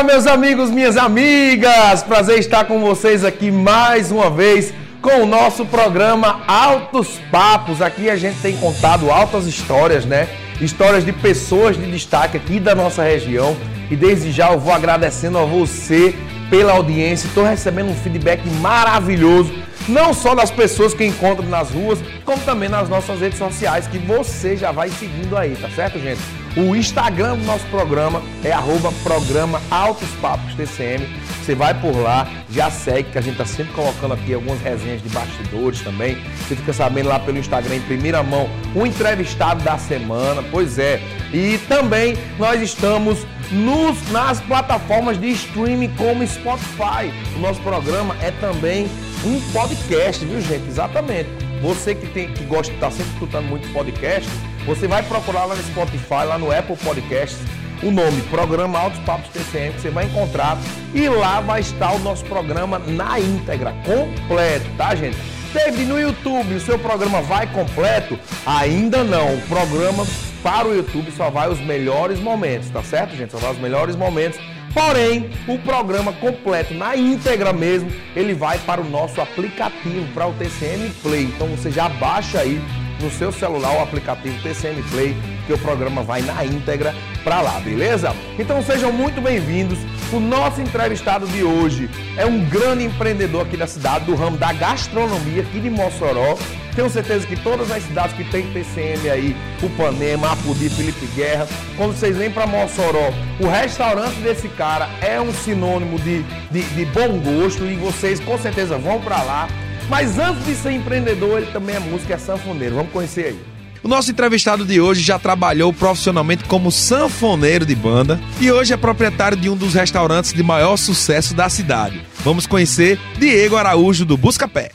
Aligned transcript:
Olá, 0.00 0.12
meus 0.14 0.26
amigos, 0.26 0.70
minhas 0.70 0.96
amigas! 0.96 2.02
Prazer 2.02 2.38
estar 2.38 2.64
com 2.64 2.80
vocês 2.80 3.22
aqui 3.22 3.50
mais 3.50 4.10
uma 4.10 4.30
vez 4.30 4.72
com 5.02 5.24
o 5.24 5.26
nosso 5.26 5.66
programa 5.66 6.40
Altos 6.46 7.20
Papos. 7.30 7.82
Aqui 7.82 8.08
a 8.08 8.16
gente 8.16 8.40
tem 8.40 8.56
contado 8.56 9.10
altas 9.10 9.44
histórias, 9.44 10.06
né? 10.06 10.26
Histórias 10.60 11.04
de 11.04 11.12
pessoas 11.12 11.76
de 11.76 11.90
destaque 11.90 12.36
aqui 12.36 12.60
da 12.60 12.74
nossa 12.74 13.02
região. 13.02 13.56
E 13.90 13.96
desde 13.96 14.30
já 14.30 14.52
eu 14.52 14.60
vou 14.60 14.72
agradecendo 14.72 15.38
a 15.38 15.44
você 15.44 16.14
pela 16.50 16.72
audiência. 16.72 17.26
Estou 17.26 17.44
recebendo 17.44 17.90
um 17.90 17.94
feedback 17.94 18.46
maravilhoso, 18.60 19.52
não 19.88 20.12
só 20.12 20.34
das 20.34 20.50
pessoas 20.50 20.92
que 20.92 21.04
encontro 21.04 21.46
nas 21.46 21.70
ruas, 21.70 21.98
como 22.24 22.42
também 22.42 22.68
nas 22.68 22.88
nossas 22.88 23.20
redes 23.20 23.38
sociais, 23.38 23.86
que 23.86 23.98
você 23.98 24.56
já 24.56 24.70
vai 24.72 24.90
seguindo 24.90 25.36
aí, 25.36 25.56
tá 25.56 25.70
certo, 25.70 25.98
gente? 25.98 26.20
O 26.56 26.74
Instagram 26.74 27.36
do 27.36 27.44
nosso 27.44 27.64
programa 27.66 28.20
é 28.44 28.52
arroba 28.52 28.92
programa 29.02 29.60
Altos 29.70 30.08
Papos 30.20 30.54
TCM. 30.54 31.08
Você 31.50 31.56
vai 31.56 31.74
por 31.74 31.96
lá, 31.96 32.28
já 32.48 32.70
segue, 32.70 33.10
que 33.10 33.18
a 33.18 33.20
gente 33.20 33.32
está 33.32 33.44
sempre 33.44 33.72
colocando 33.72 34.14
aqui 34.14 34.32
algumas 34.32 34.60
resenhas 34.62 35.02
de 35.02 35.08
bastidores 35.08 35.80
também. 35.80 36.16
Você 36.46 36.54
fica 36.54 36.72
sabendo 36.72 37.08
lá 37.08 37.18
pelo 37.18 37.38
Instagram 37.38 37.74
em 37.74 37.80
primeira 37.80 38.22
mão 38.22 38.48
o 38.72 38.86
entrevistado 38.86 39.60
da 39.64 39.76
semana. 39.76 40.44
Pois 40.48 40.78
é. 40.78 41.00
E 41.32 41.58
também 41.66 42.16
nós 42.38 42.62
estamos 42.62 43.26
nos, 43.50 44.12
nas 44.12 44.40
plataformas 44.42 45.20
de 45.20 45.28
streaming 45.30 45.88
como 45.96 46.24
Spotify. 46.24 47.12
O 47.34 47.40
nosso 47.40 47.60
programa 47.62 48.14
é 48.22 48.30
também 48.30 48.88
um 49.24 49.40
podcast, 49.52 50.24
viu 50.24 50.40
gente? 50.40 50.68
Exatamente. 50.68 51.30
Você 51.62 51.96
que, 51.96 52.06
tem, 52.06 52.32
que 52.32 52.44
gosta 52.44 52.70
de 52.70 52.76
estar 52.76 52.92
sempre 52.92 53.12
escutando 53.14 53.46
muito 53.46 53.68
podcast, 53.72 54.30
você 54.64 54.86
vai 54.86 55.02
procurar 55.02 55.46
lá 55.46 55.56
no 55.56 55.62
Spotify, 55.64 56.26
lá 56.28 56.38
no 56.38 56.56
Apple 56.56 56.76
Podcasts, 56.76 57.40
o 57.82 57.90
nome 57.90 58.20
Programa 58.22 58.78
Altos 58.78 59.00
Papos 59.00 59.28
TCM, 59.30 59.74
que 59.74 59.80
você 59.80 59.90
vai 59.90 60.04
encontrar 60.04 60.58
e 60.94 61.08
lá 61.08 61.40
vai 61.40 61.60
estar 61.60 61.92
o 61.92 61.98
nosso 61.98 62.24
programa 62.26 62.78
na 62.78 63.18
íntegra, 63.18 63.74
completo, 63.84 64.66
tá, 64.76 64.94
gente? 64.94 65.16
Teve 65.52 65.84
no 65.84 65.98
YouTube, 65.98 66.54
o 66.54 66.60
seu 66.60 66.78
programa 66.78 67.20
vai 67.22 67.46
completo? 67.48 68.18
Ainda 68.46 69.02
não. 69.02 69.34
O 69.34 69.40
programa 69.42 70.06
para 70.42 70.68
o 70.68 70.74
YouTube 70.74 71.10
só 71.10 71.28
vai 71.28 71.48
os 71.48 71.60
melhores 71.60 72.20
momentos, 72.20 72.70
tá 72.70 72.82
certo, 72.82 73.16
gente? 73.16 73.32
Só 73.32 73.38
vai 73.38 73.52
os 73.52 73.58
melhores 73.58 73.96
momentos. 73.96 74.38
Porém, 74.72 75.28
o 75.48 75.58
programa 75.58 76.12
completo, 76.12 76.72
na 76.74 76.96
íntegra 76.96 77.52
mesmo, 77.52 77.90
ele 78.14 78.32
vai 78.34 78.58
para 78.58 78.80
o 78.80 78.88
nosso 78.88 79.20
aplicativo, 79.20 80.06
para 80.14 80.28
o 80.28 80.32
TCM 80.34 80.90
Play. 81.02 81.24
Então 81.24 81.48
você 81.48 81.70
já 81.70 81.88
baixa 81.88 82.38
aí 82.38 82.62
no 83.00 83.10
seu 83.10 83.32
celular 83.32 83.72
o 83.76 83.82
aplicativo 83.82 84.40
TCM 84.42 84.82
Play, 84.90 85.16
que 85.46 85.52
o 85.52 85.58
programa 85.58 86.02
vai 86.02 86.22
na 86.22 86.44
íntegra 86.44 86.94
para 87.24 87.40
lá, 87.40 87.58
beleza? 87.60 88.14
Então 88.38 88.62
sejam 88.62 88.92
muito 88.92 89.20
bem-vindos. 89.20 89.78
O 90.12 90.20
nosso 90.20 90.60
entrevistado 90.60 91.26
de 91.26 91.42
hoje 91.42 91.88
é 92.16 92.26
um 92.26 92.44
grande 92.44 92.84
empreendedor 92.84 93.46
aqui 93.46 93.56
da 93.56 93.66
cidade, 93.66 94.04
do 94.04 94.14
ramo 94.14 94.36
da 94.36 94.52
gastronomia 94.52 95.42
aqui 95.42 95.60
de 95.60 95.70
Mossoró. 95.70 96.36
Tenho 96.74 96.88
certeza 96.88 97.26
que 97.26 97.36
todas 97.36 97.70
as 97.70 97.82
cidades 97.82 98.16
que 98.16 98.24
tem 98.24 98.46
TCM 98.52 99.10
aí, 99.10 99.36
Upanema, 99.62 100.32
Apudi, 100.32 100.68
Felipe 100.68 101.06
Guerra, 101.14 101.46
quando 101.76 101.94
vocês 101.96 102.16
vêm 102.16 102.30
para 102.30 102.46
Mossoró, 102.46 103.12
o 103.40 103.48
restaurante 103.48 104.16
desse 104.16 104.48
cara 104.48 104.88
é 105.00 105.20
um 105.20 105.32
sinônimo 105.32 105.98
de, 105.98 106.22
de, 106.50 106.62
de 106.62 106.84
bom 106.86 107.18
gosto 107.18 107.64
e 107.64 107.74
vocês 107.76 108.20
com 108.20 108.38
certeza 108.38 108.78
vão 108.78 109.00
para 109.00 109.22
lá 109.22 109.48
mas 109.90 110.18
antes 110.18 110.46
de 110.46 110.54
ser 110.54 110.70
empreendedor, 110.70 111.42
ele 111.42 111.50
também 111.50 111.74
é 111.74 111.80
músico, 111.80 112.12
é 112.12 112.16
sanfoneiro. 112.16 112.76
Vamos 112.76 112.92
conhecer 112.92 113.26
aí. 113.26 113.40
O 113.82 113.88
nosso 113.88 114.10
entrevistado 114.10 114.64
de 114.64 114.80
hoje 114.80 115.00
já 115.02 115.18
trabalhou 115.18 115.72
profissionalmente 115.72 116.44
como 116.44 116.70
sanfoneiro 116.70 117.66
de 117.66 117.74
banda 117.74 118.20
e 118.40 118.52
hoje 118.52 118.72
é 118.72 118.76
proprietário 118.76 119.36
de 119.36 119.48
um 119.48 119.56
dos 119.56 119.74
restaurantes 119.74 120.32
de 120.32 120.42
maior 120.42 120.76
sucesso 120.76 121.34
da 121.34 121.48
cidade. 121.48 122.00
Vamos 122.20 122.46
conhecer 122.46 122.98
Diego 123.18 123.56
Araújo 123.56 124.04
do 124.04 124.16
Buscapé. 124.16 124.70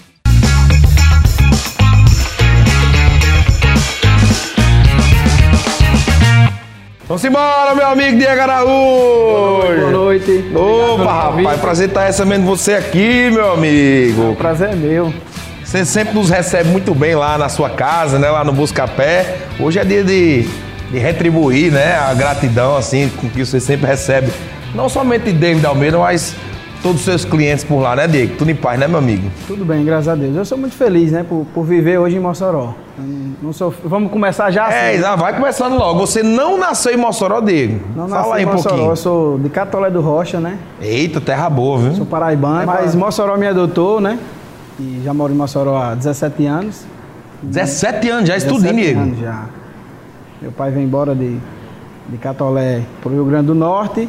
Vamos 7.07 7.23
embora, 7.23 7.75
meu 7.75 7.85
amigo 7.85 8.17
Diego 8.17 8.41
Araújo! 8.41 9.79
Boa 9.79 9.91
noite. 9.91 10.43
Opa, 10.55 11.13
rapaz, 11.13 11.61
prazer 11.61 11.89
estar 11.89 12.05
recebendo 12.05 12.45
você 12.45 12.73
aqui, 12.73 13.29
meu 13.31 13.53
amigo. 13.53 14.31
O 14.31 14.35
prazer 14.35 14.69
é 14.71 14.75
meu. 14.75 15.13
Você 15.63 15.85
sempre 15.85 16.15
nos 16.15 16.31
recebe 16.31 16.69
muito 16.69 16.95
bem 16.95 17.13
lá 17.13 17.37
na 17.37 17.47
sua 17.47 17.69
casa, 17.69 18.17
né? 18.17 18.27
Lá 18.27 18.43
no 18.43 18.51
Buscapé. 18.51 19.37
Hoje 19.59 19.77
é 19.77 19.85
dia 19.85 20.03
de, 20.03 20.47
de 20.89 20.97
retribuir, 20.97 21.71
né? 21.71 21.95
A 21.95 22.11
gratidão, 22.15 22.75
assim, 22.75 23.07
com 23.09 23.29
que 23.29 23.45
você 23.45 23.59
sempre 23.59 23.85
recebe. 23.85 24.31
Não 24.73 24.89
somente 24.89 25.25
de 25.25 25.33
David 25.33 25.63
Almeida, 25.63 25.99
mas 25.99 26.35
todos 26.81 26.99
os 26.99 27.05
seus 27.05 27.25
clientes 27.25 27.63
por 27.63 27.79
lá, 27.79 27.95
né, 27.95 28.07
Diego? 28.07 28.35
Tudo 28.37 28.51
em 28.51 28.55
paz, 28.55 28.79
né, 28.79 28.87
meu 28.87 28.99
amigo? 28.99 29.29
Tudo 29.47 29.65
bem, 29.65 29.83
graças 29.83 30.07
a 30.07 30.15
Deus. 30.15 30.35
Eu 30.35 30.45
sou 30.45 30.57
muito 30.57 30.75
feliz, 30.75 31.11
né, 31.11 31.25
por, 31.27 31.45
por 31.53 31.63
viver 31.63 31.97
hoje 31.97 32.17
em 32.17 32.19
Mossoró. 32.19 32.73
Sou, 33.51 33.73
vamos 33.83 34.11
começar 34.11 34.49
já 34.51 34.65
assim? 34.67 34.75
É, 34.75 34.97
já 34.99 35.15
vai 35.15 35.35
começando 35.35 35.77
logo. 35.77 35.99
Você 35.99 36.23
não 36.23 36.57
nasceu 36.57 36.93
em 36.93 36.97
Mossoró, 36.97 37.41
Diego? 37.41 37.79
Não 37.95 38.07
Fala 38.07 38.37
aí 38.37 38.45
um 38.45 38.51
Mossoró, 38.51 38.69
pouquinho. 38.69 38.91
Eu 38.91 38.95
sou 38.95 39.37
de 39.37 39.49
Catolé 39.49 39.91
do 39.91 40.01
Rocha, 40.01 40.39
né? 40.39 40.57
Eita, 40.81 41.19
terra 41.19 41.49
boa, 41.49 41.77
viu? 41.77 41.93
Sou 41.93 42.05
paraibano, 42.05 42.65
mas 42.65 42.95
Mossoró 42.95 43.37
me 43.37 43.47
adotou, 43.47 43.99
né? 43.99 44.17
E 44.79 45.01
já 45.03 45.13
moro 45.13 45.33
em 45.33 45.35
Mossoró 45.35 45.77
há 45.77 45.95
17 45.95 46.45
anos. 46.45 46.85
17 47.43 48.09
anos, 48.09 48.27
já 48.27 48.37
estudei, 48.37 48.73
Diego? 48.73 48.99
anos 48.99 49.19
já. 49.19 49.45
Meu 50.41 50.51
pai 50.51 50.71
veio 50.71 50.85
embora 50.85 51.13
de, 51.13 51.37
de 52.09 52.17
Catolé 52.17 52.81
para 53.01 53.09
o 53.09 53.13
Rio 53.13 53.25
Grande 53.25 53.47
do 53.47 53.55
Norte 53.55 54.07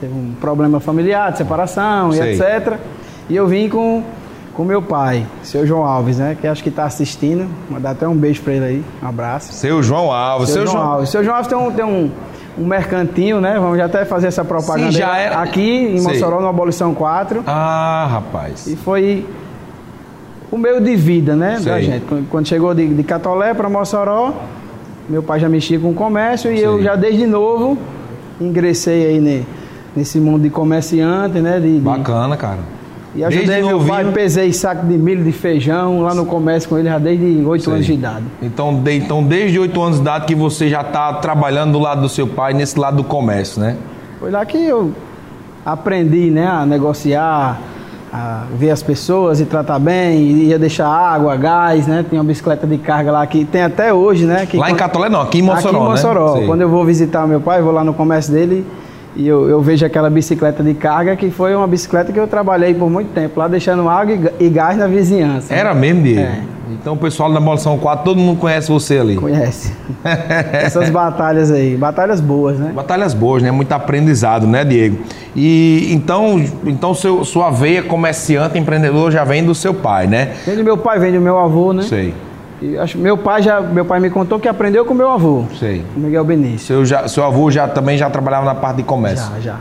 teve 0.00 0.12
um 0.12 0.32
problema 0.40 0.80
familiar, 0.80 1.30
de 1.32 1.38
separação 1.38 2.12
Sei. 2.12 2.32
e 2.32 2.40
etc. 2.40 2.78
E 3.28 3.36
eu 3.36 3.46
vim 3.46 3.68
com 3.68 4.02
com 4.60 4.64
meu 4.64 4.82
pai, 4.82 5.24
seu 5.42 5.66
João 5.66 5.84
Alves, 5.84 6.18
né? 6.18 6.36
Que 6.38 6.46
acho 6.46 6.62
que 6.62 6.68
está 6.68 6.84
assistindo. 6.84 7.48
Mandar 7.70 7.92
até 7.92 8.06
um 8.06 8.14
beijo 8.14 8.42
para 8.42 8.52
ele 8.52 8.64
aí, 8.64 8.84
um 9.02 9.08
abraço. 9.08 9.52
Seu 9.52 9.82
João 9.82 10.12
Alves, 10.12 10.50
seu, 10.50 10.56
seu 10.56 10.66
João, 10.66 10.76
João 10.76 10.92
Alves. 10.92 11.08
Seu 11.08 11.24
João 11.24 11.36
Alves 11.36 11.48
tem 11.48 11.58
um, 11.58 11.72
tem 11.72 11.84
um, 11.84 12.10
um 12.58 12.66
mercantinho, 12.66 13.40
né? 13.40 13.58
Vamos 13.58 13.78
já 13.78 13.86
até 13.86 14.04
fazer 14.04 14.26
essa 14.26 14.44
propaganda 14.44 14.92
Sim, 14.92 14.98
já 14.98 15.16
é... 15.16 15.34
aqui 15.34 15.96
em 15.96 16.02
Mossoró, 16.02 16.40
no 16.40 16.48
Abolição 16.48 16.92
4. 16.94 17.44
Ah, 17.46 18.08
rapaz. 18.10 18.66
E 18.66 18.76
foi 18.76 19.26
o 20.50 20.58
meio 20.58 20.80
de 20.80 20.96
vida, 20.96 21.36
né? 21.36 21.56
Sei. 21.56 21.72
Da 21.72 21.80
gente. 21.80 22.04
Quando 22.28 22.46
chegou 22.46 22.74
de, 22.74 22.86
de 22.86 23.02
Catolé 23.02 23.54
para 23.54 23.68
Mossoró, 23.68 24.34
meu 25.08 25.22
pai 25.22 25.40
já 25.40 25.48
mexia 25.48 25.78
com 25.78 25.90
o 25.90 25.94
comércio 25.94 26.52
e 26.52 26.56
Sei. 26.56 26.66
eu 26.66 26.82
já 26.82 26.96
desde 26.96 27.26
novo 27.26 27.78
ingressei 28.40 29.06
aí, 29.06 29.20
né? 29.20 29.44
Nesse 29.94 30.18
mundo 30.18 30.42
de 30.42 30.50
comerciante, 30.50 31.40
né? 31.40 31.58
De, 31.58 31.74
de... 31.74 31.80
Bacana, 31.80 32.36
cara. 32.36 32.58
E 33.14 33.24
ajudei 33.24 33.46
desde 33.46 33.66
meu 33.66 33.78
novinho... 33.78 33.92
pai, 33.92 34.12
pesei 34.12 34.52
saco 34.52 34.86
de 34.86 34.96
milho, 34.96 35.24
de 35.24 35.32
feijão 35.32 36.02
lá 36.02 36.14
no 36.14 36.24
comércio 36.24 36.68
com 36.68 36.78
ele 36.78 36.88
já 36.88 36.98
desde 36.98 37.44
8 37.44 37.70
anos 37.70 37.86
de 37.86 37.92
idade. 37.92 38.24
Então, 38.40 38.74
de, 38.74 38.92
então 38.96 39.22
desde 39.22 39.58
8 39.58 39.82
anos 39.82 39.96
de 39.96 40.02
idade 40.02 40.26
que 40.26 40.34
você 40.34 40.68
já 40.68 40.82
está 40.82 41.14
trabalhando 41.14 41.72
do 41.72 41.80
lado 41.80 42.02
do 42.02 42.08
seu 42.08 42.26
pai, 42.26 42.54
nesse 42.54 42.78
lado 42.78 42.98
do 42.98 43.04
comércio, 43.04 43.60
né? 43.60 43.76
Foi 44.20 44.30
lá 44.30 44.44
que 44.46 44.58
eu 44.58 44.92
aprendi, 45.66 46.30
né, 46.30 46.46
a 46.46 46.64
negociar, 46.64 47.60
a 48.12 48.44
ver 48.56 48.70
as 48.70 48.82
pessoas 48.82 49.40
e 49.40 49.44
tratar 49.44 49.78
bem, 49.78 50.20
ia 50.44 50.58
deixar 50.58 50.86
água, 50.86 51.36
gás, 51.36 51.86
né? 51.86 52.04
Tinha 52.08 52.20
uma 52.20 52.26
bicicleta 52.26 52.66
de 52.66 52.78
carga 52.78 53.10
lá 53.10 53.26
que 53.26 53.44
tem 53.44 53.62
até 53.62 53.92
hoje, 53.92 54.24
né? 54.24 54.40
lá 54.40 54.46
quando... 54.46 54.70
em 54.70 54.74
Catolé 54.76 55.08
não, 55.08 55.20
aqui 55.20 55.38
em 55.38 55.42
Mossoró, 55.42 55.78
Aqui 55.78 55.86
em 55.86 55.90
Mossoró. 55.90 56.36
Né? 56.36 56.46
Quando 56.46 56.60
eu 56.60 56.68
vou 56.68 56.84
visitar 56.84 57.26
meu 57.26 57.40
pai, 57.40 57.60
vou 57.60 57.72
lá 57.72 57.82
no 57.82 57.92
comércio 57.92 58.32
dele 58.32 58.64
e 59.16 59.26
eu, 59.26 59.48
eu, 59.48 59.60
vejo 59.60 59.84
aquela 59.84 60.08
bicicleta 60.08 60.62
de 60.62 60.72
carga 60.72 61.16
que 61.16 61.30
foi 61.30 61.54
uma 61.54 61.66
bicicleta 61.66 62.12
que 62.12 62.18
eu 62.18 62.28
trabalhei 62.28 62.72
por 62.74 62.88
muito 62.88 63.08
tempo, 63.12 63.40
lá 63.40 63.48
deixando 63.48 63.88
água 63.88 64.16
e, 64.38 64.48
gás 64.48 64.78
na 64.78 64.86
vizinhança. 64.86 65.52
Era 65.52 65.74
mesmo, 65.74 66.02
Diego? 66.02 66.20
É. 66.20 66.42
Então 66.70 66.94
o 66.94 66.96
pessoal 66.96 67.32
da 67.32 67.40
Molição 67.40 67.76
4, 67.76 68.04
todo 68.04 68.18
mundo 68.18 68.38
conhece 68.38 68.70
você 68.70 68.98
ali. 68.98 69.16
Conhece. 69.16 69.72
Essas 70.52 70.88
batalhas 70.90 71.50
aí, 71.50 71.76
batalhas 71.76 72.20
boas, 72.20 72.58
né? 72.58 72.72
Batalhas 72.72 73.12
boas, 73.12 73.42
né? 73.42 73.50
Muito 73.50 73.72
aprendizado, 73.72 74.46
né, 74.46 74.64
Diego? 74.64 74.98
E 75.34 75.92
então, 75.92 76.40
então 76.64 76.94
seu, 76.94 77.24
sua 77.24 77.50
veia 77.50 77.82
comerciante, 77.82 78.56
empreendedor 78.56 79.10
já 79.10 79.24
vem 79.24 79.44
do 79.44 79.54
seu 79.54 79.74
pai, 79.74 80.06
né? 80.06 80.34
Vem 80.46 80.56
do 80.56 80.62
meu 80.62 80.78
pai, 80.78 81.00
vem 81.00 81.12
do 81.12 81.20
meu 81.20 81.38
avô, 81.38 81.72
né? 81.72 81.82
Sei. 81.82 82.14
E 82.62 82.76
acho, 82.76 82.98
meu 82.98 83.16
pai 83.16 83.42
já, 83.42 83.60
meu 83.60 83.86
pai 83.86 84.00
me 84.00 84.10
contou 84.10 84.38
que 84.38 84.46
aprendeu 84.46 84.84
com 84.84 84.92
meu 84.92 85.10
avô. 85.10 85.44
Sei. 85.58 85.82
Com 85.94 86.00
Miguel 86.00 86.24
Benício. 86.24 86.66
Seu, 86.66 86.84
já, 86.84 87.08
seu 87.08 87.24
avô 87.24 87.50
já 87.50 87.66
também 87.66 87.96
já 87.96 88.10
trabalhava 88.10 88.44
na 88.44 88.54
parte 88.54 88.78
de 88.78 88.82
comércio. 88.82 89.30
Já, 89.36 89.40
já. 89.40 89.56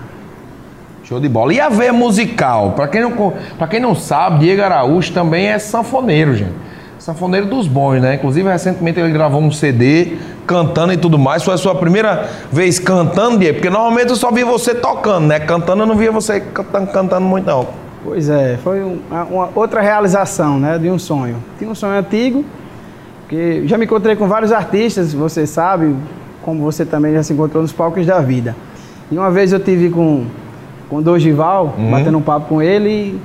Show 1.03 1.19
de 1.19 1.29
bola. 1.29 1.53
E 1.53 1.61
a 1.61 1.69
veia 1.69 1.93
musical? 1.93 2.73
Para 2.73 2.87
quem 2.89 3.01
não 3.01 3.33
para 3.57 3.67
quem 3.67 3.79
não 3.79 3.95
sabe, 3.95 4.39
Diego 4.39 4.61
Araújo 4.61 5.13
também 5.13 5.47
é 5.47 5.57
sanfoneiro, 5.57 6.35
gente. 6.35 6.53
Sanfoneiro 6.99 7.45
dos 7.45 7.67
bons, 7.67 8.01
né? 8.01 8.15
Inclusive 8.15 8.49
recentemente 8.49 8.99
ele 8.99 9.13
gravou 9.13 9.41
um 9.41 9.49
CD 9.49 10.17
cantando 10.45 10.91
e 10.91 10.97
tudo 10.97 11.17
mais. 11.17 11.41
Foi 11.41 11.53
a 11.53 11.57
sua 11.57 11.73
primeira 11.75 12.29
vez 12.51 12.79
cantando, 12.79 13.37
Diego? 13.37 13.55
Porque 13.55 13.69
normalmente 13.69 14.09
eu 14.09 14.15
só 14.17 14.29
via 14.29 14.45
você 14.45 14.75
tocando, 14.75 15.25
né? 15.25 15.39
Cantando 15.39 15.83
eu 15.83 15.87
não 15.87 15.95
via 15.95 16.11
você 16.11 16.41
cantando, 16.41 16.87
cantando 16.91 17.25
muito 17.25 17.45
não. 17.45 17.65
Pois 18.03 18.29
é, 18.29 18.57
foi 18.61 18.83
uma, 18.83 19.23
uma 19.23 19.49
outra 19.55 19.81
realização, 19.81 20.59
né, 20.59 20.77
de 20.77 20.89
um 20.89 20.99
sonho. 20.99 21.37
Tinha 21.57 21.69
um 21.69 21.75
sonho 21.75 21.99
antigo 21.99 22.45
porque 23.29 23.67
já 23.67 23.77
me 23.77 23.85
encontrei 23.85 24.15
com 24.15 24.27
vários 24.27 24.51
artistas, 24.51 25.13
você 25.13 25.45
sabe, 25.45 25.95
como 26.41 26.63
você 26.63 26.83
também 26.83 27.13
já 27.13 27.21
se 27.21 27.31
encontrou 27.31 27.61
nos 27.61 27.71
palcos 27.71 28.03
da 28.03 28.19
vida. 28.21 28.55
E 29.11 29.15
uma 29.15 29.29
vez 29.29 29.53
eu 29.53 29.59
tive 29.59 29.91
com, 29.91 30.25
com 30.89 30.95
o 30.95 31.01
Dogival, 31.03 31.75
uhum. 31.77 31.91
batendo 31.91 32.17
um 32.17 32.23
papo 32.23 32.47
com 32.47 32.59
ele 32.59 32.89
e 32.89 33.21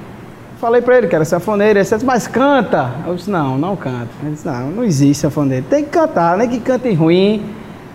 falei 0.60 0.82
para 0.82 0.98
ele 0.98 1.06
que 1.08 1.14
era 1.14 1.24
sanfoneiro. 1.24 1.78
Ele 1.78 1.88
disse, 1.88 2.04
mas 2.04 2.26
canta. 2.26 2.90
Eu 3.06 3.14
disse, 3.14 3.30
não, 3.30 3.56
não 3.56 3.74
canta. 3.76 4.08
Ele 4.22 4.32
disse, 4.32 4.46
não, 4.46 4.72
não 4.72 4.84
existe 4.84 5.22
sanfoneiro. 5.22 5.64
Tem 5.70 5.82
que 5.82 5.88
cantar, 5.88 6.36
nem 6.36 6.50
que 6.50 6.60
cante 6.60 6.92
ruim. 6.92 7.42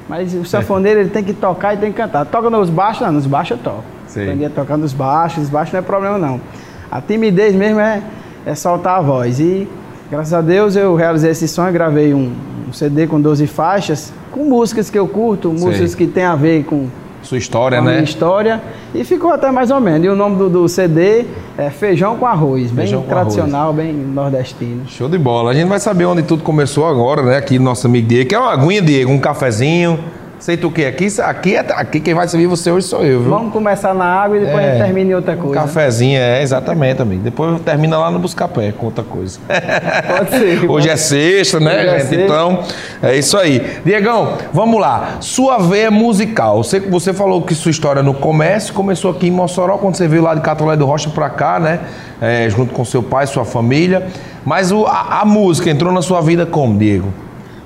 Mas 0.08 0.34
o 0.34 0.44
sanfoneiro 0.44 1.02
ele 1.02 1.10
tem 1.10 1.24
que 1.24 1.34
tocar 1.34 1.76
e 1.76 1.78
tem 1.78 1.92
que 1.92 1.98
cantar. 1.98 2.26
Toca 2.26 2.50
nos 2.50 2.72
baixos? 2.72 3.06
Não, 3.06 3.12
nos 3.12 3.28
baixos 3.28 3.56
eu 3.60 3.64
toco. 3.64 3.84
Sim. 4.08 4.24
Aprendi 4.24 4.46
a 4.46 4.50
tocar 4.50 4.78
nos 4.78 4.94
baixos, 4.94 5.44
os 5.44 5.50
baixos 5.52 5.74
não 5.74 5.80
é 5.80 5.84
problema 5.84 6.18
não. 6.18 6.42
A 6.90 7.00
timidez 7.00 7.54
mesmo 7.54 7.80
é, 7.80 8.02
é 8.48 8.56
soltar 8.56 8.98
a 8.98 9.02
voz. 9.02 9.40
E 9.40 9.68
graças 10.10 10.34
a 10.34 10.42
Deus 10.42 10.76
eu 10.76 10.96
realizei 10.96 11.32
esse 11.32 11.48
sonho, 11.48 11.72
gravei 11.72 12.14
um, 12.14 12.32
um 12.68 12.74
CD 12.74 13.08
com 13.08 13.20
12 13.20 13.48
faixas, 13.48 14.12
com 14.32 14.44
músicas 14.46 14.90
que 14.90 14.98
eu 14.98 15.08
curto, 15.08 15.50
músicas 15.50 15.96
que 15.96 16.08
tem 16.08 16.24
a 16.24 16.36
ver 16.36 16.64
com 16.66 16.88
sua 17.22 17.38
história, 17.38 17.80
com 17.80 17.86
né? 17.86 17.92
Minha 17.94 18.04
história. 18.04 18.62
E 18.94 19.04
ficou 19.04 19.32
até 19.32 19.52
mais 19.52 19.70
ou 19.72 19.80
menos. 19.80 20.06
E 20.06 20.10
o 20.10 20.16
nome 20.16 20.38
do, 20.38 20.50
do 20.50 20.68
CD 20.68 21.26
é 21.58 21.70
Feijão 21.70 22.16
com 22.18 22.26
Arroz, 22.26 22.72
feijão 22.72 23.02
bem 23.02 23.10
tradicional, 23.10 23.70
arroz. 23.70 23.78
bem 23.78 23.94
nordestino. 23.94 24.88
Show 24.88 25.10
de 25.10 25.18
bola. 25.18 25.52
A 25.52 25.54
gente 25.54 25.68
vai 25.68 25.80
saber 25.80 26.06
onde 26.06 26.24
tudo 26.24 26.44
começou 26.44 26.88
agora, 26.88 27.22
né? 27.22 27.38
Aqui 27.38 27.60
no 27.60 27.66
nosso 27.66 27.88
amigo 27.88 28.08
Diego, 28.08 28.30
que 28.30 28.36
é 28.36 28.40
uma 28.40 28.52
aguinha, 28.52 28.82
Diego, 28.82 29.12
um 29.12 29.20
cafezinho. 29.20 30.00
Sei 30.40 30.56
tu 30.56 30.70
o 30.70 30.72
que 30.72 30.86
aqui, 30.86 31.08
aqui, 31.22 31.56
é, 31.58 31.60
aqui 31.60 32.00
quem 32.00 32.14
vai 32.14 32.26
servir 32.26 32.48
você 32.48 32.72
hoje 32.72 32.88
sou 32.88 33.04
eu, 33.04 33.20
viu? 33.20 33.30
Vamos 33.30 33.52
começar 33.52 33.94
na 33.94 34.06
água 34.06 34.38
e 34.38 34.40
depois 34.40 34.64
é, 34.64 34.68
a 34.68 34.72
gente 34.72 34.84
termina 34.86 35.12
em 35.12 35.14
outra 35.14 35.36
coisa. 35.36 35.60
Um 35.60 35.64
cafezinho, 35.64 36.18
é, 36.18 36.42
exatamente, 36.42 37.02
amigo. 37.02 37.22
Depois 37.22 37.60
termina 37.62 37.98
lá 37.98 38.10
no 38.10 38.20
Buscapé 38.20 38.72
com 38.72 38.86
outra 38.86 39.04
coisa. 39.04 39.38
Pode 40.08 40.30
ser. 40.30 40.64
hoje 40.72 40.90
é 40.90 40.96
sexta, 40.96 41.60
né, 41.60 41.80
hoje 41.80 41.88
é 41.88 42.00
gente? 42.00 42.22
É 42.22 42.24
então, 42.24 42.64
é 43.04 43.18
isso 43.18 43.38
aí. 43.38 43.82
Diegão, 43.84 44.38
vamos 44.54 44.80
lá. 44.80 45.18
Sua 45.20 45.58
veia 45.58 45.92
musical. 45.92 46.64
Você, 46.64 46.80
você 46.80 47.12
falou 47.12 47.42
que 47.42 47.54
sua 47.54 47.72
história 47.72 48.02
no 48.02 48.14
comércio 48.14 48.74
começou 48.74 49.12
aqui 49.12 49.28
em 49.28 49.32
Mossoró, 49.32 49.78
quando 49.78 49.98
você 49.98 50.08
veio 50.08 50.24
lá 50.24 50.34
de 50.36 50.42
Catolé 50.42 50.78
do 50.78 50.86
Rocha 50.86 51.10
pra 51.10 51.30
cá, 51.30 51.60
né? 51.60 51.82
É, 52.22 52.50
junto 52.50 52.74
com 52.74 52.86
seu 52.86 53.04
pai, 53.04 53.28
sua 53.28 53.44
família. 53.44 54.08
Mas 54.46 54.72
o, 54.72 54.86
a, 54.86 55.20
a 55.20 55.26
música 55.26 55.70
entrou 55.70 55.92
na 55.92 56.02
sua 56.02 56.22
vida 56.22 56.46
como, 56.46 56.80
Diego? 56.80 57.14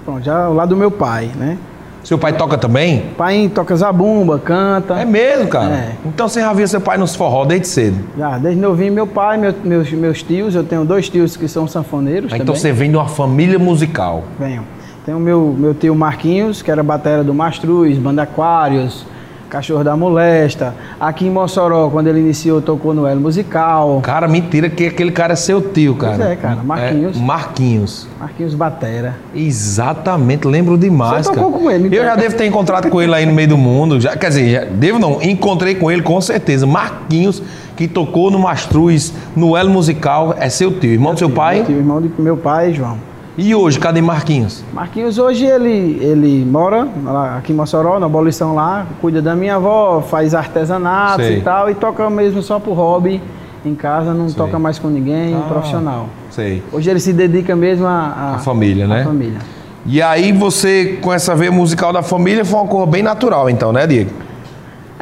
Bom, 0.06 0.20
já 0.20 0.48
lá 0.48 0.66
do 0.66 0.76
meu 0.76 0.90
pai, 0.90 1.30
né? 1.36 1.58
Seu 2.04 2.18
pai 2.18 2.34
toca 2.34 2.58
também? 2.58 3.06
Pai 3.18 3.50
toca 3.54 3.74
zabumba, 3.76 4.38
canta. 4.38 4.96
É 4.96 5.06
mesmo, 5.06 5.48
cara? 5.48 5.74
É. 5.74 5.92
Então 6.06 6.28
você 6.28 6.42
já 6.42 6.52
via 6.52 6.68
seu 6.68 6.82
pai 6.82 6.98
nos 6.98 7.16
forró 7.16 7.46
desde 7.46 7.68
cedo? 7.68 7.98
Já, 8.18 8.38
desde 8.38 8.60
novinho, 8.60 8.92
meu 8.92 9.08
pai, 9.08 9.38
meu, 9.38 9.54
meus, 9.64 9.90
meus 9.92 10.22
tios, 10.22 10.54
eu 10.54 10.64
tenho 10.64 10.84
dois 10.84 11.08
tios 11.08 11.38
que 11.38 11.48
são 11.48 11.66
sanfoneiros. 11.66 12.34
Ah, 12.34 12.38
então 12.38 12.54
você 12.54 12.74
vem 12.74 12.90
de 12.90 12.98
uma 12.98 13.08
família 13.08 13.58
musical? 13.58 14.24
Venho. 14.38 14.64
Tem 15.06 15.16
o 15.16 15.20
meu, 15.20 15.56
meu 15.58 15.74
tio 15.74 15.96
Marquinhos, 15.96 16.62
que 16.62 16.70
era 16.70 16.84
batera 16.84 17.24
do 17.24 17.34
Mastruz, 17.34 17.98
Banda 17.98 18.24
Aquários, 18.24 19.06
Cachorro 19.54 19.84
da 19.84 19.96
Molesta. 19.96 20.74
Aqui 21.00 21.28
em 21.28 21.30
Mossoró, 21.30 21.88
quando 21.92 22.08
ele 22.08 22.20
iniciou, 22.20 22.60
tocou 22.60 22.92
no 22.92 23.06
Elo 23.06 23.22
Musical. 23.22 24.02
Cara, 24.02 24.28
mentira 24.28 24.68
que 24.68 24.88
aquele 24.88 25.12
cara 25.12 25.34
é 25.34 25.36
seu 25.36 25.62
tio, 25.62 25.94
cara. 25.94 26.16
Pois 26.18 26.28
é, 26.32 26.36
cara. 26.36 26.64
Marquinhos. 26.64 27.16
É, 27.16 27.20
Marquinhos. 27.20 28.08
Marquinhos 28.20 28.56
Batera. 28.56 29.16
Exatamente, 29.36 30.48
lembro 30.48 30.76
demais, 30.76 31.28
Você 31.28 31.34
tocou 31.34 31.52
cara. 31.52 31.64
com 31.64 31.70
ele, 31.70 31.86
então. 31.86 32.00
Eu 32.00 32.04
já 32.04 32.16
devo 32.16 32.36
ter 32.36 32.48
encontrado 32.48 32.90
com 32.90 33.00
ele 33.00 33.14
aí 33.14 33.28
no 33.28 33.34
meio 33.34 33.50
do 33.50 33.58
mundo. 33.58 34.02
Já, 34.02 34.18
quer 34.18 34.30
dizer, 34.30 34.50
já, 34.50 34.66
devo 34.66 34.98
não, 34.98 35.22
encontrei 35.22 35.76
com 35.76 35.92
ele 35.92 36.02
com 36.02 36.20
certeza. 36.20 36.66
Marquinhos, 36.66 37.44
que 37.78 37.88
tocou 37.88 38.32
no 38.32 38.40
Mastruz, 38.40 39.14
no 39.36 39.56
Elo 39.56 39.70
Musical, 39.70 40.34
é 40.36 40.50
seu 40.50 40.80
tio. 40.80 40.94
Irmão 40.94 41.14
do 41.14 41.20
seu 41.20 41.30
pai? 41.30 41.58
Meu 41.58 41.66
tio, 41.66 41.78
irmão 41.78 42.02
do 42.02 42.12
meu 42.24 42.36
pai, 42.36 42.74
João. 42.74 42.98
E 43.36 43.56
hoje, 43.56 43.80
cadê 43.80 44.00
Marquinhos? 44.00 44.64
Marquinhos 44.72 45.18
hoje 45.18 45.46
ele, 45.46 45.98
ele 46.00 46.46
mora 46.46 46.88
lá, 47.04 47.38
aqui 47.38 47.52
em 47.52 47.56
Mossoró, 47.56 48.00
na 48.00 48.06
abolição 48.06 48.54
lá, 48.54 48.86
cuida 49.02 49.24
da 49.24 49.36
minha 49.36 49.56
avó, 49.56 50.02
faz 50.02 50.36
artesanatos 50.36 51.26
sei. 51.26 51.40
e 51.40 51.42
tal, 51.42 51.68
e 51.70 51.74
toca 51.74 52.08
mesmo 52.12 52.44
só 52.44 52.60
por 52.60 52.74
hobby 52.74 53.20
em 53.66 53.74
casa, 53.74 54.14
não 54.14 54.28
sei. 54.28 54.38
toca 54.38 54.60
mais 54.60 54.78
com 54.78 54.88
ninguém, 54.88 55.34
ah, 55.34 55.48
profissional. 55.50 56.10
Sei. 56.30 56.62
Hoje 56.72 56.92
ele 56.92 57.00
se 57.00 57.12
dedica 57.12 57.56
mesmo 57.56 57.88
à 57.88 58.40
família, 58.44 58.86
né? 58.86 59.04
família. 59.04 59.40
E 59.86 60.00
aí 60.00 60.32
você, 60.32 61.00
com 61.02 61.12
essa 61.12 61.36
veia 61.36 61.52
musical 61.52 61.92
da 61.92 62.04
família, 62.04 62.46
foi 62.46 62.60
uma 62.60 62.68
coisa 62.68 62.86
bem 62.86 63.02
natural 63.02 63.50
então, 63.50 63.74
né, 63.74 63.88
Diego? 63.88 64.12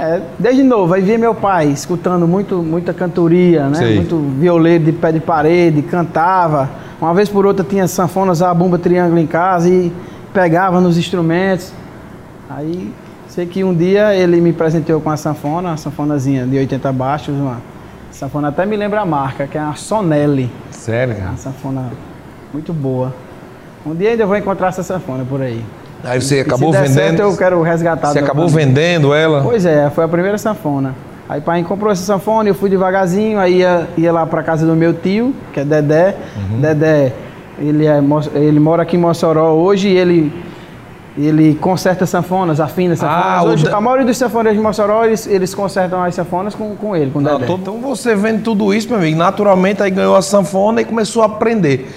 É, 0.01 0.19
desde 0.39 0.63
novo, 0.63 0.95
aí 0.95 1.01
via 1.01 1.17
meu 1.17 1.35
pai 1.35 1.67
escutando 1.67 2.27
muito, 2.27 2.57
muita 2.57 2.91
cantoria, 2.91 3.67
né? 3.67 3.75
Sei. 3.75 3.95
Muito 3.95 4.17
violeiro 4.39 4.83
de 4.83 4.91
pé 4.91 5.11
de 5.11 5.19
parede, 5.19 5.83
cantava 5.83 6.69
uma 7.01 7.15
vez 7.15 7.27
por 7.27 7.47
outra 7.47 7.65
tinha 7.65 7.87
sanfona, 7.87 8.31
a 8.47 8.53
bomba 8.53 8.77
triângulo 8.77 9.19
em 9.19 9.25
casa 9.25 9.67
e 9.67 9.91
pegava 10.31 10.79
nos 10.79 10.99
instrumentos. 10.99 11.73
Aí 12.47 12.93
sei 13.27 13.47
que 13.47 13.63
um 13.63 13.73
dia 13.73 14.15
ele 14.15 14.39
me 14.39 14.53
presenteou 14.53 15.01
com 15.01 15.09
a 15.09 15.17
sanfona, 15.17 15.69
uma 15.69 15.77
sanfonazinha 15.77 16.45
de 16.45 16.57
80 16.57 16.91
baixos, 16.93 17.35
uma 17.35 17.57
sanfona 18.11 18.49
até 18.49 18.67
me 18.67 18.77
lembra 18.77 19.01
a 19.01 19.05
marca, 19.05 19.47
que 19.47 19.57
é 19.57 19.61
a 19.61 19.73
Sonelli. 19.73 20.51
Sério? 20.69 21.15
Uma 21.15 21.37
sanfona 21.37 21.91
muito 22.53 22.71
boa. 22.71 23.11
Um 23.83 23.95
dia 23.95 24.11
ainda 24.11 24.25
vou 24.27 24.37
encontrar 24.37 24.67
essa 24.67 24.83
sanfona 24.83 25.25
por 25.25 25.41
aí. 25.41 25.65
Aí 26.03 26.21
você 26.21 26.37
e, 26.37 26.41
acabou 26.41 26.71
vendendo? 26.71 26.93
Certo, 26.93 27.19
eu 27.19 27.37
quero 27.37 27.61
resgatar. 27.61 28.11
Você 28.11 28.19
acabou 28.19 28.47
vendendo 28.47 29.13
ela? 29.13 29.41
Pois 29.41 29.65
é, 29.65 29.89
foi 29.89 30.03
a 30.03 30.07
primeira 30.07 30.37
sanfona. 30.37 30.95
Aí 31.31 31.39
pai 31.39 31.63
comprou 31.63 31.91
essa 31.91 32.03
sanfona, 32.03 32.49
eu 32.49 32.53
fui 32.53 32.69
devagarzinho, 32.69 33.39
aí 33.39 33.59
ia, 33.59 33.87
ia 33.97 34.11
lá 34.11 34.25
para 34.25 34.43
casa 34.43 34.65
do 34.65 34.75
meu 34.75 34.93
tio, 34.93 35.33
que 35.53 35.61
é 35.61 35.63
Dedé. 35.63 36.13
Uhum. 36.35 36.59
Dedé, 36.59 37.13
ele, 37.57 37.85
é, 37.85 38.01
ele 38.33 38.59
mora 38.59 38.83
aqui 38.83 38.97
em 38.97 38.99
Mossoró 38.99 39.53
hoje 39.53 39.87
e 39.87 39.95
ele, 39.95 40.33
ele 41.17 41.55
conserta 41.55 42.05
sanfonas, 42.05 42.59
afina 42.59 42.97
sanfonas. 42.97 43.25
Ah, 43.25 43.43
hoje, 43.43 43.69
A 43.69 43.79
maioria 43.79 44.05
dos 44.05 44.17
sanfoneiros 44.17 44.59
de 44.59 44.61
Mossoró, 44.61 45.05
eles, 45.05 45.25
eles 45.25 45.55
consertam 45.55 46.03
as 46.03 46.15
sanfonas 46.15 46.53
com, 46.53 46.75
com 46.75 46.93
ele, 46.93 47.11
com 47.11 47.19
o 47.19 47.23
Dedé. 47.23 47.49
Então 47.49 47.79
você 47.79 48.13
vendo 48.13 48.43
tudo 48.43 48.73
isso, 48.73 48.89
meu 48.89 48.97
amigo, 48.97 49.17
naturalmente 49.17 49.81
aí 49.81 49.89
ganhou 49.89 50.17
a 50.17 50.21
sanfona 50.21 50.81
e 50.81 50.85
começou 50.85 51.21
a 51.23 51.27
aprender. 51.27 51.89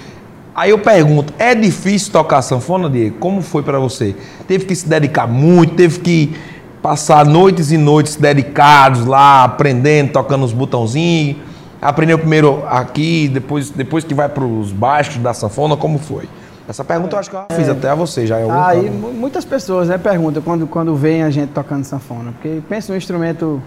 Aí 0.55 0.69
eu 0.69 0.79
pergunto, 0.79 1.33
é 1.37 1.53
difícil 1.53 2.13
tocar 2.13 2.41
sanfona, 2.41 2.89
Diego? 2.89 3.17
Como 3.19 3.41
foi 3.41 3.61
para 3.61 3.77
você? 3.77 4.15
Teve 4.47 4.63
que 4.63 4.73
se 4.73 4.87
dedicar 4.87 5.27
muito, 5.27 5.75
teve 5.75 5.99
que 5.99 6.33
passar 6.81 7.25
noites 7.25 7.71
e 7.71 7.77
noites 7.77 8.15
dedicados 8.15 9.05
lá, 9.05 9.43
aprendendo, 9.43 10.13
tocando 10.13 10.45
os 10.45 10.53
botãozinhos. 10.53 11.37
Aprendeu 11.81 12.17
primeiro 12.17 12.63
aqui, 12.67 13.27
depois, 13.27 13.69
depois 13.69 14.05
que 14.05 14.13
vai 14.13 14.29
para 14.29 14.45
os 14.45 14.71
baixos 14.71 15.17
da 15.17 15.33
sanfona, 15.33 15.75
como 15.75 15.99
foi? 15.99 16.29
Essa 16.69 16.85
pergunta 16.85 17.17
eu 17.17 17.19
acho 17.19 17.29
que 17.29 17.35
eu 17.35 17.45
fiz 17.53 17.67
é. 17.67 17.71
até 17.71 17.89
a 17.89 17.95
você 17.95 18.25
já. 18.25 18.39
Em 18.39 18.43
algum 18.43 18.53
ah, 18.53 19.11
muitas 19.13 19.43
pessoas 19.43 19.89
né, 19.89 19.97
perguntam 19.97 20.41
quando, 20.41 20.65
quando 20.65 20.95
vem 20.95 21.21
a 21.21 21.29
gente 21.29 21.49
tocando 21.49 21.83
sanfona, 21.83 22.31
porque 22.31 22.61
pensa 22.69 22.93
no 22.93 22.97
instrumento, 22.97 23.61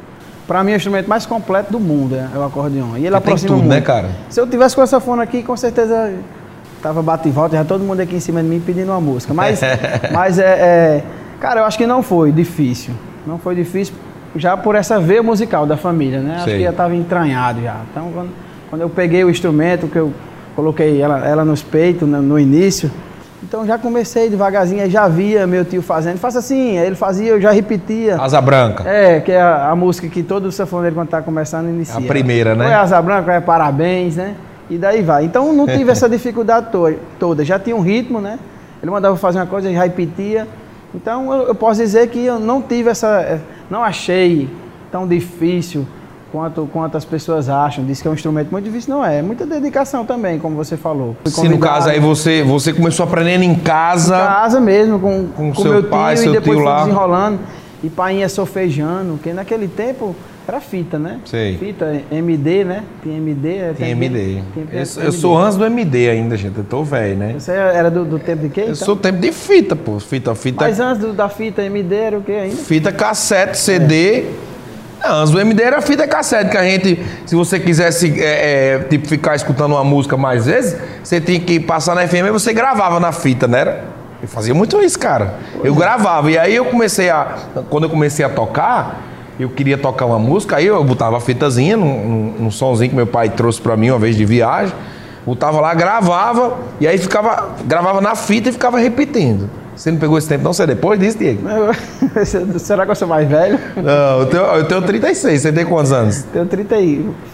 para 0.47 0.65
mim 0.65 0.73
é 0.73 0.75
o 0.75 0.79
instrumento 0.79 1.07
mais 1.07 1.27
completo 1.27 1.71
do 1.71 1.79
mundo, 1.79 2.17
é 2.17 2.39
o 2.39 2.43
acordeão. 2.43 2.97
E 2.97 3.07
ele 3.07 3.15
aproxima 3.15 3.57
tudo, 3.57 3.59
né, 3.59 3.75
muito. 3.75 3.81
né, 3.81 3.81
cara? 3.83 4.09
Se 4.31 4.41
eu 4.41 4.47
tivesse 4.47 4.75
com 4.75 4.81
a 4.81 4.87
sanfona 4.87 5.23
aqui, 5.23 5.43
com 5.43 5.57
certeza 5.57 6.13
tava 6.83 7.03
bate 7.03 7.29
e 7.29 7.33
volta, 7.33 7.57
já 7.57 7.65
todo 7.65 7.83
mundo 7.83 8.01
aqui 8.01 8.17
em 8.17 8.21
cima 8.21 8.43
de 8.43 8.49
mim 8.49 8.61
pedindo 8.61 8.91
uma 8.91 9.01
música. 9.01 9.35
Mas, 9.35 9.61
mas 10.13 10.39
é, 10.39 10.45
é, 10.45 11.03
cara, 11.41 11.61
eu 11.61 11.65
acho 11.65 11.79
que 11.79 11.87
não 11.87 12.03
foi 12.03 12.33
difícil. 12.33 12.95
Não 13.27 13.39
foi 13.39 13.55
difícil 13.55 13.95
já 14.37 14.57
por 14.57 14.75
essa 14.75 15.01
veia 15.01 15.23
musical 15.23 15.67
da 15.67 15.77
família, 15.77 16.21
né? 16.21 16.35
Sei. 16.35 16.37
Acho 16.37 16.57
que 16.59 16.63
já 16.65 16.71
estava 16.71 16.95
entranhado 16.95 17.63
já. 17.63 17.77
Então, 17.91 18.11
quando, 18.13 18.31
quando, 18.71 18.83
eu 18.83 18.89
peguei 18.89 19.25
o 19.25 19.31
instrumento, 19.31 19.87
que 19.89 19.97
eu 19.97 20.13
coloquei 20.55 21.01
ela, 21.01 21.27
ela 21.27 21.45
nos 21.45 21.63
peitos 21.63 22.09
no, 22.09 22.21
no 22.21 22.39
início, 22.39 22.91
então 23.43 23.67
já 23.67 23.79
comecei 23.79 24.29
devagarzinho, 24.29 24.89
já 24.91 25.07
via 25.09 25.47
meu 25.47 25.65
tio 25.65 25.81
fazendo. 25.81 26.19
Faça 26.19 26.41
assim, 26.41 26.77
ele 26.77 26.95
fazia, 26.95 27.31
eu 27.31 27.41
já 27.41 27.51
repetia. 27.51 28.17
Asa 28.21 28.41
Branca. 28.41 28.89
É, 28.89 29.21
que 29.21 29.33
é 29.33 29.41
a, 29.41 29.71
a 29.71 29.77
música 29.77 30.09
que 30.09 30.23
todo 30.23 30.51
sanfoneiro 30.51 30.95
quando 30.95 31.07
está 31.07 31.23
começando 31.23 31.69
inicia. 31.69 31.99
A 31.99 32.01
primeira, 32.01 32.55
né? 32.55 32.67
Ou 32.67 32.71
é 32.71 32.75
Asa 32.75 33.01
Branca, 33.01 33.31
ou 33.31 33.37
é 33.37 33.41
Parabéns, 33.41 34.17
né? 34.17 34.35
E 34.71 34.77
daí 34.77 35.03
vai. 35.03 35.25
Então 35.25 35.53
não 35.53 35.67
tive 35.67 35.91
essa 35.91 36.09
dificuldade 36.09 36.71
to 36.71 36.95
toda. 37.19 37.45
Já 37.45 37.59
tinha 37.59 37.75
um 37.75 37.81
ritmo, 37.81 38.21
né? 38.21 38.39
Ele 38.83 38.91
mandava 38.91 39.17
fazer 39.17 39.39
uma 39.39 39.47
coisa, 39.47 39.73
já 39.73 39.83
repetia. 39.83 40.47
Então 40.95 41.33
eu, 41.33 41.49
eu 41.49 41.55
posso 41.55 41.81
dizer 41.81 42.09
que 42.09 42.25
eu 42.25 42.39
não 42.39 42.63
tive 42.63 42.91
essa, 42.91 43.21
eh, 43.21 43.41
não 43.71 43.83
achei 43.83 44.49
tão 44.91 45.07
difícil 45.07 45.87
quanto, 46.33 46.69
quanto 46.73 46.97
as 46.97 47.05
pessoas 47.05 47.49
acham. 47.49 47.85
Diz 47.85 48.01
que 48.01 48.09
é 48.09 48.11
um 48.11 48.15
instrumento 48.15 48.51
muito 48.51 48.65
difícil. 48.65 48.95
Não 48.95 49.05
é, 49.05 49.19
é 49.19 49.23
muita 49.23 49.47
dedicação 49.47 50.05
também, 50.05 50.39
como 50.39 50.57
você 50.57 50.77
falou. 50.77 51.17
Se 51.27 51.49
no 51.49 51.59
caso 51.59 51.89
aí 51.89 52.01
você, 52.01 52.43
você 52.43 52.73
começou 52.73 53.05
aprendendo 53.05 53.45
em 53.45 53.55
casa. 53.55 54.17
Em 54.17 54.27
casa 54.27 54.61
mesmo, 54.61 54.99
com, 54.99 55.27
com, 55.29 55.53
com 55.53 55.63
seu 55.63 55.73
meu 55.73 55.85
pai, 55.85 56.15
tio, 56.15 56.25
seu 56.25 56.33
e 56.33 56.39
depois 56.39 56.59
tio 56.59 56.67
lá. 56.67 56.81
desenrolando. 56.81 57.41
E 57.83 57.89
pai 57.89 58.19
ia 58.19 58.29
solfejando, 58.29 59.15
porque 59.15 59.33
naquele 59.33 59.69
tempo 59.69 60.15
era 60.49 60.61
fita, 60.61 60.99
né? 60.99 61.21
Sei. 61.27 61.59
Fita, 61.59 62.01
MD, 62.11 62.65
né? 62.65 62.83
Tem 63.05 63.17
MD. 63.19 63.57
É, 63.57 63.67
tem, 63.67 63.75
tem 63.75 63.91
MD. 63.91 64.43
Tem, 64.55 64.67
eu, 64.73 65.05
eu 65.05 65.13
sou 65.13 65.37
antes 65.37 65.59
do 65.59 65.65
MD 65.67 66.09
ainda, 66.09 66.39
gente. 66.39 66.57
Eu 66.57 66.65
tô 66.65 66.83
velho, 66.83 67.17
né? 67.19 67.35
Você 67.39 67.53
era 67.53 67.91
do, 67.91 68.05
do 68.05 68.19
tempo 68.19 68.43
de 68.43 68.49
quê? 68.49 68.61
Eu 68.61 68.65
então? 68.65 68.77
sou 68.77 68.97
tempo 68.97 69.19
de 69.19 69.31
fita, 69.31 69.77
pô. 69.77 70.01
Fita, 70.01 70.35
fita. 70.35 70.65
Mas 70.65 70.81
antes 70.81 71.03
do, 71.03 71.13
da 71.13 71.29
fita 71.29 71.63
MD 71.63 71.95
era 71.95 72.19
o 72.19 72.23
quê 72.23 72.33
ainda? 72.33 72.57
Fita 72.57 72.91
cassete, 72.91 73.59
CD. 73.59 74.21
É. 75.05 75.09
Antes 75.11 75.31
do 75.33 75.39
MD 75.39 75.63
era 75.63 75.83
fita 75.83 76.09
cassete, 76.09 76.51
que 76.51 76.57
a 76.57 76.65
gente, 76.65 76.99
se 77.27 77.35
você 77.37 77.61
quisesse 77.61 78.19
é, 78.19 78.75
é, 78.75 78.79
tipo, 78.89 79.07
ficar 79.07 79.37
escutando 79.37 79.73
uma 79.73 79.85
música 79.85 80.17
mais 80.17 80.47
vezes, 80.47 80.81
você 81.05 81.21
tinha 81.21 81.39
que 81.39 81.61
passar 81.61 81.95
na 81.95 82.09
FM 82.09 82.27
e 82.27 82.31
você 82.31 82.55
gravava 82.55 82.99
na 82.99 83.13
fita, 83.13 83.47
né? 83.47 83.81
Eu 84.23 84.27
fazia 84.29 84.55
muito 84.55 84.81
isso, 84.81 84.99
cara. 84.99 85.35
Eu 85.63 85.75
gravava. 85.75 86.31
E 86.31 86.39
aí 86.39 86.57
eu 86.57 86.65
comecei 86.65 87.11
a. 87.11 87.37
Quando 87.69 87.85
eu 87.85 87.91
comecei 87.91 88.25
a 88.25 88.29
tocar, 88.29 89.08
eu 89.39 89.49
queria 89.49 89.79
tocar 89.79 90.07
uma 90.07 90.19
música, 90.19 90.57
aí 90.57 90.67
eu 90.67 90.83
botava 90.83 91.17
a 91.17 91.21
fitazinha 91.21 91.77
num, 91.77 92.35
num, 92.39 92.51
somzinho 92.51 92.91
que 92.91 92.97
meu 92.97 93.07
pai 93.07 93.29
trouxe 93.29 93.61
para 93.61 93.77
mim 93.77 93.91
uma 93.91 93.99
vez 93.99 94.17
de 94.17 94.25
viagem, 94.25 94.75
botava 95.25 95.61
lá, 95.61 95.73
gravava, 95.75 96.57
e 96.81 96.87
aí 96.87 96.99
ficava, 96.99 97.55
gravava 97.65 98.01
na 98.01 98.15
fita 98.15 98.49
e 98.49 98.53
ficava 98.53 98.79
repetindo. 98.79 99.49
Você 99.79 99.93
não 99.93 99.99
pegou 99.99 100.19
esse 100.19 100.29
tempo, 100.29 100.43
não? 100.43 100.53
Você 100.53 100.65
é 100.65 100.67
depois 100.67 100.99
disso, 100.99 101.19
Diego? 101.19 101.41
Será 102.59 102.85
que 102.85 102.91
eu 102.91 102.97
sou 102.97 103.07
mais 103.07 103.29
velho? 103.29 103.61
Não, 103.77 104.21
eu 104.21 104.27
tenho, 104.27 104.43
eu 104.43 104.65
tenho 104.65 104.83
36. 104.83 105.41
Você 105.41 105.53
tem 105.53 105.65
quantos 105.65 105.93
anos? 105.93 106.25
Tenho 106.25 106.47
30, 106.47 106.75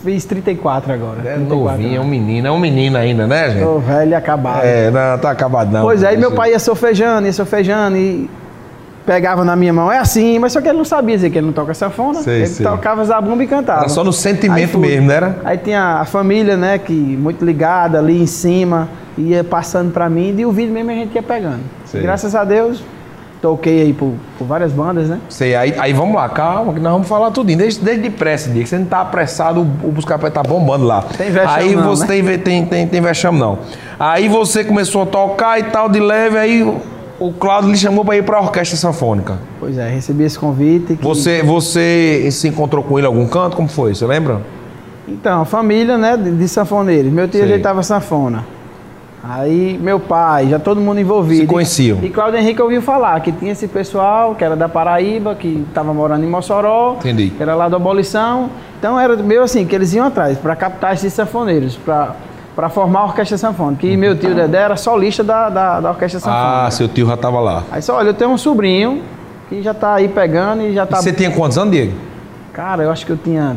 fiz 0.04 0.26
34 0.26 0.92
agora. 0.92 1.20
É 1.20 1.34
34 1.36 1.48
novinho, 1.48 1.96
é 1.96 2.00
um 2.00 2.06
menino. 2.06 2.46
É 2.46 2.50
um 2.50 2.58
menino 2.58 2.98
ainda, 2.98 3.26
né, 3.26 3.48
gente? 3.48 3.64
Tô 3.64 3.78
velho 3.78 4.10
e 4.10 4.14
acabado. 4.14 4.62
É, 4.62 4.90
não, 4.90 5.18
tá 5.18 5.30
acabado 5.30 5.72
não. 5.72 5.80
Pois 5.80 6.02
é, 6.02 6.08
aí 6.08 6.18
meu 6.18 6.32
pai 6.32 6.50
ia 6.50 6.58
sofejando, 6.58 7.26
ia 7.26 7.32
sofejando 7.32 7.96
e 7.96 8.28
pegava 9.06 9.44
na 9.44 9.54
minha 9.54 9.72
mão, 9.72 9.92
é 9.92 9.98
assim, 9.98 10.38
mas 10.38 10.52
só 10.52 10.60
que 10.60 10.68
ele 10.68 10.78
não 10.78 10.84
sabia 10.84 11.14
dizer 11.14 11.30
que 11.30 11.38
ele 11.38 11.46
não 11.46 11.52
toca 11.52 11.74
sanfona. 11.74 12.22
Sei, 12.22 12.36
ele 12.38 12.46
sei. 12.46 12.64
tocava 12.64 13.04
zabumba 13.04 13.42
e 13.44 13.46
cantava. 13.46 13.80
Era 13.80 13.88
só 13.88 14.02
no 14.02 14.12
sentimento 14.12 14.78
mesmo, 14.78 15.08
né? 15.08 15.14
Era? 15.14 15.36
Aí 15.44 15.58
tinha 15.58 16.00
a 16.00 16.04
família, 16.04 16.56
né, 16.56 16.78
que 16.78 16.92
muito 16.92 17.44
ligada 17.44 17.98
ali 17.98 18.20
em 18.20 18.26
cima, 18.26 18.88
ia 19.16 19.44
passando 19.44 19.92
para 19.92 20.08
mim 20.08 20.34
e 20.36 20.46
o 20.46 20.52
vídeo 20.52 20.72
mesmo 20.72 20.90
a 20.90 20.94
gente 20.94 21.14
ia 21.14 21.22
pegando. 21.22 21.60
Graças 21.92 22.34
a 22.34 22.42
Deus, 22.42 22.82
toquei 23.40 23.82
aí 23.82 23.92
por, 23.92 24.14
por, 24.38 24.46
várias 24.46 24.72
bandas, 24.72 25.08
né? 25.08 25.20
Sei, 25.28 25.54
aí, 25.54 25.74
aí 25.78 25.92
vamos 25.92 26.14
lá, 26.14 26.28
calma, 26.28 26.72
que 26.72 26.80
nós 26.80 26.92
vamos 26.92 27.06
falar 27.06 27.30
tudinho. 27.30 27.58
Desde, 27.58 27.84
desde 27.84 28.02
depressa, 28.02 28.50
dia 28.50 28.62
que 28.62 28.68
você 28.68 28.78
não 28.78 28.86
tá 28.86 29.02
apressado, 29.02 29.60
o, 29.60 29.88
o 29.88 29.92
Buscapé 29.92 30.30
tá 30.30 30.42
bombando 30.42 30.86
lá. 30.86 31.02
Tem 31.02 31.30
vexame 31.30 31.62
Aí 31.62 31.76
não, 31.76 31.84
você 31.84 32.02
né? 32.02 32.08
tem, 32.08 32.38
tem, 32.38 32.66
tem, 32.66 32.86
tem 32.88 33.00
vexame 33.00 33.38
não. 33.38 33.58
Aí 33.98 34.28
você 34.28 34.64
começou 34.64 35.02
a 35.02 35.06
tocar 35.06 35.60
e 35.60 35.64
tal, 35.64 35.88
de 35.88 36.00
leve, 36.00 36.38
aí 36.38 36.74
o 37.18 37.32
Cláudio 37.32 37.70
lhe 37.70 37.76
chamou 37.76 38.04
para 38.04 38.16
ir 38.16 38.24
para 38.24 38.38
a 38.38 38.40
orquestra 38.40 38.76
sinfônica. 38.76 39.38
Pois 39.60 39.78
é, 39.78 39.88
recebi 39.88 40.24
esse 40.24 40.38
convite. 40.38 40.96
Que... 40.96 41.04
Você, 41.04 41.42
você 41.42 42.28
se 42.30 42.48
encontrou 42.48 42.82
com 42.82 42.98
ele 42.98 43.06
em 43.06 43.08
algum 43.08 43.26
canto? 43.26 43.56
Como 43.56 43.68
foi? 43.68 43.94
Você 43.94 44.06
lembra? 44.06 44.40
Então, 45.06 45.44
família, 45.44 45.98
né, 45.98 46.16
de, 46.16 46.30
de 46.30 46.48
sanfoneiros. 46.48 47.12
Meu 47.12 47.28
tio 47.28 47.44
ajeitava 47.44 47.82
sanfona. 47.82 48.44
Aí 49.26 49.78
meu 49.80 49.98
pai, 49.98 50.48
já 50.48 50.58
todo 50.58 50.80
mundo 50.82 51.00
envolvido. 51.00 51.42
Se 51.42 51.46
conheciam. 51.46 51.98
E, 52.02 52.06
e 52.06 52.10
Cláudio 52.10 52.38
Henrique 52.38 52.60
ouviu 52.60 52.82
falar 52.82 53.18
que 53.20 53.32
tinha 53.32 53.52
esse 53.52 53.66
pessoal 53.66 54.34
que 54.34 54.44
era 54.44 54.54
da 54.54 54.68
Paraíba, 54.68 55.34
que 55.34 55.64
estava 55.66 55.94
morando 55.94 56.24
em 56.24 56.28
Mossoró. 56.28 56.96
Entendi. 56.98 57.30
Que 57.30 57.42
era 57.42 57.54
lá 57.54 57.68
da 57.68 57.76
abolição. 57.76 58.50
Então 58.78 59.00
era 59.00 59.16
meio 59.16 59.42
assim, 59.42 59.64
que 59.64 59.74
eles 59.74 59.94
iam 59.94 60.06
atrás 60.06 60.36
para 60.36 60.54
captar 60.54 60.92
esses 60.92 61.10
sanfoneiros, 61.12 61.74
para 61.74 62.14
para 62.54 62.68
formar 62.68 63.00
a 63.00 63.04
orquestra 63.04 63.36
sanfônica. 63.36 63.86
E 63.86 63.96
meu 63.96 64.16
tio 64.16 64.34
Dedé 64.34 64.58
era 64.58 64.76
solista 64.76 65.24
da, 65.24 65.48
da, 65.48 65.80
da 65.80 65.90
orquestra 65.90 66.20
sanfônica. 66.20 66.66
Ah, 66.66 66.70
seu 66.70 66.88
tio 66.88 67.06
já 67.06 67.14
estava 67.14 67.40
lá. 67.40 67.64
Aí 67.70 67.82
só, 67.82 67.96
olha, 67.96 68.08
eu 68.08 68.14
tenho 68.14 68.30
um 68.30 68.38
sobrinho 68.38 69.02
que 69.48 69.62
já 69.62 69.72
está 69.72 69.94
aí 69.94 70.08
pegando 70.08 70.62
e 70.62 70.72
já 70.72 70.84
está. 70.84 71.02
Você 71.02 71.12
tinha 71.12 71.30
quantos 71.30 71.58
anos, 71.58 71.72
Diego? 71.72 71.92
Cara, 72.52 72.84
eu 72.84 72.90
acho 72.90 73.04
que 73.04 73.10
eu 73.12 73.16
tinha 73.16 73.56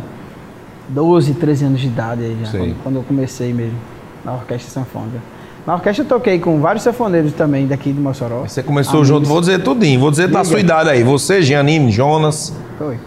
12, 0.90 1.34
13 1.36 1.66
anos 1.66 1.82
de 1.82 1.88
idade 1.88 2.24
aí 2.24 2.38
já, 2.44 2.52
quando, 2.52 2.76
quando, 2.84 2.96
eu 2.96 3.04
comecei 3.04 3.54
mesmo 3.54 3.78
na 4.26 4.34
orquestra 4.34 4.72
sanfônica. 4.72 5.20
Na 5.66 5.76
orquestra 5.76 6.04
eu 6.04 6.08
toquei 6.08 6.40
com 6.40 6.62
vários 6.62 6.84
sanfoneiros 6.84 7.34
também 7.34 7.68
daqui 7.68 7.92
de 7.92 8.00
Mossoró. 8.00 8.44
Você 8.48 8.64
começou 8.64 9.02
Amigos. 9.02 9.08
junto, 9.10 9.28
vou 9.28 9.42
dizer 9.42 9.62
tudinho, 9.62 10.00
vou 10.00 10.10
dizer 10.10 10.30
da 10.30 10.44
sua 10.44 10.60
idade 10.60 10.90
aí. 10.90 11.04
Você, 11.04 11.42
Gianine, 11.42 11.92
Jonas. 11.92 12.54
Foi. 12.78 12.98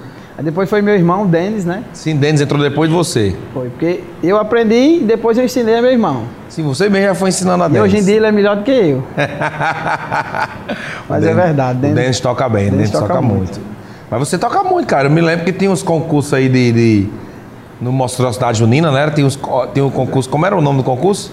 Aí 0.40 0.44
depois 0.44 0.70
foi 0.70 0.80
meu 0.80 0.94
irmão, 0.94 1.26
Denis, 1.26 1.66
né? 1.66 1.85
Sim, 1.92 2.16
Denis 2.16 2.40
entrou 2.40 2.59
depois 2.62 2.88
de 2.88 2.97
você. 2.97 3.37
Foi, 3.52 3.68
porque 3.68 4.00
eu 4.23 4.38
aprendi 4.38 5.00
e 5.00 5.00
depois 5.00 5.37
eu 5.37 5.44
ensinei 5.44 5.76
a 5.76 5.82
meu 5.82 5.90
irmão. 5.90 6.23
Sim, 6.49 6.62
você 6.62 6.88
mesmo 6.88 7.09
já 7.09 7.14
foi 7.14 7.28
ensinando 7.28 7.62
a 7.62 7.68
Denis. 7.68 7.78
E 7.78 7.82
hoje 7.82 7.99
em 7.99 8.04
dia 8.06 8.16
ele 8.16 8.25
é 8.25 8.32
melhor 8.32 8.56
do 8.56 8.62
que 8.62 8.70
eu. 8.70 9.04
Mas 11.06 11.26
é 11.26 11.35
verdade. 11.35 11.80
Denis, 11.80 11.92
o 11.92 12.00
Denis 12.00 12.20
toca 12.20 12.49
bem, 12.49 12.68
o 12.68 12.70
Denis, 12.70 12.90
toca, 12.90 13.06
toca 13.09 13.20
muito. 13.20 13.38
muito. 13.38 13.61
Mas 14.11 14.18
você 14.18 14.38
toca 14.38 14.64
muito, 14.64 14.87
cara. 14.87 15.09
Eu 15.09 15.11
me 15.11 15.20
lembro 15.20 15.44
que 15.44 15.52
tinha 15.52 15.70
uns 15.70 15.82
concursos 15.82 16.32
aí 16.32 16.49
de... 16.49 16.73
de 16.73 17.09
no 17.78 18.09
Cidade 18.09 18.61
Junina, 18.61 18.90
né? 18.90 19.11
Tem, 19.11 19.23
uns, 19.23 19.38
tem 19.75 19.82
um 19.82 19.90
concurso... 19.90 20.30
Como 20.30 20.47
era 20.47 20.56
o 20.56 20.62
nome 20.62 20.78
do 20.78 20.85
concurso? 20.85 21.30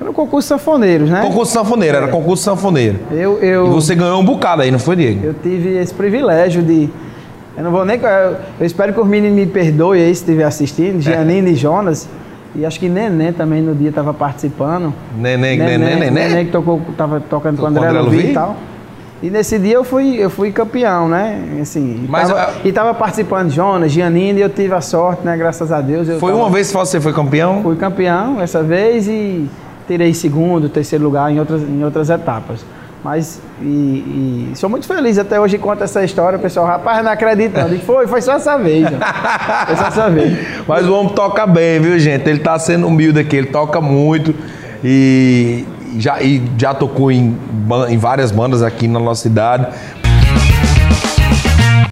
Era 0.00 0.08
o 0.08 0.14
concurso 0.14 0.46
sanfoneiros, 0.46 1.10
né? 1.10 1.20
Concurso 1.20 1.52
sanfoneiro, 1.52 1.96
era 1.96 2.06
concurso 2.06 2.44
sanfoneiro. 2.44 3.00
Eu, 3.10 3.40
eu... 3.40 3.66
E 3.66 3.70
você 3.70 3.96
ganhou 3.96 4.20
um 4.20 4.24
bocado 4.24 4.62
aí, 4.62 4.70
não 4.70 4.78
foi, 4.78 4.94
Diego? 4.94 5.26
Eu 5.26 5.34
tive 5.34 5.78
esse 5.78 5.92
privilégio 5.92 6.62
de 6.62 6.88
eu 7.56 7.64
não 7.64 7.70
vou 7.70 7.84
nem. 7.84 8.00
Eu, 8.00 8.66
espero 8.66 8.92
que 8.92 9.00
os 9.00 9.06
meninos 9.06 9.36
me 9.36 9.46
perdoem 9.46 10.02
aí 10.02 10.14
se 10.14 10.22
estiver 10.22 10.44
assistindo, 10.44 11.00
Gianine 11.00 11.52
e 11.52 11.54
Jonas. 11.54 12.08
E 12.56 12.64
acho 12.64 12.78
que 12.78 12.88
Neném 12.88 13.32
também 13.32 13.60
no 13.60 13.74
dia 13.74 13.88
estava 13.88 14.14
participando. 14.14 14.92
Neném, 15.18 15.58
Neném, 15.58 15.78
Neném, 15.78 16.10
Neném 16.10 16.46
que 16.46 16.52
tocou, 16.52 16.80
tava 16.96 17.20
tocando 17.20 17.58
com 17.58 17.64
o 17.64 17.66
André 17.66 17.90
Luvi 17.90 18.30
e 18.30 18.32
tal. 18.32 18.56
E 19.22 19.30
nesse 19.30 19.58
dia 19.58 19.74
eu 19.74 19.84
fui, 19.84 20.16
eu 20.16 20.28
fui 20.28 20.52
campeão, 20.52 21.08
né? 21.08 21.58
Assim, 21.60 22.06
Mas, 22.08 22.28
tava, 22.28 22.42
a... 22.42 22.52
E 22.62 22.68
estava 22.68 22.92
participando 22.92 23.50
Jonas, 23.50 23.90
Gianine, 23.90 24.38
e 24.38 24.42
eu 24.42 24.50
tive 24.50 24.74
a 24.74 24.80
sorte, 24.80 25.24
né? 25.24 25.36
Graças 25.36 25.72
a 25.72 25.80
Deus. 25.80 26.06
foi 26.06 26.30
tava, 26.30 26.34
uma 26.34 26.50
vez 26.50 26.68
que 26.68 26.76
você 26.76 27.00
foi 27.00 27.12
campeão? 27.12 27.62
Fui 27.62 27.74
campeão 27.74 28.40
essa 28.40 28.62
vez 28.62 29.08
e 29.08 29.48
tirei 29.88 30.12
segundo, 30.12 30.68
terceiro 30.68 31.02
lugar 31.02 31.32
em 31.32 31.40
outras, 31.40 31.62
em 31.62 31.82
outras 31.82 32.10
etapas. 32.10 32.64
Mas 33.04 33.38
e, 33.60 33.64
e, 33.64 34.52
sou 34.54 34.70
muito 34.70 34.86
feliz 34.86 35.18
até 35.18 35.38
hoje 35.38 35.58
conta 35.58 35.84
essa 35.84 36.02
história, 36.02 36.38
o 36.38 36.40
pessoal, 36.40 36.64
rapaz, 36.64 37.04
não 37.04 37.12
acredito 37.12 37.54
não. 37.60 37.78
foi, 37.80 38.06
foi 38.06 38.22
só 38.22 38.32
essa 38.32 38.56
vez. 38.56 38.88
Foi 38.88 39.76
só 39.76 39.86
essa 39.88 40.08
vez. 40.08 40.38
Mas 40.66 40.86
o 40.86 40.94
homem 40.94 41.12
toca 41.12 41.46
bem, 41.46 41.78
viu, 41.80 41.98
gente? 41.98 42.26
Ele 42.26 42.38
tá 42.38 42.58
sendo 42.58 42.86
humilde 42.86 43.20
aqui, 43.20 43.36
ele 43.36 43.48
toca 43.48 43.78
muito 43.78 44.34
e 44.82 45.66
já, 45.98 46.22
e 46.22 46.42
já 46.56 46.72
tocou 46.72 47.12
em, 47.12 47.38
em 47.90 47.98
várias 47.98 48.30
bandas 48.30 48.62
aqui 48.62 48.88
na 48.88 48.98
nossa 48.98 49.20
cidade. 49.20 49.66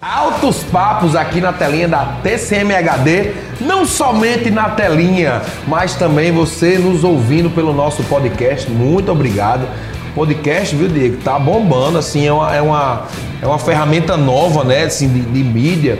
Altos 0.00 0.64
papos 0.64 1.14
aqui 1.14 1.42
na 1.42 1.52
telinha 1.52 1.88
da 1.88 2.06
TCM 2.22 2.74
HD, 2.74 3.32
não 3.60 3.84
somente 3.84 4.50
na 4.50 4.70
telinha, 4.70 5.42
mas 5.68 5.94
também 5.94 6.32
você 6.32 6.78
nos 6.78 7.04
ouvindo 7.04 7.50
pelo 7.50 7.74
nosso 7.74 8.02
podcast. 8.04 8.70
Muito 8.70 9.12
obrigado 9.12 9.68
podcast, 10.14 10.74
viu, 10.74 10.88
Diego? 10.88 11.18
Tá 11.18 11.38
bombando, 11.38 11.98
assim, 11.98 12.26
é 12.26 12.32
uma, 12.32 12.54
é 12.54 12.62
uma, 12.62 13.02
é 13.40 13.46
uma 13.46 13.58
ferramenta 13.58 14.16
nova, 14.16 14.64
né, 14.64 14.84
assim, 14.84 15.08
de, 15.08 15.20
de 15.20 15.44
mídia 15.44 15.98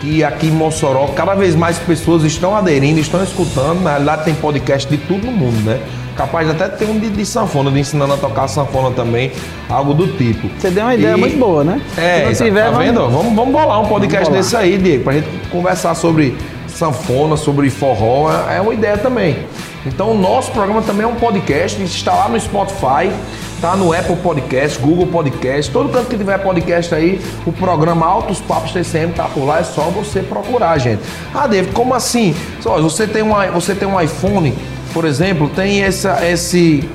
que 0.00 0.24
aqui 0.24 0.46
em 0.46 0.50
Mossoró 0.50 1.08
cada 1.08 1.34
vez 1.34 1.54
mais 1.54 1.78
pessoas 1.78 2.24
estão 2.24 2.56
aderindo, 2.56 2.98
estão 2.98 3.22
escutando. 3.22 3.82
Na 3.82 3.90
realidade, 3.90 4.24
tem 4.24 4.34
podcast 4.34 4.88
de 4.88 4.96
tudo 4.96 5.26
no 5.26 5.32
mundo, 5.32 5.60
né? 5.62 5.78
Capaz 6.16 6.46
de 6.46 6.52
até 6.52 6.68
ter 6.68 6.86
um 6.86 6.98
de, 6.98 7.10
de 7.10 7.24
sanfona, 7.24 7.70
de 7.70 7.80
ensinando 7.80 8.14
a 8.14 8.16
tocar 8.16 8.48
sanfona 8.48 8.90
também, 8.90 9.30
algo 9.68 9.94
do 9.94 10.06
tipo. 10.16 10.48
Você 10.58 10.70
deu 10.70 10.84
uma 10.84 10.94
ideia 10.94 11.16
e... 11.16 11.20
muito 11.20 11.38
boa, 11.38 11.62
né? 11.62 11.80
É, 11.96 12.32
Se 12.34 12.44
tiver, 12.44 12.70
tá 12.70 12.78
vendo? 12.78 13.00
Vamos... 13.00 13.14
vamos, 13.14 13.34
vamos 13.34 13.52
bolar 13.52 13.80
um 13.80 13.86
podcast 13.86 14.32
desse 14.32 14.56
aí, 14.56 14.76
Diego, 14.78 15.04
pra 15.04 15.12
gente 15.12 15.28
conversar 15.50 15.94
sobre 15.94 16.36
sanfona, 16.66 17.36
sobre 17.36 17.68
forró. 17.70 18.30
É 18.50 18.60
uma 18.60 18.74
ideia 18.74 18.96
também. 18.96 19.36
Então, 19.86 20.10
o 20.12 20.18
nosso 20.18 20.50
programa 20.50 20.82
também 20.82 21.04
é 21.04 21.06
um 21.06 21.14
podcast, 21.14 21.80
está 21.82 22.14
lá 22.14 22.28
no 22.28 22.38
Spotify. 22.38 23.10
Tá 23.60 23.76
no 23.76 23.92
Apple 23.92 24.16
Podcast, 24.16 24.78
Google 24.78 25.06
Podcast, 25.06 25.70
todo 25.70 25.90
canto 25.90 26.08
que 26.08 26.16
tiver 26.16 26.38
podcast 26.38 26.94
aí, 26.94 27.20
o 27.44 27.52
programa 27.52 28.06
Altos 28.06 28.40
Papos 28.40 28.72
TCM 28.72 29.12
tá 29.12 29.24
por 29.24 29.44
lá, 29.44 29.58
é 29.58 29.64
só 29.64 29.82
você 29.82 30.22
procurar, 30.22 30.78
gente. 30.78 31.02
Ah, 31.34 31.46
David, 31.46 31.74
como 31.74 31.92
assim? 31.92 32.34
Você 32.62 33.06
tem, 33.06 33.20
uma, 33.20 33.48
você 33.48 33.74
tem 33.74 33.86
um 33.86 34.00
iPhone, 34.00 34.56
por 34.94 35.04
exemplo, 35.04 35.46
tem 35.50 35.82
essa, 35.82 36.26
esse, 36.26 36.88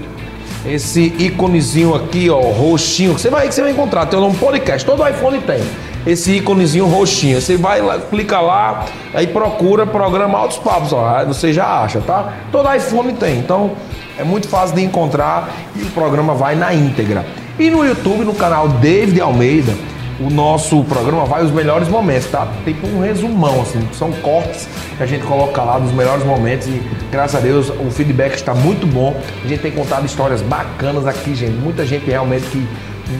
esse 0.65 1.13
íconezinho 1.19 1.93
aqui, 1.93 2.31
ó, 2.31 2.39
roxinho, 2.39 3.13
que 3.13 3.21
você 3.21 3.29
vai, 3.29 3.47
que 3.47 3.53
você 3.53 3.61
vai 3.61 3.71
encontrar, 3.71 4.07
tem 4.07 4.19
um 4.19 4.33
podcast, 4.33 4.83
todo 4.83 5.07
iPhone 5.07 5.39
tem 5.41 5.61
esse 6.05 6.33
íconezinho 6.33 6.85
roxinho. 6.85 7.41
Você 7.41 7.57
vai 7.57 7.81
lá, 7.81 7.99
clica 7.99 8.39
lá, 8.39 8.85
aí 9.13 9.27
procura 9.27 9.85
programa 9.85 10.37
Altos 10.37 10.57
Papos, 10.57 10.93
ó, 10.93 11.25
você 11.25 11.51
já 11.51 11.81
acha, 11.81 11.99
tá? 12.01 12.33
Todo 12.51 12.73
iPhone 12.73 13.13
tem, 13.13 13.39
então 13.39 13.71
é 14.17 14.23
muito 14.23 14.47
fácil 14.47 14.75
de 14.75 14.83
encontrar 14.83 15.49
e 15.75 15.81
o 15.81 15.89
programa 15.91 16.33
vai 16.33 16.55
na 16.55 16.73
íntegra. 16.73 17.25
E 17.57 17.69
no 17.69 17.85
YouTube, 17.85 18.25
no 18.25 18.33
canal 18.33 18.67
David 18.67 19.19
Almeida, 19.21 19.73
o 20.19 20.29
nosso 20.29 20.81
programa 20.85 21.25
vai 21.25 21.43
os 21.43 21.51
melhores 21.51 21.89
momentos, 21.89 22.27
tá? 22.27 22.47
Tipo 22.63 22.87
um 22.87 23.01
resumão, 23.01 23.61
assim, 23.61 23.85
são 23.93 24.11
cortes 24.13 24.67
que 24.97 25.03
a 25.03 25.05
gente 25.05 25.25
coloca 25.25 25.61
lá 25.61 25.77
dos 25.77 25.91
melhores 25.91 26.25
momentos 26.25 26.67
e 26.67 26.81
graças 27.11 27.35
a 27.35 27.39
Deus 27.39 27.69
o 27.69 27.91
feedback 27.91 28.33
está 28.33 28.53
muito 28.53 28.87
bom. 28.87 29.15
A 29.43 29.47
gente 29.47 29.61
tem 29.61 29.71
contado 29.71 30.05
histórias 30.05 30.41
bacanas 30.41 31.05
aqui, 31.05 31.35
gente. 31.35 31.53
Muita 31.53 31.85
gente 31.85 32.05
realmente 32.05 32.45
que 32.47 32.65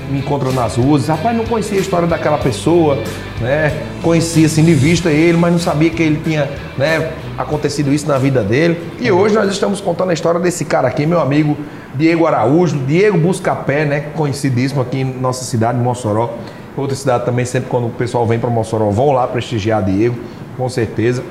me 0.09 0.19
encontra 0.19 0.51
nas 0.51 0.75
ruas, 0.77 1.07
rapaz, 1.07 1.35
não 1.35 1.45
conhecia 1.45 1.77
a 1.77 1.81
história 1.81 2.07
daquela 2.07 2.37
pessoa, 2.37 2.97
né? 3.39 3.71
Conhecia 4.01 4.45
assim 4.45 4.63
de 4.63 4.73
vista 4.73 5.09
ele, 5.09 5.37
mas 5.37 5.51
não 5.51 5.59
sabia 5.59 5.89
que 5.89 6.01
ele 6.01 6.19
tinha, 6.23 6.49
né, 6.77 7.11
acontecido 7.37 7.93
isso 7.93 8.07
na 8.07 8.17
vida 8.17 8.43
dele. 8.43 8.79
E 8.99 9.11
hoje 9.11 9.35
nós 9.35 9.49
estamos 9.51 9.79
contando 9.79 10.09
a 10.09 10.13
história 10.13 10.39
desse 10.39 10.65
cara 10.65 10.87
aqui, 10.87 11.05
meu 11.05 11.19
amigo 11.19 11.57
Diego 11.93 12.25
Araújo, 12.25 12.77
Diego 12.79 13.17
Buscapé, 13.17 13.85
né, 13.85 13.99
conhecidíssimo 14.15 14.81
aqui 14.81 15.01
em 15.01 15.05
nossa 15.05 15.43
cidade, 15.43 15.77
Mossoró. 15.77 16.33
Outra 16.75 16.95
cidade 16.95 17.23
também, 17.23 17.45
sempre 17.45 17.69
quando 17.69 17.87
o 17.87 17.91
pessoal 17.91 18.25
vem 18.25 18.37
para 18.37 18.49
Mossoró, 18.49 18.89
vão 18.89 19.11
lá 19.11 19.25
prestigiar 19.27 19.83
Diego, 19.83 20.17
com 20.57 20.67
certeza. 20.67 21.23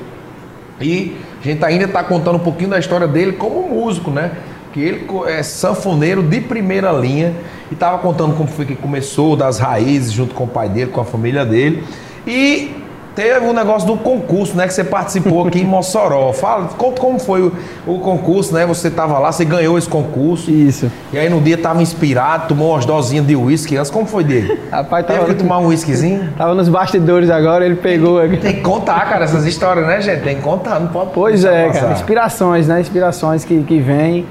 E 0.81 1.17
a 1.41 1.45
gente 1.45 1.65
ainda 1.65 1.85
está 1.85 2.03
contando 2.03 2.37
um 2.37 2.41
pouquinho 2.41 2.71
da 2.71 2.79
história 2.79 3.07
dele 3.07 3.33
como 3.33 3.69
músico, 3.69 4.11
né? 4.11 4.31
Que 4.75 4.81
ele 4.81 5.07
é 5.29 5.43
sanfoneiro 5.43 6.23
de 6.23 6.41
primeira 6.41 6.93
linha 6.93 7.33
e 7.71 7.75
estava 7.75 7.97
contando 7.99 8.37
como 8.37 8.49
foi 8.49 8.67
que 8.67 8.75
começou, 8.75 9.37
das 9.37 9.59
raízes, 9.59 10.13
junto 10.13 10.35
com 10.35 10.45
o 10.45 10.49
pai 10.49 10.69
dele, 10.69 10.91
com 10.91 11.01
a 11.01 11.05
família 11.05 11.47
dele. 11.47 11.83
E 12.27 12.85
Teve 13.15 13.47
um 13.47 13.53
negócio 13.53 13.87
do 13.87 13.97
concurso, 13.97 14.57
né? 14.57 14.67
Que 14.67 14.75
você 14.75 14.83
participou 14.83 15.47
aqui 15.47 15.61
em 15.61 15.65
Mossoró. 15.65 16.33
Fala, 16.35 16.67
conta 16.77 17.01
como 17.01 17.21
foi 17.21 17.43
o, 17.43 17.53
o 17.87 18.01
concurso, 18.01 18.53
né? 18.53 18.67
Você 18.67 18.89
estava 18.89 19.19
lá, 19.21 19.31
você 19.31 19.45
ganhou 19.45 19.79
esse 19.79 19.89
concurso. 19.89 20.51
Isso. 20.51 20.91
E 21.13 21.19
aí 21.19 21.29
no 21.29 21.41
dia 21.41 21.57
tava 21.57 21.81
inspirado, 21.81 22.49
tomou 22.49 22.73
umas 22.73 22.85
dosinhas 22.85 23.25
de 23.25 23.37
uísque. 23.37 23.77
Como 23.93 24.07
foi 24.07 24.25
dele? 24.25 24.59
Rapaz, 24.69 25.07
Teve 25.07 25.21
tava, 25.21 25.33
que 25.33 25.39
tomar 25.41 25.59
um 25.59 25.67
uísquezinho? 25.67 26.31
tava 26.37 26.55
nos 26.57 26.69
bastidores 26.69 27.31
agora, 27.31 27.65
ele 27.65 27.77
pegou 27.77 28.21
aqui. 28.21 28.37
Tem 28.39 28.55
que 28.55 28.63
contar, 28.63 29.09
cara, 29.09 29.25
essas 29.25 29.47
histórias, 29.47 29.87
né, 29.87 30.01
gente? 30.01 30.23
Tem 30.23 30.37
que 30.37 30.43
contar, 30.43 30.81
não 30.81 30.89
pode 30.89 31.11
Pois 31.15 31.45
é, 31.45 31.69
passar. 31.69 31.81
cara. 31.81 31.93
Inspirações, 31.93 32.67
né? 32.67 32.81
Inspirações 32.81 33.45
que, 33.45 33.63
que 33.63 33.79
vêm. 33.79 34.27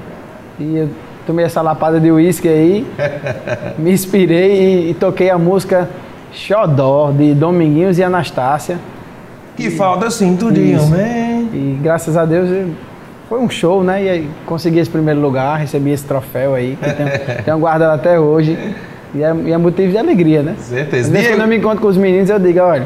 E 0.58 0.76
eu 0.76 0.88
tomei 1.26 1.44
essa 1.44 1.60
lapada 1.62 1.98
de 1.98 2.10
uísque 2.10 2.48
aí, 2.48 2.86
me 3.78 3.92
inspirei 3.92 4.86
e, 4.86 4.90
e 4.90 4.94
toquei 4.94 5.30
a 5.30 5.38
música 5.38 5.88
Xodó, 6.32 7.10
de 7.12 7.34
Dominguinhos 7.34 7.98
e 7.98 8.02
Anastácia. 8.04 8.78
Que 9.56 9.70
falta 9.70 10.10
cinturinho, 10.10 10.78
Isso. 10.78 10.90
man. 10.90 11.48
E 11.52 11.78
graças 11.82 12.16
a 12.16 12.24
Deus 12.24 12.50
eu- 12.50 12.70
foi 13.28 13.40
um 13.40 13.48
show, 13.48 13.82
né? 13.82 14.04
E 14.04 14.08
aí 14.08 14.28
consegui 14.44 14.78
esse 14.80 14.90
primeiro 14.90 15.20
lugar, 15.20 15.58
recebi 15.58 15.90
esse 15.90 16.04
troféu 16.04 16.54
aí, 16.54 16.76
que 16.80 16.92
tenho, 16.92 17.10
tenho 17.44 17.58
guardado 17.58 17.94
até 17.94 18.18
hoje. 18.20 18.58
E 19.14 19.22
é, 19.22 19.34
e 19.46 19.52
é 19.52 19.56
motivo 19.56 19.92
de 19.92 19.98
alegria, 19.98 20.42
né? 20.42 20.56
Certeza. 20.58 21.06
Às 21.06 21.12
vezes 21.12 21.28
quando 21.28 21.40
eu 21.42 21.46
me 21.48 21.56
encontro 21.56 21.80
com 21.80 21.86
os 21.88 21.96
meninos, 21.96 22.28
eu 22.28 22.38
digo, 22.38 22.60
olha, 22.60 22.84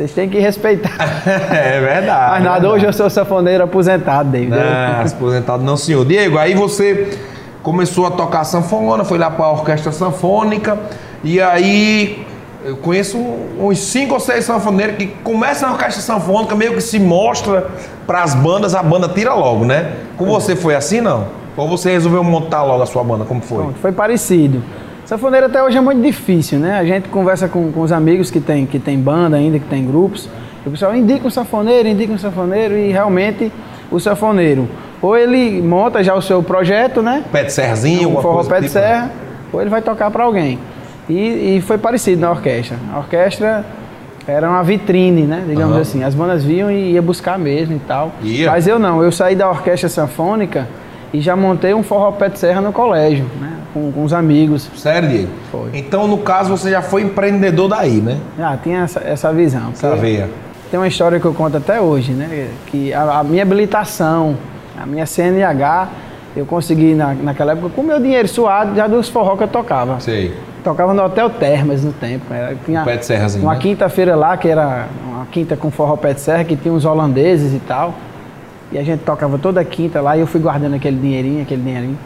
vocês 0.00 0.12
têm 0.12 0.28
que 0.28 0.38
respeitar. 0.38 0.96
é 1.52 1.80
verdade. 1.80 2.30
Mas 2.30 2.44
nada, 2.44 2.60
verdade. 2.60 2.66
hoje 2.66 2.86
eu 2.86 2.92
sou 2.92 3.10
sanfoneiro 3.10 3.64
aposentado, 3.64 4.30
David. 4.30 4.50
Não, 4.50 5.06
aposentado 5.06 5.62
não, 5.62 5.76
senhor. 5.76 6.04
Diego, 6.06 6.38
aí 6.38 6.54
você 6.54 7.18
começou 7.62 8.06
a 8.06 8.10
tocar 8.10 8.44
sanfona, 8.44 9.04
foi 9.04 9.18
lá 9.18 9.30
para 9.30 9.44
a 9.44 9.52
orquestra 9.52 9.92
sanfônica, 9.92 10.78
e 11.22 11.40
aí 11.40 12.24
eu 12.64 12.78
conheço 12.78 13.18
uns 13.18 13.78
cinco 13.78 14.14
ou 14.14 14.20
seis 14.20 14.46
sanfoneiros 14.46 14.96
que 14.96 15.06
começam 15.06 15.68
na 15.68 15.74
orquestra 15.74 16.02
sanfônica, 16.02 16.54
meio 16.54 16.72
que 16.72 16.80
se 16.80 16.98
mostra 16.98 17.66
para 18.06 18.22
as 18.22 18.34
bandas, 18.34 18.74
a 18.74 18.82
banda 18.82 19.08
tira 19.08 19.34
logo, 19.34 19.66
né? 19.66 19.96
Com 20.16 20.24
você 20.24 20.56
foi 20.56 20.74
assim, 20.74 21.02
não? 21.02 21.26
Ou 21.56 21.68
você 21.68 21.90
resolveu 21.90 22.24
montar 22.24 22.62
logo 22.62 22.82
a 22.82 22.86
sua 22.86 23.04
banda, 23.04 23.26
como 23.26 23.42
foi? 23.42 23.64
Pronto, 23.64 23.78
foi 23.80 23.92
parecido. 23.92 24.62
Sanfoneiro 25.10 25.46
até 25.46 25.60
hoje 25.60 25.76
é 25.76 25.80
muito 25.80 26.00
difícil, 26.00 26.60
né? 26.60 26.78
A 26.78 26.84
gente 26.84 27.08
conversa 27.08 27.48
com, 27.48 27.72
com 27.72 27.80
os 27.80 27.90
amigos 27.90 28.30
que 28.30 28.38
tem, 28.38 28.64
que 28.64 28.78
tem 28.78 28.96
banda 28.96 29.36
ainda, 29.36 29.58
que 29.58 29.64
tem 29.64 29.84
grupos. 29.84 30.28
E 30.64 30.68
o 30.68 30.70
pessoal 30.70 30.94
indica 30.94 31.26
um 31.26 31.30
sanfoneiro, 31.30 31.88
indica 31.88 32.12
um 32.12 32.16
sanfoneiro 32.16 32.78
e 32.78 32.92
realmente 32.92 33.50
o 33.90 33.98
sanfoneiro. 33.98 34.68
Ou 35.02 35.16
ele 35.16 35.60
monta 35.62 36.04
já 36.04 36.14
o 36.14 36.22
seu 36.22 36.44
projeto, 36.44 37.02
né? 37.02 37.24
Pé 37.32 37.42
de 37.42 37.52
serrazinho, 37.52 38.08
um 38.08 38.22
forró 38.22 38.44
pé 38.44 38.60
de 38.60 38.68
tipo? 38.68 38.74
serra, 38.74 39.10
ou 39.52 39.60
ele 39.60 39.68
vai 39.68 39.82
tocar 39.82 40.12
para 40.12 40.22
alguém. 40.22 40.60
E, 41.08 41.56
e 41.56 41.60
foi 41.60 41.76
parecido 41.76 42.20
na 42.20 42.30
orquestra. 42.30 42.76
A 42.94 42.98
orquestra 42.98 43.64
era 44.28 44.48
uma 44.48 44.62
vitrine, 44.62 45.22
né? 45.22 45.42
Digamos 45.44 45.72
Aham. 45.72 45.82
assim. 45.82 46.04
As 46.04 46.14
bandas 46.14 46.44
viam 46.44 46.70
e 46.70 46.92
ia 46.92 47.02
buscar 47.02 47.36
mesmo 47.36 47.74
e 47.74 47.80
tal. 47.80 48.12
Ia? 48.22 48.52
Mas 48.52 48.68
eu 48.68 48.78
não, 48.78 49.02
eu 49.02 49.10
saí 49.10 49.34
da 49.34 49.50
orquestra 49.50 49.88
sanfônica 49.88 50.68
e 51.12 51.20
já 51.20 51.34
montei 51.34 51.74
um 51.74 51.82
forró 51.82 52.12
pé 52.12 52.28
de 52.28 52.38
serra 52.38 52.60
no 52.60 52.72
colégio, 52.72 53.26
né? 53.40 53.49
Com, 53.72 53.92
com 53.92 54.02
os 54.02 54.12
amigos. 54.12 54.68
Sério, 54.76 55.08
Diego? 55.08 55.28
Foi. 55.52 55.70
Então, 55.74 56.08
no 56.08 56.18
caso, 56.18 56.50
você 56.50 56.70
já 56.70 56.82
foi 56.82 57.02
empreendedor 57.02 57.68
daí, 57.68 58.00
né? 58.00 58.18
Ah, 58.38 58.58
tinha 58.60 58.80
essa, 58.80 59.00
essa 59.00 59.32
visão. 59.32 59.70
Essa 59.72 59.94
veia. 59.94 60.28
Tem 60.70 60.78
uma 60.78 60.88
história 60.88 61.20
que 61.20 61.24
eu 61.24 61.34
conto 61.34 61.56
até 61.56 61.80
hoje, 61.80 62.12
né? 62.12 62.48
Que 62.66 62.92
a, 62.92 63.20
a 63.20 63.24
minha 63.24 63.42
habilitação, 63.42 64.36
a 64.80 64.86
minha 64.86 65.06
CNH, 65.06 65.88
eu 66.36 66.46
consegui 66.46 66.94
na, 66.94 67.14
naquela 67.14 67.52
época 67.52 67.70
com 67.70 67.80
o 67.80 67.84
meu 67.84 68.00
dinheiro 68.00 68.28
suado 68.28 68.74
já 68.76 68.86
dos 68.86 69.08
forró 69.08 69.36
que 69.36 69.42
eu 69.44 69.48
tocava. 69.48 69.98
Sei. 70.00 70.34
Tocava 70.62 70.92
no 70.94 71.02
Hotel 71.04 71.30
Termas 71.30 71.82
no 71.82 71.92
tempo. 71.92 72.32
Era, 72.32 72.54
tinha 72.64 72.84
Pé 72.84 72.96
de 72.96 73.06
serrazinho, 73.06 73.44
uma 73.44 73.54
né? 73.54 73.60
quinta-feira 73.60 74.14
lá, 74.14 74.36
que 74.36 74.48
era 74.48 74.86
uma 75.08 75.26
quinta 75.26 75.56
com 75.56 75.70
forró 75.70 75.96
pé 75.96 76.12
de 76.12 76.20
serra, 76.20 76.44
que 76.44 76.54
tinha 76.54 76.72
uns 76.72 76.84
holandeses 76.84 77.52
e 77.54 77.58
tal. 77.58 77.94
E 78.70 78.78
a 78.78 78.82
gente 78.84 79.00
tocava 79.00 79.38
toda 79.38 79.64
quinta 79.64 80.00
lá 80.00 80.16
e 80.16 80.20
eu 80.20 80.26
fui 80.26 80.40
guardando 80.40 80.74
aquele 80.74 80.96
dinheirinho, 80.98 81.42
aquele 81.42 81.62
dinheirinho. 81.62 81.98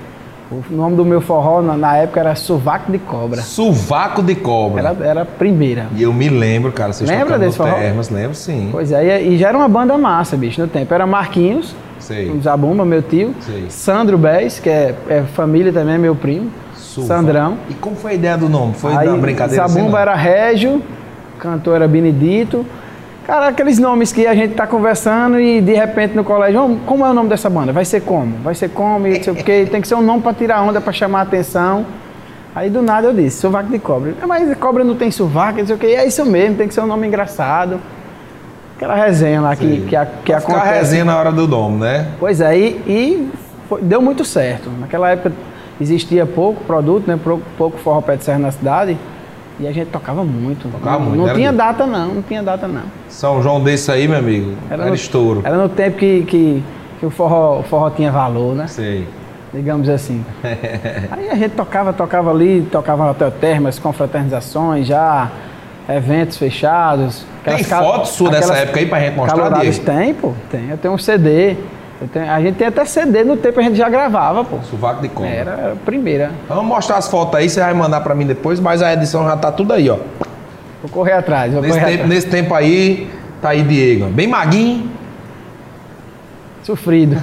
O 0.50 0.62
nome 0.70 0.94
do 0.94 1.04
meu 1.04 1.20
forró 1.20 1.62
na, 1.62 1.76
na 1.76 1.96
época 1.96 2.20
era 2.20 2.34
Sovaco 2.34 2.92
de 2.92 2.98
Cobra. 2.98 3.40
Sovaco 3.40 4.22
de 4.22 4.34
cobra. 4.34 4.80
Era, 4.80 5.06
era 5.06 5.22
a 5.22 5.24
primeira. 5.24 5.86
E 5.94 6.02
eu 6.02 6.12
me 6.12 6.28
lembro, 6.28 6.70
cara, 6.70 6.92
vocês 6.92 7.08
Lembra 7.08 7.38
desse 7.38 7.56
forró? 7.56 7.74
Termas, 7.74 8.10
lembro 8.10 8.34
sim. 8.34 8.68
Pois 8.70 8.92
é, 8.92 9.22
e, 9.22 9.34
e 9.34 9.38
já 9.38 9.48
era 9.48 9.56
uma 9.56 9.68
banda 9.68 9.96
massa, 9.96 10.36
bicho, 10.36 10.60
no 10.60 10.68
tempo. 10.68 10.92
Era 10.92 11.06
Marquinhos, 11.06 11.74
Sei. 11.98 12.30
um 12.30 12.42
Zabumba, 12.42 12.84
meu 12.84 13.02
tio. 13.02 13.34
Sei. 13.40 13.66
Sandro 13.70 14.18
Bez, 14.18 14.60
que 14.60 14.68
é, 14.68 14.94
é 15.08 15.22
família 15.22 15.72
também, 15.72 15.98
meu 15.98 16.14
primo. 16.14 16.50
Sovaco. 16.76 17.08
Sandrão. 17.08 17.56
E 17.70 17.74
como 17.74 17.96
foi 17.96 18.12
a 18.12 18.14
ideia 18.14 18.36
do 18.36 18.48
nome? 18.48 18.74
Foi 18.74 18.94
Aí, 18.94 19.08
da 19.08 19.16
brincadeira 19.16 19.64
assim, 19.64 19.74
Zabumba 19.74 19.92
não? 19.92 19.98
era 19.98 20.14
Régio, 20.14 20.82
cantor 21.38 21.76
era 21.76 21.88
Benedito. 21.88 22.66
Cara, 23.26 23.48
aqueles 23.48 23.78
nomes 23.78 24.12
que 24.12 24.26
a 24.26 24.34
gente 24.34 24.54
tá 24.54 24.66
conversando 24.66 25.40
e 25.40 25.60
de 25.60 25.72
repente 25.72 26.14
no 26.14 26.22
colégio, 26.22 26.60
"Ô, 26.62 26.76
como 26.84 27.06
é 27.06 27.10
o 27.10 27.14
nome 27.14 27.28
dessa 27.30 27.48
banda? 27.48 27.72
Vai 27.72 27.84
ser 27.84 28.02
como? 28.02 28.36
Vai 28.42 28.54
ser 28.54 28.68
como? 28.68 29.06
E 29.06 29.14
não 29.16 29.22
sei 29.22 29.32
o 29.32 29.36
quê. 29.36 29.66
Tem 29.70 29.80
que 29.80 29.88
ser 29.88 29.94
um 29.94 30.02
nome 30.02 30.20
para 30.22 30.34
tirar 30.34 30.60
onda, 30.62 30.78
para 30.80 30.92
chamar 30.92 31.20
a 31.20 31.22
atenção. 31.22 31.86
Aí 32.54 32.68
do 32.68 32.82
nada 32.82 33.06
eu 33.08 33.14
disse, 33.14 33.40
sovaco 33.40 33.70
de 33.70 33.78
cobra. 33.78 34.14
"Ah, 34.20 34.26
Mas 34.26 34.54
cobra 34.58 34.84
não 34.84 34.94
tem 34.94 35.10
sovaco, 35.10 35.58
não 35.58 35.66
sei 35.66 35.74
o 35.74 35.78
quê. 35.78 35.86
É 35.86 36.06
isso 36.06 36.24
mesmo, 36.26 36.56
tem 36.56 36.68
que 36.68 36.74
ser 36.74 36.82
um 36.82 36.86
nome 36.86 37.06
engraçado. 37.06 37.80
Aquela 38.76 38.94
resenha 38.94 39.40
lá 39.40 39.56
que, 39.56 39.66
Sim. 39.80 39.86
que, 39.88 39.96
a- 39.96 40.04
que 40.06 40.30
Pra 40.32 40.40
ficar 40.40 40.56
acontece. 40.56 40.78
resenha 40.80 41.04
na 41.06 41.16
hora 41.18 41.32
do 41.32 41.48
nome, 41.48 41.80
né? 41.80 42.08
Pois 42.20 42.40
é, 42.42 42.56
e, 42.58 42.66
e 42.86 43.30
foi- 43.68 43.80
deu 43.80 44.02
muito 44.02 44.24
certo. 44.24 44.68
Naquela 44.80 45.10
época 45.10 45.32
existia 45.80 46.26
pouco 46.26 46.62
produto, 46.64 47.06
né? 47.08 47.18
Pouco, 47.22 47.42
pouco 47.56 47.78
forró 47.78 48.02
pé 48.02 48.16
de 48.16 48.24
serra 48.24 48.38
na 48.38 48.50
cidade. 48.50 48.98
E 49.60 49.68
a 49.68 49.72
gente 49.72 49.88
tocava 49.88 50.24
muito. 50.24 50.68
Tocava 50.68 50.98
não 50.98 51.06
muito, 51.06 51.16
não 51.18 51.28
era 51.28 51.36
tinha 51.36 51.50
de- 51.50 51.56
data 51.56 51.86
não, 51.86 52.14
não 52.14 52.22
tinha 52.22 52.42
data 52.42 52.66
não. 52.66 52.82
São 53.08 53.42
João 53.42 53.62
desse 53.62 53.90
aí, 53.90 54.08
meu 54.08 54.18
amigo, 54.18 54.52
era, 54.68 54.86
no, 54.86 54.94
estouro. 54.94 55.42
Era 55.44 55.56
no 55.56 55.68
tempo 55.68 55.96
que, 55.96 56.24
que, 56.24 56.62
que 56.98 57.06
o, 57.06 57.10
forró, 57.10 57.60
o 57.60 57.62
forró 57.62 57.90
tinha 57.90 58.10
valor, 58.10 58.54
né? 58.54 58.66
Sei. 58.66 59.06
Digamos 59.52 59.88
assim. 59.88 60.24
Aí 61.12 61.30
a 61.30 61.36
gente 61.36 61.52
tocava, 61.52 61.92
tocava 61.92 62.28
ali, 62.28 62.66
tocava 62.72 63.04
no 63.04 63.10
Hotel 63.12 63.30
Termas, 63.30 63.78
confraternizações, 63.78 64.84
já 64.84 65.30
eventos 65.88 66.36
fechados. 66.36 67.24
Tem 67.44 67.62
foto 67.62 68.08
sua 68.08 68.30
dessa 68.30 68.54
época 68.56 68.80
aí 68.80 68.86
pra 68.86 68.98
gente 69.00 69.14
mostrar. 69.14 69.60
Diego? 69.60 69.78
Tem, 69.84 70.14
pô, 70.14 70.32
tem. 70.50 70.70
Eu 70.70 70.78
tenho 70.78 70.94
um 70.94 70.98
CD. 70.98 71.56
Tenho- 72.12 72.30
a 72.30 72.40
gente 72.40 72.56
tem 72.56 72.66
até 72.66 72.84
CD 72.84 73.24
no 73.24 73.36
tempo, 73.36 73.58
a 73.60 73.62
gente 73.62 73.76
já 73.76 73.88
gravava, 73.88 74.44
pô. 74.44 74.58
Sovaco 74.70 75.00
de 75.00 75.08
cobra. 75.08 75.30
Era, 75.30 75.50
era 75.52 75.72
a 75.72 75.76
primeira. 75.76 76.30
Vamos 76.48 76.64
mostrar 76.66 76.96
as 76.98 77.08
fotos 77.08 77.34
aí, 77.36 77.48
você 77.48 77.60
vai 77.60 77.72
mandar 77.72 78.00
pra 78.00 78.14
mim 78.14 78.26
depois, 78.26 78.60
mas 78.60 78.82
a 78.82 78.92
edição 78.92 79.24
já 79.26 79.36
tá 79.36 79.50
tudo 79.52 79.72
aí, 79.72 79.88
ó. 79.88 79.96
Vou 80.82 80.90
correr 80.90 81.12
atrás, 81.12 81.52
vou 81.52 81.62
Nesse 81.62 81.72
correr 81.74 81.84
tempo, 81.92 82.02
atrás. 82.04 82.14
nesse 82.14 82.26
tempo 82.28 82.54
aí, 82.54 83.10
tá 83.40 83.50
aí 83.50 83.62
Diego. 83.62 84.06
Bem 84.06 84.26
maguinho. 84.26 84.90
Sofrido. 86.62 87.16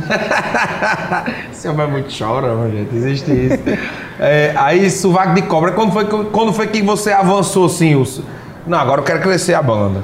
Esse 1.51 1.67
homem 1.67 1.85
é 1.85 1.89
muito 1.89 2.09
chora, 2.15 2.53
meu 2.55 2.71
gente. 2.71 2.95
Existe 2.95 3.31
isso. 3.31 3.59
É, 4.23 4.53
aí, 4.55 4.87
sovaco 4.91 5.33
de 5.33 5.41
cobra, 5.41 5.71
quando 5.71 5.91
foi, 5.93 6.05
que- 6.05 6.25
quando 6.25 6.53
foi 6.53 6.67
que 6.67 6.79
você 6.83 7.11
avançou 7.11 7.65
assim? 7.65 7.95
Os... 7.95 8.21
Não, 8.67 8.77
agora 8.77 9.01
eu 9.01 9.03
quero 9.05 9.19
crescer 9.19 9.55
a 9.55 9.63
banda. 9.63 10.01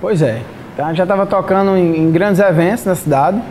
Pois 0.00 0.22
é. 0.22 0.40
Então, 0.72 0.94
já 0.94 1.02
estava 1.02 1.26
tocando 1.26 1.76
em, 1.76 1.96
em 1.98 2.12
grandes 2.12 2.40
eventos 2.40 2.84
na 2.84 2.94
cidade. 2.94 3.42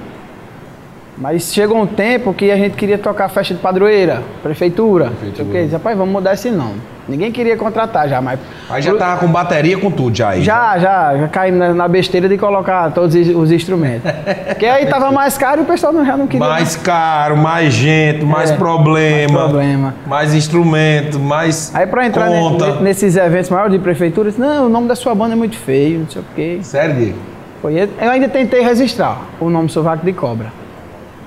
Mas 1.20 1.54
chegou 1.54 1.78
um 1.82 1.86
tempo 1.86 2.34
que 2.34 2.50
a 2.50 2.56
gente 2.56 2.78
queria 2.78 2.98
tocar 2.98 3.28
festa 3.28 3.54
de 3.54 3.60
padroeira, 3.60 4.22
prefeitura. 4.42 5.06
Prefeitura. 5.08 5.30
Prefeitura. 5.34 5.62
Disse, 5.64 5.74
rapaz, 5.74 5.98
vamos 5.98 6.14
mudar 6.14 6.34
esse 6.34 6.50
nome. 6.50 6.76
Ninguém 7.10 7.30
queria 7.32 7.58
contratar 7.58 8.08
já, 8.08 8.22
mas. 8.22 8.40
Aí 8.70 8.82
já 8.82 8.96
tava 8.96 9.20
com 9.20 9.28
bateria 9.28 9.78
com 9.80 9.90
tudo 9.92 10.16
já 10.16 10.30
aí. 10.30 10.44
Já, 10.44 10.78
já, 10.78 11.18
já 11.18 11.28
caímos 11.28 11.60
na, 11.60 11.74
na 11.74 11.88
besteira 11.88 12.30
de 12.30 12.38
colocar 12.38 12.92
todos 12.92 13.16
os, 13.16 13.28
os 13.36 13.52
instrumentos. 13.52 14.10
Porque 14.48 14.66
aí 14.66 14.86
tava 14.86 15.12
mais 15.12 15.38
caro 15.38 15.62
e 15.62 15.64
o 15.64 15.66
pessoal 15.66 15.92
não, 15.92 16.06
já 16.06 16.16
não 16.16 16.28
queria. 16.28 16.48
Mais 16.48 16.76
caro, 16.78 17.36
mais 17.36 17.74
gente, 17.74 18.24
mais 18.24 18.52
É, 18.52 18.56
problema. 18.56 19.34
mais 19.40 19.50
problema. 19.50 19.96
Mais 20.06 20.34
instrumento, 20.36 21.20
mais 21.20 21.74
Aí 21.76 21.88
pra 21.88 22.06
entrar 22.06 22.30
ne- 22.30 22.80
nesses 22.82 23.18
eventos 23.18 23.50
maiores 23.50 23.74
de 23.74 23.80
prefeitura, 23.80 24.30
disse, 24.30 24.40
não, 24.40 24.68
o 24.68 24.70
nome 24.70 24.88
da 24.88 24.96
sua 24.96 25.14
banda 25.16 25.34
é 25.34 25.36
muito 25.36 25.58
feio, 25.58 26.00
não 26.02 26.10
sei 26.10 26.22
o 26.22 26.26
quê. 26.36 26.60
Sério, 26.62 26.96
Diego? 26.96 27.18
Foi, 27.62 27.74
eu 27.78 28.10
ainda 28.10 28.30
tentei 28.30 28.62
registrar 28.62 29.18
o 29.40 29.50
nome 29.50 29.68
Sovaco 29.68 30.06
de 30.06 30.14
Cobra. 30.14 30.46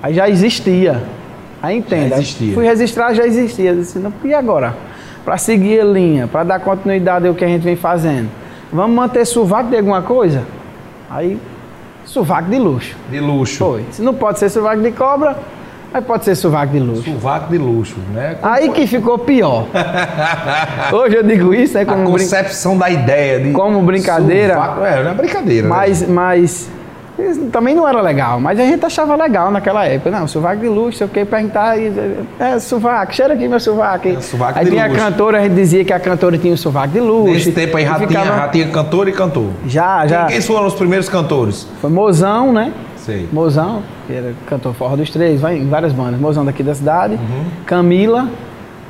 Aí 0.03 0.13
já 0.13 0.29
existia. 0.29 1.01
Aí 1.61 1.77
entenda. 1.77 2.09
Já 2.09 2.15
existia. 2.17 2.53
Fui 2.53 2.65
registrar, 2.65 3.13
já 3.13 3.25
existia. 3.25 3.69
Eu 3.69 3.77
disse, 3.77 3.97
não, 3.97 4.11
e 4.25 4.33
agora? 4.33 4.75
Para 5.23 5.37
seguir 5.37 5.79
a 5.79 5.85
linha, 5.85 6.27
para 6.27 6.43
dar 6.43 6.59
continuidade 6.59 7.25
ao 7.25 7.33
que 7.33 7.45
a 7.45 7.47
gente 7.47 7.61
vem 7.61 7.77
fazendo. 7.77 8.29
Vamos 8.69 8.93
manter 8.93 9.25
sovaco 9.25 9.69
de 9.69 9.77
alguma 9.77 10.01
coisa? 10.01 10.43
Aí, 11.09 11.39
sovaco 12.03 12.49
de 12.49 12.59
luxo. 12.59 12.97
De 13.09 13.21
luxo. 13.21 13.57
Foi. 13.59 13.85
Se 13.91 14.01
não 14.01 14.13
pode 14.13 14.39
ser 14.39 14.49
sovaco 14.49 14.81
de 14.81 14.91
cobra, 14.91 15.37
aí 15.93 16.01
pode 16.01 16.25
ser 16.25 16.35
sovaco 16.35 16.73
de 16.73 16.79
luxo. 16.79 17.03
Sovaco 17.09 17.49
de 17.49 17.57
luxo, 17.57 17.95
né? 18.13 18.35
Aí 18.43 18.71
que 18.71 18.85
ficou 18.85 19.19
pior. 19.19 19.67
Hoje 20.91 21.15
eu 21.15 21.23
digo 21.23 21.53
isso, 21.53 21.77
é 21.77 21.83
A 21.83 21.85
como, 21.85 22.11
brin 22.11 22.23
concepção 22.23 22.77
da 22.77 22.89
ideia 22.89 23.39
de. 23.39 23.53
Como 23.53 23.81
brincadeira. 23.83 24.55
Sovaco, 24.55 24.83
é, 24.83 25.01
não 25.01 25.11
é 25.11 25.13
brincadeira. 25.13 25.65
né? 25.69 25.73
mas, 25.73 26.69
também 27.51 27.75
não 27.75 27.87
era 27.87 28.01
legal, 28.01 28.39
mas 28.39 28.59
a 28.59 28.63
gente 28.63 28.83
achava 28.83 29.15
legal 29.15 29.51
naquela 29.51 29.85
época. 29.85 30.09
Não, 30.09 30.27
sovaco 30.27 30.61
de 30.61 30.67
luxo, 30.67 30.97
sei 30.97 31.07
o 31.07 31.09
que, 31.09 31.23
perguntar, 31.23 31.75
é, 32.39 32.59
sovaco, 32.59 33.13
cheira 33.13 33.35
aqui 33.35 33.47
meu 33.47 33.59
sovaco. 33.59 34.07
É, 34.07 34.19
sovaco 34.19 34.57
aí 34.57 34.65
tinha 34.65 34.87
luxo. 34.87 34.99
a 34.99 35.03
cantora, 35.03 35.37
a 35.39 35.43
gente 35.43 35.53
dizia 35.53 35.85
que 35.85 35.93
a 35.93 35.99
cantora 35.99 36.37
tinha 36.37 36.53
o 36.53 36.57
sovaco 36.57 36.93
de 36.93 36.99
luxo. 36.99 37.33
Nesse 37.33 37.51
tempo 37.51 37.77
aí 37.77 37.85
já, 37.85 37.95
ficava... 37.95 38.25
tinha, 38.25 38.37
já 38.37 38.47
tinha 38.47 38.67
cantor 38.69 39.07
e 39.07 39.11
cantor. 39.11 39.49
Já, 39.67 40.07
já. 40.07 40.25
Quem, 40.25 40.37
quem 40.37 40.41
foram 40.41 40.65
os 40.65 40.73
primeiros 40.73 41.07
cantores? 41.07 41.67
Foi 41.79 41.89
Mozão, 41.89 42.51
né? 42.51 42.73
Sei. 42.97 43.27
Mozão, 43.31 43.83
que 44.07 44.13
era 44.13 44.33
cantor 44.47 44.73
forró 44.73 44.95
dos 44.95 45.09
três, 45.09 45.39
vai 45.39 45.57
em 45.57 45.67
várias 45.67 45.93
bandas. 45.93 46.19
Mozão 46.19 46.43
daqui 46.43 46.63
da 46.63 46.73
cidade. 46.73 47.15
Uhum. 47.15 47.45
Camila, 47.65 48.27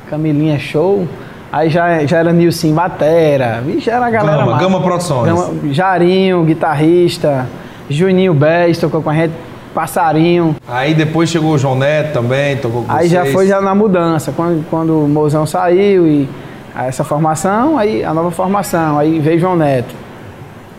Camilinha 0.08 0.58
Show. 0.58 1.06
Aí 1.52 1.68
já, 1.68 2.04
já 2.06 2.18
era 2.18 2.32
Nilson 2.32 2.72
Batera. 2.72 3.60
Vixe, 3.64 3.90
era 3.90 4.06
a 4.06 4.10
galera. 4.10 4.38
Gama, 4.38 4.58
Gama 4.58 4.80
Produções. 4.80 5.32
Gama, 5.32 5.72
Jarinho, 5.72 6.42
guitarrista. 6.44 7.46
Juninho 7.88 8.34
Bez 8.34 8.78
tocou 8.78 9.02
com 9.02 9.10
a 9.10 9.14
gente. 9.14 9.34
Passarinho. 9.74 10.54
Aí 10.68 10.94
depois 10.94 11.28
chegou 11.28 11.50
o 11.54 11.58
João 11.58 11.74
Neto 11.76 12.12
também, 12.12 12.56
tocou 12.56 12.84
com 12.84 12.92
Aí 12.92 13.08
vocês. 13.08 13.10
já 13.10 13.26
foi 13.32 13.48
já 13.48 13.60
na 13.60 13.74
mudança, 13.74 14.32
quando, 14.34 14.64
quando 14.70 15.04
o 15.04 15.08
Mozão 15.08 15.44
saiu 15.44 16.06
e 16.06 16.28
essa 16.76 17.02
formação, 17.02 17.76
aí 17.76 18.04
a 18.04 18.14
nova 18.14 18.30
formação, 18.30 18.98
aí 18.98 19.18
veio 19.18 19.40
João 19.40 19.56
Neto. 19.56 19.92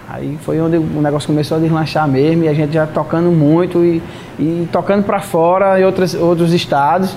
Aí 0.10 0.38
foi 0.44 0.62
onde 0.62 0.78
o 0.78 1.02
negócio 1.02 1.28
começou 1.28 1.58
a 1.58 1.60
deslanchar 1.60 2.08
mesmo 2.08 2.46
e 2.46 2.48
a 2.48 2.54
gente 2.54 2.74
já 2.74 2.88
tocando 2.88 3.32
muito 3.32 3.84
e, 3.84 4.02
e 4.40 4.66
tocando 4.72 5.04
para 5.04 5.20
fora 5.20 5.78
em 5.80 5.84
outros, 5.84 6.14
outros 6.14 6.54
estados. 6.54 7.14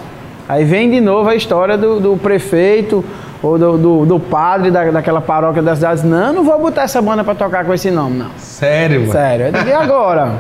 Aí 0.49 0.65
vem 0.65 0.91
de 0.91 1.01
novo 1.01 1.29
a 1.29 1.37
história 1.37 1.79
do, 1.79 2.01
do 2.01 2.17
prefeito 2.17 3.05
ou 3.43 3.59
do, 3.59 3.79
do, 3.79 4.07
do 4.07 4.21
padre 4.21 4.71
da, 4.71 4.91
daquela 4.91 5.21
paróquia 5.21 5.63
das 5.63 5.79
cidades. 5.79 6.03
Não, 6.03 6.33
não 6.33 6.45
vou 6.45 6.59
botar 6.59 6.83
essa 6.83 7.01
banda 7.01 7.23
para 7.23 7.35
tocar 7.35 7.65
com 7.65 7.73
esse 7.73 7.91
nome, 7.91 8.17
não. 8.19 8.31
Sério, 8.37 9.01
mano? 9.01 9.13
Sério. 9.13 9.47
Eu 9.47 9.53
digo, 9.53 9.69
e 9.69 9.73
agora? 9.73 10.35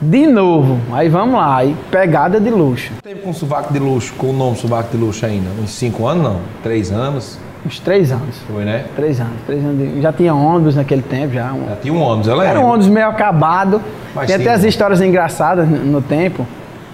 De 0.00 0.26
novo. 0.26 0.78
Aí 0.92 1.08
vamos 1.08 1.34
lá. 1.34 1.56
Aí 1.56 1.76
pegada 1.90 2.38
de 2.40 2.50
luxo. 2.50 2.92
Teve 3.02 3.20
com 3.20 3.32
sovaco 3.32 3.72
de 3.72 3.78
luxo, 3.78 4.14
com 4.14 4.30
o 4.30 4.32
nome 4.32 4.56
sovaco 4.56 4.90
de 4.90 4.96
luxo 4.96 5.24
ainda? 5.24 5.48
Uns 5.62 5.70
cinco 5.70 6.06
anos, 6.06 6.22
não? 6.24 6.40
Três 6.62 6.90
anos? 6.92 7.38
Uns 7.64 7.80
três 7.80 8.12
anos. 8.12 8.38
Foi, 8.46 8.64
né? 8.64 8.84
Três 8.94 9.20
anos. 9.20 9.32
Três 9.46 9.64
anos 9.64 9.78
de... 9.78 10.00
Já 10.00 10.12
tinha 10.12 10.34
ônibus 10.34 10.76
naquele 10.76 11.02
tempo, 11.02 11.34
já. 11.34 11.52
Já 11.68 11.76
tinha 11.82 11.92
um 11.92 12.00
ônibus, 12.00 12.28
eu 12.28 12.34
lembro. 12.34 12.50
Era 12.50 12.60
um 12.60 12.66
ônibus 12.66 12.88
meio 12.88 13.08
acabado. 13.08 13.80
Mas 14.14 14.26
Tem 14.26 14.36
até 14.36 14.50
as 14.50 14.64
histórias 14.64 15.00
engraçadas 15.00 15.68
no 15.68 16.00
tempo. 16.00 16.46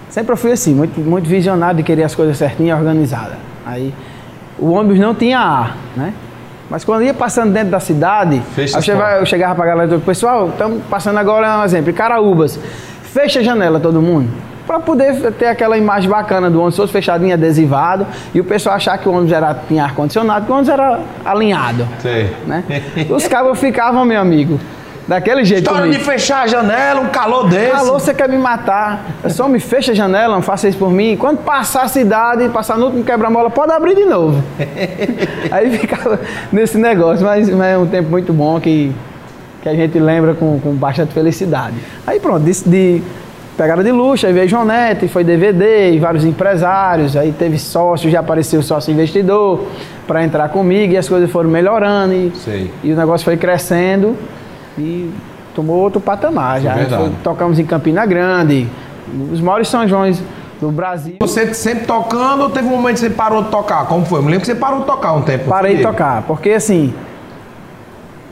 Sempre 0.09 0.33
eu 0.33 0.37
fui 0.37 0.53
assim, 0.53 0.75
muito, 0.75 1.01
muito 1.01 1.29
visionário 1.29 1.77
de 1.77 1.83
querer 1.83 2.05
as 2.05 2.15
coisas 2.15 2.37
certinhas 2.37 2.77
e 2.77 2.81
organizadas. 2.81 3.37
Aí 3.67 3.93
o 4.63 4.71
ônibus 4.71 4.99
não 4.99 5.13
tinha 5.13 5.41
ar, 5.41 5.77
né? 5.97 6.15
Mas 6.71 6.85
quando 6.85 7.03
ia 7.03 7.13
passando 7.13 7.53
dentro 7.53 7.71
da 7.71 7.81
cidade, 7.81 8.41
eu 8.57 8.81
chegava, 8.81 9.19
eu 9.19 9.27
chegava 9.27 9.55
pra 9.57 9.67
galera 9.67 9.95
e 9.95 9.99
pessoal, 9.99 10.49
estamos 10.49 10.81
passando 10.89 11.19
agora 11.19 11.59
um 11.59 11.65
exemplo, 11.65 11.93
Caraúbas. 11.93 12.59
Fecha 13.03 13.41
a 13.41 13.43
janela 13.43 13.79
todo 13.79 14.01
mundo. 14.01 14.31
Para 14.67 14.79
poder 14.79 15.33
ter 15.33 15.49
aquela 15.49 15.77
imagem 15.77 16.09
bacana 16.09 16.49
do 16.49 16.59
ônibus 16.59 16.77
todo 16.77 16.89
fechadinho, 16.89 17.35
adesivado, 17.35 18.07
e 18.33 18.41
o 18.41 18.45
pessoal 18.45 18.77
achar 18.77 18.97
que 18.97 19.09
o 19.09 19.13
ônibus 19.13 19.33
era, 19.33 19.53
tinha 19.69 19.85
ar-condicionado, 19.85 20.47
que 20.47 20.53
o 20.53 20.55
ônibus 20.55 20.73
era 20.73 21.01
alinhado. 21.25 21.87
Sim. 21.99 22.31
Né? 22.47 22.65
Os 23.11 23.27
cabos 23.27 23.59
ficavam, 23.59 24.05
meu 24.05 24.21
amigo, 24.21 24.59
Daquele 25.07 25.45
jeito. 25.45 25.63
História 25.63 25.83
comigo. 25.83 25.99
de 25.99 26.05
fechar 26.05 26.43
a 26.43 26.47
janela, 26.47 27.01
um 27.01 27.09
calor 27.09 27.49
desse. 27.49 27.73
Calor, 27.73 28.01
você 28.01 28.15
quer 28.15 28.29
me 28.29 28.39
matar. 28.39 29.05
Eu 29.23 29.31
só 29.31 29.49
me 29.49 29.59
fecha 29.59 29.93
a 29.93 29.95
janela, 29.95 30.35
não 30.35 30.43
faça 30.43 30.69
isso 30.69 30.79
por 30.79 30.91
mim. 30.91 31.17
Quando 31.17 31.39
passar 31.39 31.83
a 31.83 31.89
cidade, 31.89 32.49
passar 32.51 32.79
no 32.79 32.87
último 32.87 33.05
quebra-mola, 33.05 33.51
pode 33.51 33.73
abrir 33.73 33.95
de 33.95 34.05
novo. 34.05 34.43
Aí 35.51 35.71
ficava 35.77 36.21
nesse 36.53 36.79
negócio, 36.79 37.25
mas, 37.25 37.49
mas, 37.51 37.75
é 37.75 37.79
um 37.79 37.87
tempo 37.87 38.11
muito 38.11 38.33
bom 38.33 38.61
que, 38.61 38.93
que 39.63 39.69
a 39.69 39.75
gente 39.75 39.99
lembra 39.99 40.35
com, 40.35 40.61
com 40.61 40.73
bastante 40.73 41.13
felicidade. 41.13 41.75
Aí 42.07 42.21
pronto, 42.21 42.45
de, 42.45 42.53
de 42.65 43.03
pegada 43.57 43.83
de 43.83 43.93
luxo, 43.93 44.27
aí 44.27 44.33
veio 44.33 44.49
João 44.49 44.65
Neto, 44.65 45.07
foi 45.09 45.23
DVD, 45.25 45.93
e 45.93 45.99
vários 45.99 46.25
empresários, 46.25 47.17
aí 47.17 47.33
teve 47.33 47.59
sócio, 47.59 48.11
já 48.11 48.21
apareceu 48.21 48.63
sócio 48.63 48.93
investidor 48.93 49.67
para 50.07 50.25
entrar 50.25 50.49
comigo 50.49 50.95
e 50.95 50.97
as 50.97 51.09
coisas 51.09 51.31
foram 51.31 51.51
melhorando 51.51 52.15
e, 52.15 52.33
e 52.83 52.93
o 52.93 52.97
negócio 52.97 53.25
foi 53.25 53.37
crescendo 53.37 54.17
e 54.79 55.11
tomou 55.55 55.77
outro 55.77 56.01
patamar. 56.01 56.61
Já 56.61 56.77
é 56.77 56.85
foi, 56.87 57.11
tocamos 57.23 57.59
em 57.59 57.65
Campina 57.65 58.05
Grande, 58.07 58.69
os 59.31 59.41
maiores 59.41 59.69
São 59.69 59.87
Joões 59.87 60.23
do 60.61 60.71
Brasil. 60.71 61.17
Você 61.21 61.53
sempre 61.55 61.87
tocando 61.87 62.45
ou 62.45 62.51
teve 62.51 62.67
um 62.67 62.71
momento 62.71 62.95
que 62.95 63.01
você 63.01 63.11
parou 63.11 63.43
de 63.43 63.51
tocar? 63.51 63.87
Como 63.87 64.07
foi? 64.07 64.21
Eu 64.21 64.23
me 64.23 64.31
lembro 64.31 64.43
que 64.43 64.47
você 64.47 64.55
parou 64.55 64.81
de 64.81 64.87
tocar 64.87 65.13
um 65.13 65.23
tempo. 65.23 65.49
Parei 65.49 65.77
de 65.77 65.83
tocar, 65.83 66.23
porque 66.23 66.51
assim. 66.51 66.95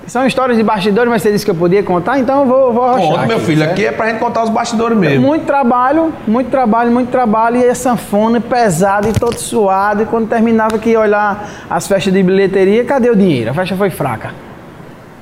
São 0.06 0.26
histórias 0.26 0.58
de 0.58 0.64
bastidores, 0.64 1.08
mas 1.08 1.22
você 1.22 1.30
disse 1.30 1.44
que 1.44 1.52
eu 1.52 1.54
podia 1.54 1.84
contar, 1.84 2.18
então 2.18 2.40
eu 2.40 2.46
vou, 2.46 2.72
vou 2.72 2.96
Conta, 2.96 3.26
meu 3.26 3.36
aqui, 3.36 3.46
filho, 3.46 3.58
certo? 3.60 3.70
aqui 3.70 3.86
é 3.86 3.92
pra 3.92 4.08
gente 4.08 4.18
contar 4.18 4.42
os 4.42 4.50
bastidores 4.50 4.98
mesmo. 4.98 5.24
Muito 5.24 5.44
trabalho, 5.44 6.12
muito 6.26 6.50
trabalho, 6.50 6.90
muito 6.90 7.10
trabalho, 7.10 7.58
e 7.58 7.68
a 7.68 7.74
sanfona 7.76 8.40
pesada 8.40 9.08
e 9.08 9.12
todo 9.12 9.38
suado, 9.38 10.02
e 10.02 10.06
quando 10.06 10.28
terminava 10.28 10.80
que 10.80 10.90
ia 10.90 10.98
olhar 10.98 11.48
as 11.70 11.86
festas 11.86 12.12
de 12.12 12.24
bilheteria, 12.24 12.84
cadê 12.84 13.08
o 13.08 13.14
dinheiro? 13.14 13.50
A 13.50 13.54
festa 13.54 13.76
foi 13.76 13.88
fraca. 13.88 14.32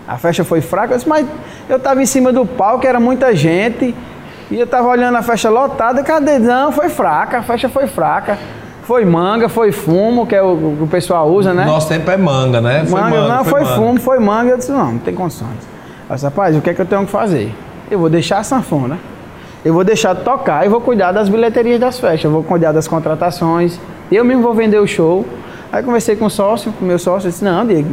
A 0.08 0.16
festa 0.16 0.42
foi 0.42 0.62
fraca, 0.62 0.94
eu 0.94 0.96
disse, 0.96 1.08
mas 1.08 1.26
eu 1.68 1.76
estava 1.76 2.02
em 2.02 2.06
cima 2.06 2.32
do 2.32 2.46
palco, 2.46 2.86
era 2.86 2.98
muita 2.98 3.36
gente, 3.36 3.94
e 4.50 4.58
eu 4.58 4.64
estava 4.64 4.88
olhando 4.88 5.16
a 5.16 5.22
festa 5.22 5.50
lotada, 5.50 6.02
cadê? 6.02 6.38
Não, 6.38 6.72
foi 6.72 6.88
fraca, 6.88 7.38
a 7.38 7.42
festa 7.42 7.68
foi 7.68 7.86
fraca. 7.86 8.38
Foi 8.84 9.04
manga, 9.04 9.50
foi 9.50 9.70
fumo, 9.70 10.26
que 10.26 10.34
é 10.34 10.40
o 10.40 10.56
que 10.78 10.82
o 10.84 10.86
pessoal 10.86 11.28
usa, 11.28 11.52
né? 11.52 11.66
Nosso 11.66 11.90
tempo 11.90 12.10
é 12.10 12.16
manga, 12.16 12.58
né? 12.58 12.86
Foi 12.86 12.98
manga, 12.98 13.16
manga 13.20 13.34
não, 13.34 13.44
foi, 13.44 13.62
foi 13.66 13.74
fumo, 13.74 14.00
foi 14.00 14.18
manga. 14.18 14.52
Eu 14.52 14.56
disse, 14.56 14.72
não, 14.72 14.92
não 14.92 14.98
tem 14.98 15.14
condições. 15.14 15.58
Eu 16.08 16.14
disse, 16.14 16.24
rapaz, 16.24 16.56
o 16.56 16.62
que 16.62 16.70
é 16.70 16.74
que 16.74 16.80
eu 16.80 16.86
tenho 16.86 17.04
que 17.04 17.10
fazer? 17.10 17.54
Eu 17.90 17.98
vou 17.98 18.08
deixar 18.08 18.38
a 18.38 18.42
sanfona, 18.42 18.98
eu 19.62 19.74
vou 19.74 19.84
deixar 19.84 20.14
de 20.14 20.22
tocar 20.22 20.64
e 20.64 20.70
vou 20.70 20.80
cuidar 20.80 21.12
das 21.12 21.28
bilheterias 21.28 21.78
das 21.78 22.00
festas, 22.00 22.24
eu 22.24 22.30
vou 22.30 22.42
cuidar 22.42 22.72
das 22.72 22.88
contratações, 22.88 23.78
eu 24.10 24.24
mesmo 24.24 24.42
vou 24.42 24.54
vender 24.54 24.78
o 24.78 24.86
show. 24.86 25.26
Aí 25.70 25.82
conversei 25.82 26.16
com 26.16 26.24
o 26.24 26.30
sócio, 26.30 26.72
com 26.72 26.82
o 26.82 26.88
meu 26.88 26.98
sócio, 26.98 27.28
disse, 27.28 27.44
não, 27.44 27.66
Diego, 27.66 27.90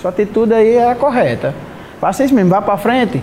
sua 0.00 0.10
atitude 0.10 0.52
aí 0.52 0.76
é 0.76 0.90
a 0.90 0.94
correta. 0.94 1.54
Faça 2.00 2.24
isso 2.24 2.34
mesmo, 2.34 2.50
vá 2.50 2.60
para 2.60 2.76
frente. 2.76 3.22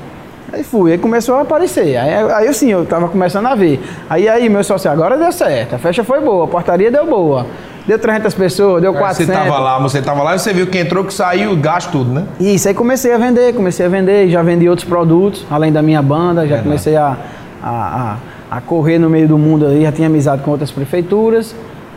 Aí 0.52 0.64
fui, 0.64 0.92
aí 0.92 0.98
começou 0.98 1.36
a 1.36 1.42
aparecer. 1.42 1.98
Aí, 1.98 2.14
aí 2.32 2.54
sim, 2.54 2.72
eu 2.72 2.86
tava 2.86 3.08
começando 3.08 3.48
a 3.48 3.56
ver. 3.56 3.82
Aí 4.10 4.30
aí, 4.30 4.48
meu 4.50 4.64
sócio, 4.64 4.90
agora 4.90 5.18
deu 5.18 5.32
certo. 5.32 5.76
A 5.76 5.80
festa 5.80 6.04
foi 6.04 6.22
boa, 6.22 6.46
a 6.46 6.48
portaria 6.48 6.92
deu 6.92 7.06
boa. 7.08 7.46
Deu 7.88 8.00
300 8.00 8.34
pessoas, 8.34 8.82
deu 8.82 8.94
400. 8.94 9.26
Você 9.26 9.44
tava 9.44 9.60
lá, 9.60 9.80
você 9.80 10.02
tava 10.02 10.24
lá 10.24 10.36
e 10.36 10.40
você 10.40 10.54
viu 10.54 10.68
que 10.68 10.78
entrou, 10.78 11.04
que 11.04 11.14
saiu, 11.14 11.56
gasto 11.58 11.92
tudo, 11.92 12.14
né? 12.14 12.26
Isso, 12.40 12.68
aí 12.68 12.74
comecei 12.74 13.12
a 13.14 13.18
vender, 13.18 13.54
comecei 13.54 13.86
a 13.86 13.90
vender, 13.90 14.30
já 14.30 14.42
vendi 14.42 14.70
outros 14.70 14.88
produtos, 14.88 15.46
além 15.50 15.72
da 15.72 15.82
minha 15.82 16.02
banda, 16.02 16.48
já 16.48 16.58
é 16.58 16.62
comecei 16.62 16.96
a, 16.96 17.18
a, 17.62 18.18
a, 18.52 18.58
a 18.58 18.62
correr 18.62 19.00
no 19.00 19.10
meio 19.10 19.28
do 19.28 19.38
mundo 19.38 19.66
aí, 19.66 19.82
já 19.82 19.92
tinha 19.92 20.08
amizade 20.08 20.44
com 20.44 20.52
outras 20.52 20.72
prefeituras. 20.72 21.54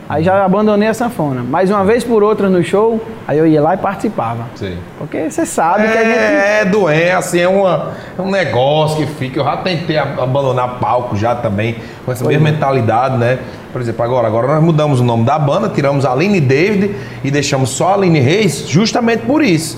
Aí 0.08 0.22
já 0.22 0.44
abandonei 0.44 0.88
a 0.88 0.94
sanfona. 0.94 1.42
Mais 1.42 1.68
uma 1.68 1.84
vez 1.84 2.04
por 2.04 2.22
outra 2.22 2.48
no 2.48 2.62
show, 2.62 3.04
aí 3.26 3.38
eu 3.38 3.46
ia 3.46 3.60
lá 3.60 3.74
e 3.74 3.76
participava. 3.76 4.44
Sim. 4.54 4.78
Porque 4.98 5.28
você 5.28 5.44
sabe 5.44 5.84
é, 5.84 5.90
que 5.90 5.98
a 5.98 6.04
gente. 6.04 6.18
É, 6.18 6.64
doente, 6.64 7.10
assim, 7.10 7.40
é, 7.40 7.48
uma, 7.48 7.92
é 8.16 8.22
um 8.22 8.30
negócio 8.30 8.98
que 8.98 9.06
fica. 9.14 9.40
Eu 9.40 9.44
já 9.44 9.56
tentei 9.56 9.98
abandonar 9.98 10.78
palco 10.78 11.16
já 11.16 11.34
também, 11.34 11.76
com 12.04 12.12
essa 12.12 12.24
mesma 12.24 12.48
é. 12.48 12.52
mentalidade, 12.52 13.16
né? 13.16 13.38
Por 13.72 13.80
exemplo, 13.80 14.04
agora, 14.04 14.26
agora 14.28 14.46
nós 14.46 14.62
mudamos 14.62 15.00
o 15.00 15.04
nome 15.04 15.24
da 15.24 15.38
banda, 15.38 15.68
tiramos 15.68 16.04
a 16.06 16.12
Aline 16.12 16.40
David 16.40 16.94
e 17.24 17.30
deixamos 17.30 17.70
só 17.70 17.90
a 17.90 17.94
Aline 17.94 18.20
Reis, 18.20 18.64
justamente 18.68 19.26
por 19.26 19.42
isso 19.42 19.76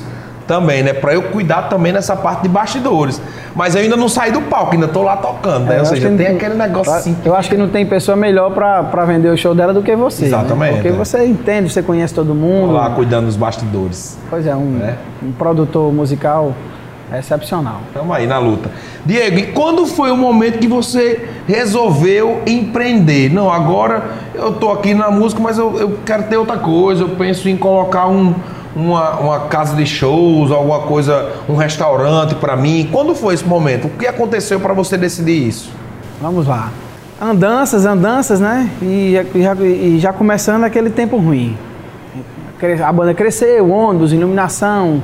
também, 0.49 0.83
né? 0.83 0.95
Para 0.95 1.13
eu 1.13 1.25
cuidar 1.25 1.69
também 1.69 1.93
nessa 1.93 2.17
parte 2.17 2.43
de 2.43 2.49
bastidores. 2.49 3.21
Mas 3.55 3.75
eu 3.75 3.83
ainda 3.83 3.97
não 3.97 4.09
saí 4.09 4.33
do 4.33 4.41
palco, 4.41 4.73
ainda 4.73 4.89
tô 4.89 5.03
lá 5.03 5.17
tocando, 5.19 5.67
né? 5.67 5.77
É, 5.77 5.81
Ou 5.81 5.85
seja, 5.85 6.11
tem 6.11 6.27
aquele 6.27 6.55
negócio 6.55 6.93
assim. 6.93 7.17
Eu 7.25 7.37
acho 7.37 7.51
que 7.51 7.57
não 7.57 7.69
tem 7.69 7.85
pessoa 7.85 8.17
melhor 8.17 8.51
para 8.51 9.05
vender 9.05 9.29
o 9.29 9.37
show 9.37 9.55
dela 9.55 9.75
do 9.75 9.83
que 9.83 9.95
você. 9.95 10.23
Né? 10.23 10.29
Exatamente. 10.29 10.71
Né? 10.71 10.77
Porque 10.77 10.89
é. 10.89 10.93
você 10.93 11.25
entende, 11.25 11.71
você 11.71 11.83
conhece 11.83 12.15
todo 12.15 12.35
mundo. 12.35 12.69
Tô 12.69 12.73
lá 12.73 12.91
cuidando 12.91 13.27
dos 13.27 13.37
bastidores. 13.37 14.19
Pois 14.31 14.47
é, 14.47 14.57
um, 14.57 14.81
é. 14.83 14.97
um 15.23 15.31
produtor 15.33 15.93
musical 15.93 16.55
excepcional. 17.17 17.81
Estamos 17.89 18.15
aí 18.15 18.27
na 18.27 18.39
luta. 18.39 18.71
Diego, 19.05 19.39
e 19.39 19.47
quando 19.49 19.87
foi 19.87 20.11
o 20.11 20.17
momento 20.17 20.59
que 20.59 20.69
você 20.69 21.29
resolveu 21.47 22.43
empreender? 22.47 23.33
Não, 23.33 23.51
agora 23.51 24.11
eu 24.35 24.53
tô 24.53 24.71
aqui 24.71 24.95
na 24.95 25.11
música, 25.11 25.43
mas 25.43 25.59
eu, 25.59 25.79
eu 25.79 25.99
quero 26.05 26.25
ter 26.25 26.37
outra 26.37 26.59
coisa, 26.59 27.05
eu 27.05 27.11
penso 27.11 27.49
em 27.49 27.57
colocar 27.57 28.07
um 28.07 28.35
uma, 28.75 29.19
uma 29.19 29.41
casa 29.47 29.77
de 29.77 29.87
shows, 29.87 30.51
alguma 30.51 30.81
coisa, 30.81 31.33
um 31.49 31.55
restaurante 31.55 32.35
para 32.35 32.57
mim? 32.57 32.89
Quando 32.91 33.15
foi 33.15 33.35
esse 33.35 33.45
momento? 33.45 33.87
O 33.87 33.91
que 33.91 34.07
aconteceu 34.07 34.61
para 34.61 34.73
você 34.73 34.97
decidir 34.97 35.49
isso? 35.49 35.71
Vamos 36.21 36.47
lá. 36.47 36.71
Andanças, 37.21 37.85
andanças, 37.85 38.41
né? 38.41 38.71
E 38.81 39.21
já, 39.35 39.55
e 39.55 39.99
já 39.99 40.13
começando 40.13 40.65
aquele 40.65 40.91
tempo 40.91 41.17
ruim. 41.17 41.57
A 42.85 42.93
banda 42.93 43.15
cresceu, 43.15 43.71
ônibus, 43.71 44.13
iluminação, 44.13 45.01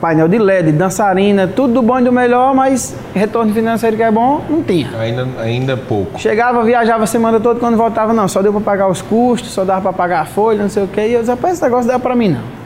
painel 0.00 0.28
de 0.28 0.38
LED, 0.38 0.72
dançarina, 0.72 1.46
tudo 1.46 1.74
do 1.74 1.82
bom 1.82 1.98
e 1.98 2.04
do 2.04 2.12
melhor, 2.12 2.54
mas 2.54 2.94
retorno 3.14 3.54
financeiro 3.54 3.96
que 3.96 4.02
é 4.02 4.10
bom, 4.10 4.42
não 4.50 4.62
tinha. 4.62 4.90
Ainda, 4.98 5.26
ainda 5.40 5.76
pouco. 5.76 6.18
Chegava, 6.20 6.62
viajava 6.62 7.04
a 7.04 7.06
semana 7.06 7.40
toda, 7.40 7.58
quando 7.58 7.76
voltava, 7.76 8.12
não, 8.12 8.28
só 8.28 8.42
deu 8.42 8.52
para 8.52 8.60
pagar 8.60 8.88
os 8.88 9.00
custos, 9.00 9.52
só 9.52 9.64
dava 9.64 9.80
para 9.80 9.92
pagar 9.92 10.20
a 10.20 10.24
folha, 10.26 10.62
não 10.62 10.68
sei 10.68 10.82
o 10.82 10.88
quê. 10.88 11.08
E 11.08 11.12
eu 11.14 11.20
disse, 11.20 11.30
rapaz, 11.30 11.54
esse 11.54 11.62
negócio 11.62 11.88
dá 11.88 11.98
para 11.98 12.14
mim 12.14 12.28
não. 12.28 12.63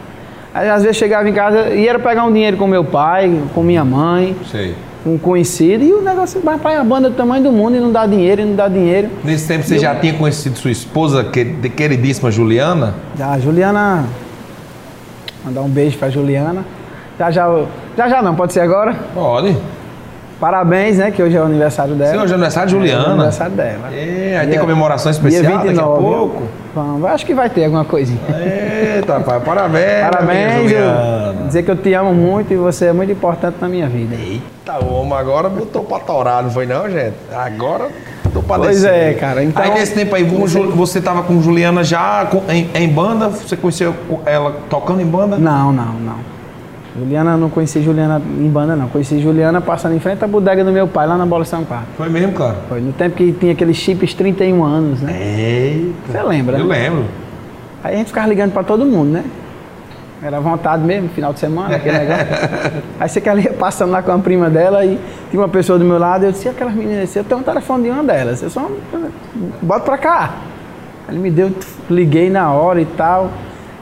Aí 0.53 0.69
às 0.69 0.83
vezes 0.83 0.97
chegava 0.97 1.29
em 1.29 1.33
casa 1.33 1.71
e 1.71 1.87
era 1.87 1.99
pegar 1.99 2.25
um 2.25 2.33
dinheiro 2.33 2.57
com 2.57 2.67
meu 2.67 2.85
pai, 2.85 3.43
com 3.55 3.63
minha 3.63 3.85
mãe. 3.85 4.35
Sei. 4.51 4.75
um 5.07 5.17
conhecido 5.17 5.85
e 5.85 5.93
o 5.93 6.03
negócio 6.03 6.41
vai 6.41 6.59
para 6.59 6.81
a 6.81 6.85
banda 6.85 7.09
do 7.09 7.17
tamanho 7.17 7.43
do 7.43 7.53
mundo 7.53 7.77
e 7.77 7.81
não 7.81 7.91
dá 7.91 8.05
dinheiro, 8.07 8.43
e 8.43 8.45
não 8.45 8.55
dá 8.55 8.69
dinheiro. 8.69 9.09
Nesse 9.25 9.47
tempo 9.47 9.65
você 9.65 9.77
eu... 9.77 9.81
já 9.81 9.95
tinha 9.95 10.13
conhecido 10.15 10.59
sua 10.59 10.71
esposa, 10.71 11.25
que, 11.25 11.45
queridíssima 11.71 12.31
Juliana? 12.31 12.95
Já, 13.17 13.39
Juliana. 13.39 14.05
Mandar 15.45 15.63
um 15.63 15.69
beijo 15.69 15.97
para 15.97 16.11
Juliana. 16.11 16.65
Já 17.19 17.31
já, 17.31 17.65
já 17.97 18.09
já 18.09 18.23
não, 18.23 18.35
pode 18.35 18.53
ser 18.53 18.61
agora? 18.61 18.95
Pode. 19.15 19.57
Parabéns, 20.41 20.99
né? 20.99 21.11
Que 21.11 21.23
hoje 21.23 21.37
é 21.37 21.41
o 21.41 21.45
aniversário 21.45 21.95
dela. 21.95 22.13
Sim, 22.13 22.19
hoje 22.19 22.33
é 22.33 22.33
o 22.33 22.35
aniversário 22.35 22.69
de 22.69 22.77
Juliana. 22.77 23.05
É, 23.05 23.09
o 23.09 23.13
aniversário 23.13 23.53
dela. 23.55 23.89
É, 23.93 24.39
aí 24.41 24.47
tem 24.47 24.59
comemoração 24.59 25.11
especial 25.11 25.43
dia 25.43 25.51
29, 25.51 25.75
daqui 25.75 25.81
a 25.81 26.01
pouco. 26.01 26.43
Vamos, 26.75 27.05
acho 27.11 27.27
que 27.27 27.35
vai 27.35 27.51
ter 27.51 27.65
alguma 27.65 27.85
coisinha. 27.85 28.21
Eita, 28.29 29.19
pai, 29.21 29.41
parabéns. 29.41 30.11
Parabéns, 30.11 30.63
Juliana. 30.63 31.35
Dizer 31.47 31.63
que 31.65 31.71
eu 31.71 31.77
te 31.77 31.93
amo 31.93 32.15
muito 32.15 32.53
e 32.53 32.57
você 32.57 32.87
é 32.87 32.93
muito 32.93 33.11
importante 33.11 33.57
na 33.61 33.69
minha 33.69 33.89
vida. 33.89 34.15
Eita, 34.15 34.85
homem, 34.85 35.15
agora 35.15 35.49
botou 35.49 35.83
pra 35.83 35.99
torar, 35.99 36.43
não 36.43 36.51
foi 36.51 36.67
não, 36.67 36.89
gente? 36.89 37.17
Agora 37.35 37.89
tô 38.33 38.43
pra 38.43 38.59
Pois 38.59 38.85
é, 38.85 39.15
cara. 39.15 39.43
Então, 39.43 39.63
aí 39.63 39.73
nesse 39.73 39.95
tempo 39.95 40.15
aí, 40.15 40.23
você 40.23 41.01
tava 41.01 41.23
com 41.23 41.41
Juliana 41.43 41.83
já 41.83 42.29
em, 42.49 42.71
em 42.75 42.89
banda? 42.89 43.29
Você 43.29 43.57
conheceu 43.57 43.95
ela 44.25 44.55
tocando 44.71 45.01
em 45.01 45.07
banda? 45.07 45.37
Não, 45.37 45.73
não, 45.73 45.95
não. 45.95 46.38
Juliana, 46.97 47.37
não 47.37 47.49
conheci 47.51 47.83
Juliana 47.83 48.21
em 48.39 48.49
banda, 48.49 48.75
não. 48.75 48.89
Conheci 48.89 49.21
Juliana 49.21 49.61
passando 49.61 49.95
em 49.95 50.01
frente 50.01 50.25
à 50.25 50.27
bodega 50.27 50.65
do 50.65 50.73
meu 50.73 50.89
pai, 50.89 51.07
lá 51.07 51.17
na 51.17 51.27
Bola 51.27 51.45
São 51.45 51.65
Paulo. 51.65 51.85
Foi 51.97 52.09
mesmo, 52.09 52.33
cara? 52.33 52.57
Foi, 52.69 52.81
no 52.81 52.93
tempo 52.93 53.17
que 53.17 53.33
tinha 53.33 53.53
aqueles 53.53 53.77
chips 53.77 54.15
31 54.15 54.65
anos, 54.65 55.01
né? 55.01 55.13
Eita. 55.13 56.13
Você 56.13 56.23
lembra, 56.23 56.59
Eu 56.59 56.67
né? 56.67 56.79
lembro. 56.79 57.05
Aí 57.85 57.95
a 57.95 57.99
gente 57.99 58.09
ficava 58.09 58.27
ligando 58.27 58.53
pra 58.53 58.65
todo 58.65 58.85
mundo, 58.85 59.11
né? 59.11 59.25
Era 60.21 60.41
vontade 60.41 60.83
mesmo, 60.83 61.09
final 61.11 61.33
de 61.33 61.39
semana, 61.39 61.77
aquele 61.77 61.99
negócio. 61.99 62.27
Aí 62.99 63.09
você 63.09 63.21
que 63.21 63.31
ia 63.31 63.53
passando 63.53 63.93
lá 63.93 64.03
com 64.03 64.11
a 64.11 64.19
prima 64.19 64.51
dela 64.51 64.85
e 64.85 64.99
tinha 65.31 65.41
uma 65.41 65.49
pessoa 65.49 65.79
do 65.79 65.85
meu 65.85 65.99
lado, 65.99 66.25
eu 66.25 66.33
disse, 66.33 66.49
aquelas 66.49 66.75
meninas, 66.75 67.15
eu 67.15 67.23
tenho 67.23 67.41
um 67.41 67.45
telefone 67.45 67.85
de 67.85 67.91
uma 67.91 68.03
delas, 68.03 68.43
eu 68.43 68.51
só 68.51 68.69
bota 69.63 69.85
pra 69.85 69.97
cá. 69.97 70.31
Ele 71.09 71.21
me 71.21 71.31
deu, 71.31 71.53
liguei 71.89 72.29
na 72.29 72.53
hora 72.53 72.81
e 72.81 72.85
tal. 72.85 73.31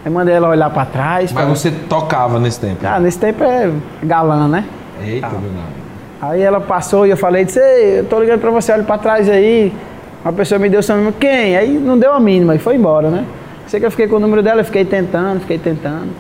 Aí 0.07 0.13
mandei 0.13 0.37
ela 0.37 0.49
olhar 0.49 0.71
para 0.71 0.87
trás. 0.87 1.33
Mas 1.33 1.45
pra... 1.45 1.53
você 1.53 1.69
tocava 1.69 2.39
nesse 2.39 2.61
tempo? 2.61 2.79
Ah, 2.87 3.01
nesse 3.01 3.19
tempo 3.19 3.43
é 3.43 3.73
galã, 4.05 4.47
né? 4.47 4.65
Eita, 5.05 5.27
tá. 5.27 6.29
Aí 6.29 6.43
ela 6.43 6.61
passou 6.61 7.05
e 7.09 7.11
eu 7.11 7.17
falei, 7.17 7.45
disse, 7.45 7.59
eu 7.59 8.05
tô 8.05 8.21
ligando 8.21 8.41
para 8.41 8.53
você, 8.53 8.71
olha 8.71 8.85
para 8.85 8.99
trás 8.99 9.29
aí. 9.29 9.73
Uma 10.25 10.33
pessoa 10.33 10.61
me 10.61 10.69
deu 10.69 10.81
seu 10.81 10.97
número, 10.97 11.17
quem? 11.19 11.57
Aí 11.57 11.77
não 11.77 11.99
deu 11.99 12.13
a 12.13 12.21
mínima 12.21 12.55
e 12.55 12.59
foi 12.59 12.77
embora, 12.77 13.11
né? 13.11 13.25
Sei 13.67 13.81
que 13.81 13.87
eu 13.87 13.91
fiquei 13.91 14.07
com 14.07 14.15
o 14.15 14.21
número 14.21 14.45
dela, 14.45 14.61
eu 14.61 14.65
fiquei 14.65 14.85
tentando, 14.85 15.41
fiquei 15.41 15.59
tentando. 15.59 16.11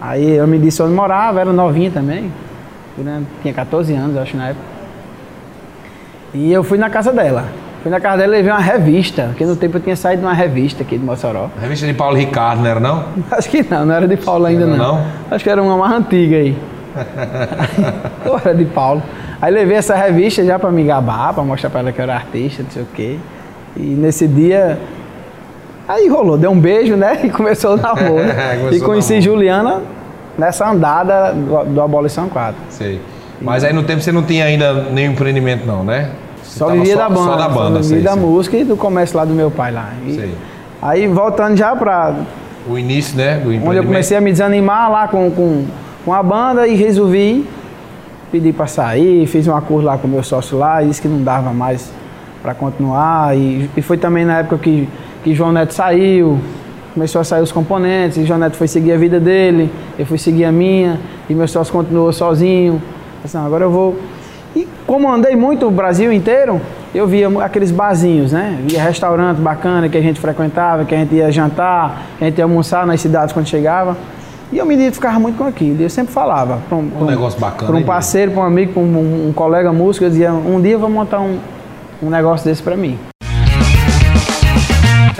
Aí 0.00 0.36
eu 0.36 0.46
me 0.46 0.58
disse 0.58 0.82
onde 0.82 0.94
morava, 0.94 1.38
era 1.38 1.52
novinha 1.52 1.90
também. 1.90 2.32
Tinha 3.42 3.52
14 3.52 3.94
anos, 3.94 4.16
acho, 4.16 4.38
na 4.38 4.48
época. 4.48 4.64
E 6.32 6.50
eu 6.50 6.64
fui 6.64 6.78
na 6.78 6.88
casa 6.88 7.12
dela. 7.12 7.44
Fui 7.82 7.90
na 7.90 7.98
casa 7.98 8.18
dela 8.18 8.34
e 8.34 8.36
levei 8.36 8.52
uma 8.52 8.60
revista, 8.60 9.28
porque 9.28 9.44
no 9.44 9.56
tempo 9.56 9.78
eu 9.78 9.80
tinha 9.80 9.96
saído 9.96 10.20
de 10.20 10.26
uma 10.26 10.34
revista 10.34 10.82
aqui 10.82 10.98
de 10.98 11.04
Mossoró. 11.04 11.48
Revista 11.60 11.86
de 11.86 11.94
Paulo 11.94 12.16
Ricardo, 12.16 12.60
não 12.60 12.70
era 12.70 12.80
não? 12.80 13.04
Acho 13.30 13.48
que 13.48 13.62
não, 13.62 13.86
não 13.86 13.94
era 13.94 14.06
de 14.06 14.16
Paulo 14.18 14.44
ainda 14.44 14.66
não. 14.66 14.76
não. 14.76 15.06
Acho 15.30 15.42
que 15.42 15.48
era 15.48 15.62
uma 15.62 15.76
mais 15.78 15.92
antiga 15.94 16.36
aí. 16.36 16.56
Ou 18.26 18.38
era 18.38 18.54
de 18.54 18.66
Paulo. 18.66 19.02
Aí 19.40 19.50
levei 19.50 19.78
essa 19.78 19.94
revista 19.94 20.44
já 20.44 20.58
para 20.58 20.70
me 20.70 20.84
gabar, 20.84 21.32
para 21.32 21.42
mostrar 21.42 21.70
para 21.70 21.80
ela 21.80 21.92
que 21.92 21.98
eu 21.98 22.02
era 22.02 22.14
artista, 22.14 22.62
não 22.62 22.70
sei 22.70 22.82
o 22.82 22.88
quê. 22.94 23.16
E 23.74 23.80
nesse 23.80 24.28
dia. 24.28 24.78
Aí 25.88 26.06
rolou, 26.06 26.36
deu 26.36 26.50
um 26.50 26.60
beijo, 26.60 26.96
né? 26.96 27.20
E 27.24 27.30
começou 27.30 27.74
o 27.74 27.76
namoro. 27.76 28.24
e 28.72 28.80
conheci 28.80 29.14
namoro. 29.14 29.22
Juliana 29.22 29.82
nessa 30.36 30.70
andada 30.70 31.32
do, 31.32 31.64
do 31.64 31.80
Abolição 31.80 32.28
4. 32.28 32.54
Sei. 32.68 33.00
Mas 33.40 33.64
aí 33.64 33.72
no 33.72 33.82
tempo 33.82 34.02
você 34.02 34.12
não 34.12 34.22
tinha 34.22 34.44
ainda 34.44 34.74
nenhum 34.90 35.12
empreendimento, 35.12 35.66
não, 35.66 35.82
né? 35.82 36.10
Só 36.50 36.68
vivia 36.68 36.96
da 36.96 37.08
banda. 37.08 37.30
Só 37.30 37.36
da 37.36 37.48
banda, 37.48 37.82
Só 37.82 37.88
vivia 37.88 38.10
da 38.10 38.16
música 38.16 38.56
e 38.56 38.64
do 38.64 38.76
comércio 38.76 39.16
lá 39.16 39.24
do 39.24 39.32
meu 39.32 39.50
pai 39.50 39.72
lá. 39.72 39.90
E, 40.06 40.14
sei. 40.14 40.34
Aí 40.82 41.06
voltando 41.06 41.56
já 41.56 41.74
para 41.76 42.16
o 42.68 42.78
início, 42.78 43.16
né, 43.16 43.42
Onde 43.64 43.76
eu 43.76 43.84
comecei 43.84 44.16
a 44.16 44.20
me 44.20 44.30
desanimar 44.30 44.90
lá 44.90 45.08
com, 45.08 45.30
com, 45.30 45.64
com 46.04 46.12
a 46.12 46.22
banda 46.22 46.66
e 46.66 46.74
resolvi 46.74 47.46
pedir 48.30 48.52
para 48.52 48.66
sair, 48.66 49.26
fiz 49.26 49.46
um 49.46 49.56
acordo 49.56 49.86
lá 49.86 49.98
com 49.98 50.06
o 50.06 50.10
meu 50.10 50.22
sócio 50.22 50.56
lá, 50.56 50.82
disse 50.82 51.00
que 51.02 51.08
não 51.08 51.22
dava 51.22 51.52
mais 51.52 51.90
para 52.42 52.54
continuar. 52.54 53.36
E, 53.36 53.68
e 53.76 53.82
foi 53.82 53.98
também 53.98 54.24
na 54.24 54.38
época 54.38 54.58
que, 54.58 54.88
que 55.24 55.34
João 55.34 55.52
Neto 55.52 55.74
saiu, 55.74 56.38
começou 56.94 57.20
a 57.20 57.24
sair 57.24 57.42
os 57.42 57.52
componentes, 57.52 58.18
e 58.18 58.24
João 58.24 58.38
Neto 58.38 58.56
foi 58.56 58.68
seguir 58.68 58.92
a 58.92 58.96
vida 58.96 59.18
dele, 59.18 59.70
eu 59.98 60.06
fui 60.06 60.18
seguir 60.18 60.44
a 60.44 60.52
minha, 60.52 60.98
e 61.28 61.34
meu 61.34 61.48
sócio 61.48 61.72
continuou 61.72 62.12
sozinho. 62.12 62.80
Assim, 63.24 63.38
agora 63.38 63.64
eu 63.64 63.70
vou 63.70 63.96
e 64.54 64.66
como 64.86 65.10
andei 65.10 65.36
muito 65.36 65.66
o 65.66 65.70
Brasil 65.70 66.12
inteiro, 66.12 66.60
eu 66.94 67.06
via 67.06 67.28
aqueles 67.42 67.70
barzinhos, 67.70 68.32
né? 68.32 68.58
Via 68.66 68.82
restaurante 68.82 69.38
bacana 69.38 69.88
que 69.88 69.96
a 69.96 70.00
gente 70.00 70.18
frequentava, 70.18 70.84
que 70.84 70.94
a 70.94 70.98
gente 70.98 71.14
ia 71.14 71.30
jantar, 71.30 72.02
que 72.18 72.24
a 72.24 72.26
gente 72.28 72.38
ia 72.38 72.44
almoçar 72.44 72.86
nas 72.86 73.00
cidades 73.00 73.32
quando 73.32 73.46
chegava. 73.46 73.96
E 74.52 74.58
eu 74.58 74.66
me 74.66 74.74
identificava 74.74 75.20
muito 75.20 75.38
com 75.38 75.44
aquilo. 75.44 75.80
E 75.80 75.84
eu 75.84 75.90
sempre 75.90 76.12
falava 76.12 76.58
para 76.68 76.76
um, 76.76 76.90
um, 77.00 77.04
negócio 77.04 77.38
bacana. 77.38 77.70
Para 77.70 77.80
um 77.80 77.84
parceiro, 77.84 78.32
para 78.32 78.42
um 78.42 78.46
amigo, 78.46 78.72
para 78.72 78.82
um, 78.82 79.28
um, 79.28 79.32
colega 79.32 79.72
músico, 79.72 80.04
eu 80.04 80.10
dizia, 80.10 80.32
um 80.32 80.60
dia 80.60 80.72
eu 80.72 80.80
vou 80.80 80.90
montar 80.90 81.20
um, 81.20 81.38
um 82.02 82.10
negócio 82.10 82.44
desse 82.44 82.60
para 82.60 82.76
mim. 82.76 82.98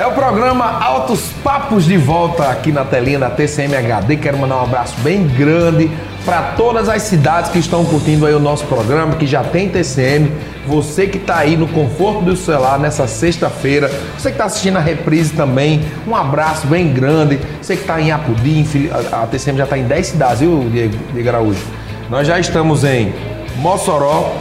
É 0.00 0.06
o 0.06 0.12
programa 0.12 0.64
Altos 0.82 1.28
Papos 1.44 1.84
de 1.84 1.98
volta 1.98 2.48
aqui 2.48 2.72
na 2.72 2.86
telinha 2.86 3.18
da 3.18 3.28
TCM 3.28 3.76
HD. 3.76 4.16
Quero 4.16 4.38
mandar 4.38 4.56
um 4.56 4.62
abraço 4.62 4.98
bem 5.02 5.26
grande 5.26 5.90
para 6.24 6.40
todas 6.56 6.88
as 6.88 7.02
cidades 7.02 7.50
que 7.50 7.58
estão 7.58 7.84
curtindo 7.84 8.24
aí 8.24 8.32
o 8.32 8.40
nosso 8.40 8.64
programa, 8.64 9.16
que 9.16 9.26
já 9.26 9.44
tem 9.44 9.68
TCM. 9.68 10.32
Você 10.66 11.06
que 11.06 11.18
está 11.18 11.36
aí 11.36 11.54
no 11.54 11.68
conforto 11.68 12.22
do 12.22 12.34
celular 12.34 12.78
nessa 12.78 13.06
sexta-feira, 13.06 13.90
você 14.16 14.30
que 14.30 14.36
está 14.36 14.46
assistindo 14.46 14.78
a 14.78 14.80
reprise 14.80 15.34
também, 15.34 15.84
um 16.08 16.16
abraço 16.16 16.66
bem 16.66 16.90
grande. 16.94 17.38
Você 17.60 17.76
que 17.76 17.82
está 17.82 18.00
em 18.00 18.10
Apudi, 18.10 18.90
a 19.12 19.26
TCM 19.26 19.58
já 19.58 19.64
está 19.64 19.76
em 19.76 19.84
10 19.84 20.06
cidades, 20.06 20.40
viu, 20.40 20.66
Diego, 20.72 20.96
Diego 21.12 21.28
Araújo? 21.28 21.62
Nós 22.08 22.26
já 22.26 22.40
estamos 22.40 22.84
em 22.84 23.12
Mossoró, 23.56 24.34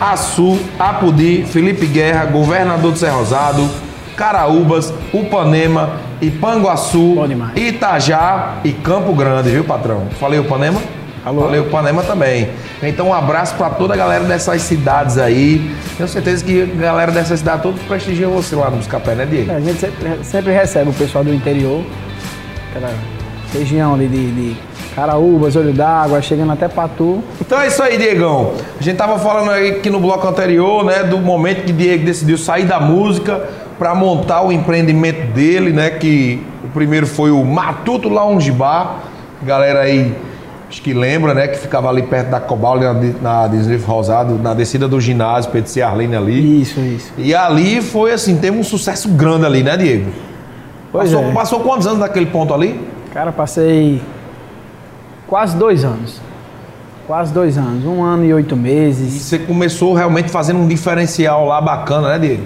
Açu, 0.00 0.58
Apudi, 0.76 1.46
Felipe 1.46 1.86
Guerra, 1.86 2.24
Governador 2.24 2.90
do 2.90 2.98
Serra 2.98 3.18
Rosado, 3.18 3.83
Caraúbas, 4.16 4.92
Upanema, 5.12 5.90
Ipanguaçu, 6.20 7.16
Itajá 7.56 8.58
e 8.64 8.72
Campo 8.72 9.12
Grande, 9.12 9.50
viu, 9.50 9.64
patrão? 9.64 10.06
Falei 10.18 10.38
Upanema? 10.38 10.80
Alô? 11.24 11.42
Falei 11.42 11.60
Upanema 11.60 12.02
também. 12.02 12.50
Então, 12.82 13.08
um 13.08 13.14
abraço 13.14 13.54
para 13.56 13.70
toda 13.70 13.94
a 13.94 13.96
galera 13.96 14.24
dessas 14.24 14.60
cidades 14.62 15.16
aí. 15.16 15.74
Tenho 15.96 16.08
certeza 16.08 16.44
que 16.44 16.62
a 16.62 16.66
galera 16.82 17.10
dessas 17.10 17.38
cidades 17.38 17.62
todos 17.62 17.80
prestigiam 17.82 18.30
você 18.30 18.54
lá 18.54 18.68
no 18.70 18.76
Buscapé, 18.76 19.14
né, 19.14 19.24
Diego? 19.24 19.50
É, 19.50 19.56
a 19.56 19.60
gente 19.60 19.80
sempre, 19.80 20.18
sempre, 20.22 20.52
recebe 20.52 20.90
o 20.90 20.92
pessoal 20.92 21.24
do 21.24 21.32
interior, 21.32 21.82
aquela 22.70 22.92
região 23.52 23.94
ali 23.94 24.06
de, 24.06 24.32
de 24.32 24.56
Caraúbas, 24.94 25.56
Olho 25.56 25.72
d'Água, 25.72 26.20
chegando 26.20 26.52
até 26.52 26.68
Patu. 26.68 27.24
Então 27.40 27.60
é 27.60 27.68
isso 27.68 27.82
aí, 27.82 27.96
Diegão. 27.96 28.52
A 28.78 28.82
gente 28.82 28.96
tava 28.96 29.18
falando 29.18 29.50
aqui 29.50 29.88
no 29.88 29.98
bloco 29.98 30.28
anterior, 30.28 30.84
né, 30.84 31.04
do 31.04 31.18
momento 31.18 31.64
que 31.64 31.72
Diego 31.72 32.04
decidiu 32.04 32.36
sair 32.36 32.64
da 32.64 32.78
música 32.78 33.48
para 33.78 33.94
montar 33.94 34.42
o 34.42 34.52
empreendimento 34.52 35.32
dele, 35.32 35.72
né? 35.72 35.90
Que 35.90 36.42
o 36.64 36.68
primeiro 36.68 37.06
foi 37.06 37.30
o 37.30 37.44
Matuto 37.44 38.08
Lounge 38.08 38.52
Bar. 38.52 39.00
Galera 39.42 39.80
aí, 39.80 40.14
acho 40.68 40.80
que 40.80 40.92
lembra, 40.92 41.34
né? 41.34 41.48
Que 41.48 41.58
ficava 41.58 41.88
ali 41.88 42.02
perto 42.02 42.30
da 42.30 42.40
Cobal, 42.40 42.78
na, 42.78 42.92
na 42.92 43.50
Rosado, 43.86 44.38
na 44.38 44.54
descida 44.54 44.88
do 44.88 45.00
ginásio, 45.00 45.50
Pedro 45.50 45.84
Arlene 45.84 46.16
ali. 46.16 46.62
Isso, 46.62 46.80
isso. 46.80 47.12
E 47.18 47.34
ali 47.34 47.82
foi 47.82 48.12
assim, 48.12 48.36
teve 48.36 48.56
um 48.56 48.64
sucesso 48.64 49.08
grande 49.08 49.46
ali, 49.46 49.62
né, 49.62 49.76
Diego? 49.76 50.10
Pois 50.90 51.12
passou, 51.12 51.28
é. 51.28 51.32
passou 51.32 51.60
quantos 51.60 51.86
anos 51.86 51.98
naquele 51.98 52.26
ponto 52.26 52.54
ali? 52.54 52.80
Cara, 53.12 53.32
passei 53.32 54.00
quase 55.26 55.56
dois 55.56 55.84
anos. 55.84 56.20
Quase 57.06 57.34
dois 57.34 57.58
anos, 57.58 57.84
um 57.84 58.02
ano 58.02 58.24
e 58.24 58.32
oito 58.32 58.56
meses. 58.56 59.14
E 59.14 59.18
você 59.18 59.38
começou 59.38 59.92
realmente 59.92 60.30
fazendo 60.30 60.60
um 60.60 60.66
diferencial 60.66 61.44
lá 61.44 61.60
bacana, 61.60 62.08
né, 62.08 62.18
Diego? 62.18 62.44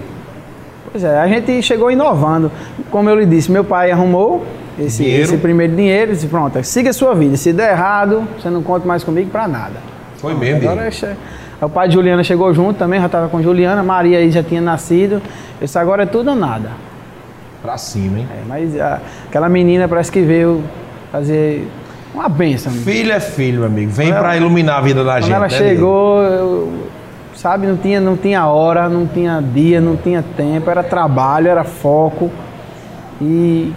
Pois 0.91 1.03
é, 1.03 1.19
a 1.19 1.27
gente 1.27 1.61
chegou 1.61 1.91
inovando. 1.91 2.51
Como 2.89 3.09
eu 3.09 3.19
lhe 3.19 3.25
disse, 3.25 3.51
meu 3.51 3.63
pai 3.63 3.91
arrumou 3.91 4.45
esse, 4.79 5.05
esse 5.05 5.37
primeiro 5.37 5.75
dinheiro 5.75 6.11
e 6.11 6.15
disse, 6.15 6.27
pronto, 6.27 6.63
siga 6.63 6.89
a 6.89 6.93
sua 6.93 7.13
vida. 7.13 7.37
Se 7.37 7.53
der 7.53 7.71
errado, 7.71 8.27
você 8.39 8.49
não 8.49 8.63
conta 8.63 8.87
mais 8.87 9.03
comigo 9.03 9.29
para 9.29 9.47
nada. 9.47 9.75
Foi 10.17 10.33
mesmo, 10.33 10.69
Agora, 10.69 10.89
o 11.61 11.69
pai 11.69 11.87
de 11.89 11.93
Juliana 11.93 12.23
chegou 12.23 12.53
junto 12.53 12.77
também, 12.77 12.99
já 12.99 13.07
estava 13.07 13.27
com 13.27 13.41
Juliana, 13.41 13.83
Maria 13.83 14.17
aí 14.17 14.31
já 14.31 14.41
tinha 14.41 14.61
nascido. 14.61 15.21
Esse 15.61 15.77
agora 15.77 16.03
é 16.03 16.05
tudo 16.05 16.29
ou 16.29 16.35
nada. 16.35 16.71
Pra 17.61 17.77
cima, 17.77 18.19
hein? 18.19 18.27
É, 18.31 18.41
mas 18.47 18.79
a, 18.79 19.01
aquela 19.27 19.49
menina 19.49 19.87
parece 19.87 20.11
que 20.11 20.21
veio 20.21 20.63
fazer 21.11 21.67
uma 22.13 22.29
benção. 22.29 22.71
Filho 22.71 23.11
é 23.11 23.19
filho, 23.19 23.59
meu 23.59 23.67
amigo. 23.67 23.91
Vem 23.91 24.13
para 24.13 24.37
iluminar 24.37 24.77
a 24.77 24.81
vida 24.81 25.03
da 25.03 25.13
quando 25.13 25.23
gente. 25.23 25.31
Quando 25.31 25.35
ela 25.35 25.47
né, 25.47 25.49
chegou, 25.49 26.21
eu, 26.23 26.73
sabe? 27.39 27.65
Não 27.65 27.77
tinha, 27.77 28.01
não 28.01 28.17
tinha 28.17 28.45
hora, 28.45 28.89
não 28.89 29.07
tinha 29.07 29.41
dia, 29.41 29.79
não 29.79 29.95
tinha 29.95 30.23
tempo, 30.35 30.69
era 30.69 30.83
trabalho, 30.83 31.47
era 31.47 31.63
foco. 31.63 32.29
E 33.21 33.73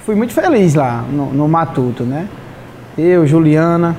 fui 0.00 0.14
muito 0.14 0.32
feliz 0.32 0.74
lá 0.74 1.04
no, 1.10 1.32
no 1.32 1.48
Matuto, 1.48 2.02
né? 2.02 2.28
Eu, 2.98 3.26
Juliana, 3.26 3.96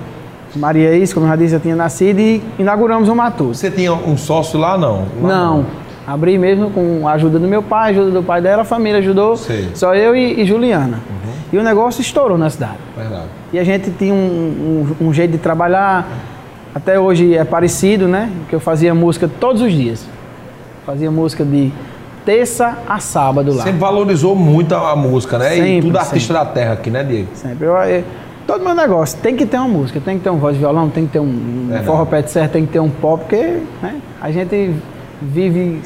Maria 0.55 0.95
Is, 0.95 1.13
como 1.13 1.25
eu 1.25 1.29
já 1.29 1.35
disse, 1.35 1.55
eu 1.55 1.59
tinha 1.59 1.75
nascido 1.75 2.19
e 2.19 2.43
inauguramos 2.59 3.07
o 3.07 3.15
Matuto. 3.15 3.53
Você 3.53 3.71
tinha 3.71 3.93
um 3.93 4.17
sócio 4.17 4.59
lá, 4.59 4.77
não? 4.77 5.05
Lá 5.21 5.27
não. 5.29 5.65
Abri 6.05 6.37
mesmo 6.37 6.69
com 6.69 7.07
a 7.07 7.13
ajuda 7.13 7.39
do 7.39 7.47
meu 7.47 7.63
pai, 7.63 7.91
ajuda 7.91 8.11
do 8.11 8.23
pai 8.23 8.41
dela, 8.41 8.61
a 8.61 8.65
família 8.65 8.99
ajudou. 8.99 9.37
Sei. 9.37 9.69
Só 9.73 9.95
eu 9.95 10.15
e, 10.15 10.41
e 10.41 10.45
Juliana. 10.45 10.97
Uhum. 10.97 11.31
E 11.53 11.57
o 11.57 11.63
negócio 11.63 12.01
estourou 12.01 12.37
na 12.37 12.49
cidade. 12.49 12.77
Verdade. 12.95 13.27
E 13.51 13.57
a 13.57 13.63
gente 13.63 13.89
tinha 13.91 14.13
um, 14.13 14.95
um, 14.99 15.07
um 15.07 15.13
jeito 15.13 15.31
de 15.31 15.37
trabalhar, 15.39 16.07
até 16.75 16.99
hoje 16.99 17.33
é 17.33 17.45
parecido, 17.45 18.05
né? 18.05 18.29
Que 18.49 18.55
eu 18.55 18.59
fazia 18.59 18.93
música 18.93 19.29
todos 19.39 19.61
os 19.61 19.71
dias. 19.71 20.05
Fazia 20.85 21.09
música 21.09 21.45
de 21.45 21.71
terça 22.25 22.79
a 22.85 22.99
sábado 22.99 23.55
lá. 23.55 23.63
Sempre 23.63 23.79
valorizou 23.79 24.35
muito 24.35 24.75
a, 24.75 24.91
a 24.91 24.95
música, 24.95 25.39
né? 25.39 25.51
Sempre, 25.51 25.77
e 25.77 25.81
tudo 25.81 25.97
artista 25.97 26.33
sempre. 26.33 26.33
da 26.33 26.45
terra 26.45 26.73
aqui, 26.73 26.91
né, 26.91 27.01
Diego? 27.01 27.29
Sempre. 27.33 27.65
Eu, 27.65 27.75
eu, 27.77 28.03
todo 28.45 28.61
meu 28.61 28.75
negócio 28.75 29.17
tem 29.19 29.37
que 29.37 29.45
ter 29.45 29.55
uma 29.55 29.69
música, 29.69 30.01
tem 30.03 30.17
que 30.17 30.25
ter 30.25 30.29
um 30.29 30.37
voz 30.37 30.55
de 30.55 30.59
violão, 30.59 30.89
tem 30.89 31.05
que 31.05 31.13
ter 31.13 31.19
um, 31.19 31.23
um 31.23 31.65
Verdade. 31.67 31.85
forró 31.85 32.05
pé 32.05 32.21
de 32.21 32.31
serra, 32.31 32.49
tem 32.49 32.65
que 32.65 32.73
ter 32.73 32.81
um 32.81 32.89
pop, 32.89 33.21
porque 33.21 33.61
né, 33.81 34.01
a 34.21 34.29
gente 34.29 34.75
vive. 35.21 35.81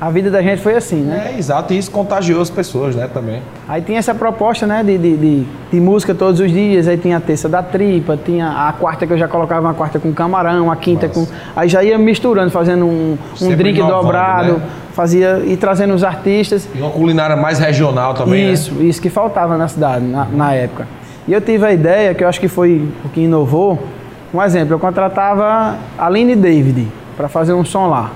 A 0.00 0.10
vida 0.10 0.30
da 0.30 0.40
gente 0.40 0.62
foi 0.62 0.76
assim, 0.76 1.02
né? 1.02 1.32
É, 1.34 1.38
exato. 1.38 1.74
E 1.74 1.78
isso 1.78 1.90
contagiou 1.90 2.40
as 2.40 2.48
pessoas, 2.48 2.94
né, 2.94 3.08
também. 3.12 3.42
Aí 3.68 3.82
tinha 3.82 3.98
essa 3.98 4.14
proposta, 4.14 4.64
né, 4.64 4.84
de, 4.84 4.96
de, 4.96 5.16
de, 5.16 5.46
de 5.72 5.80
música 5.80 6.14
todos 6.14 6.38
os 6.38 6.52
dias, 6.52 6.86
aí 6.86 6.96
tinha 6.96 7.16
a 7.16 7.20
terça 7.20 7.48
da 7.48 7.64
tripa, 7.64 8.16
tinha 8.16 8.48
a 8.48 8.72
quarta 8.72 9.06
que 9.06 9.12
eu 9.12 9.18
já 9.18 9.26
colocava 9.26 9.66
uma 9.66 9.74
quarta 9.74 9.98
com 9.98 10.12
camarão, 10.12 10.70
a 10.70 10.76
quinta 10.76 11.08
Nossa. 11.08 11.20
com. 11.20 11.26
Aí 11.56 11.68
já 11.68 11.82
ia 11.82 11.98
misturando, 11.98 12.50
fazendo 12.50 12.86
um, 12.86 13.18
um 13.42 13.56
drink 13.56 13.78
inovando, 13.78 14.02
dobrado, 14.02 14.52
né? 14.54 14.62
fazia 14.92 15.42
e 15.44 15.56
trazendo 15.56 15.94
os 15.94 16.04
artistas. 16.04 16.68
E 16.72 16.78
uma 16.78 16.90
culinária 16.90 17.34
mais 17.34 17.58
regional 17.58 18.14
também, 18.14 18.46
né? 18.46 18.52
Isso, 18.52 18.80
isso 18.80 19.02
que 19.02 19.10
faltava 19.10 19.56
na 19.56 19.66
cidade, 19.66 20.04
na, 20.04 20.26
na 20.26 20.54
época. 20.54 20.86
E 21.26 21.32
eu 21.32 21.40
tive 21.40 21.66
a 21.66 21.72
ideia, 21.72 22.14
que 22.14 22.22
eu 22.22 22.28
acho 22.28 22.38
que 22.38 22.48
foi 22.48 22.88
o 23.04 23.08
que 23.08 23.22
inovou. 23.22 23.78
Um 24.32 24.40
exemplo, 24.40 24.74
eu 24.74 24.78
contratava 24.78 25.76
a 25.98 26.06
Aline 26.06 26.36
David 26.36 26.86
para 27.16 27.28
fazer 27.28 27.52
um 27.52 27.64
som 27.64 27.88
lá. 27.88 28.12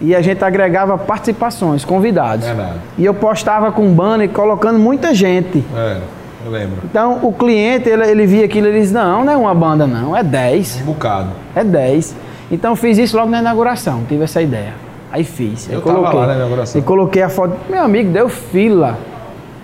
E 0.00 0.14
a 0.14 0.20
gente 0.20 0.44
agregava 0.44 0.98
participações, 0.98 1.84
convidados. 1.84 2.44
Verdade. 2.46 2.78
E 2.98 3.04
eu 3.04 3.14
postava 3.14 3.72
com 3.72 3.90
banner 3.92 4.28
colocando 4.28 4.78
muita 4.78 5.14
gente. 5.14 5.64
É, 5.74 5.98
eu 6.44 6.50
lembro. 6.52 6.76
Então 6.84 7.20
o 7.22 7.32
cliente, 7.32 7.88
ele, 7.88 8.06
ele 8.06 8.26
via 8.26 8.44
aquilo 8.44 8.66
e 8.66 8.70
ele 8.70 8.80
disse, 8.80 8.92
não, 8.92 9.24
não 9.24 9.32
é 9.32 9.36
uma 9.36 9.54
banda 9.54 9.86
não, 9.86 10.14
é 10.14 10.22
10. 10.22 10.82
Um 10.82 10.84
bocado. 10.86 11.28
É 11.54 11.64
10. 11.64 12.14
Então 12.50 12.72
eu 12.72 12.76
fiz 12.76 12.98
isso 12.98 13.16
logo 13.16 13.30
na 13.30 13.38
inauguração, 13.40 14.02
tive 14.06 14.24
essa 14.24 14.42
ideia. 14.42 14.74
Aí 15.10 15.24
fiz. 15.24 15.68
Eu 15.70 15.78
aí 15.78 15.84
tava 15.84 16.12
lá 16.12 16.26
na 16.26 16.34
inauguração. 16.36 16.78
E 16.80 16.84
coloquei 16.84 17.22
a 17.22 17.28
foto. 17.30 17.56
Meu 17.70 17.82
amigo, 17.82 18.10
deu 18.12 18.28
fila. 18.28 18.98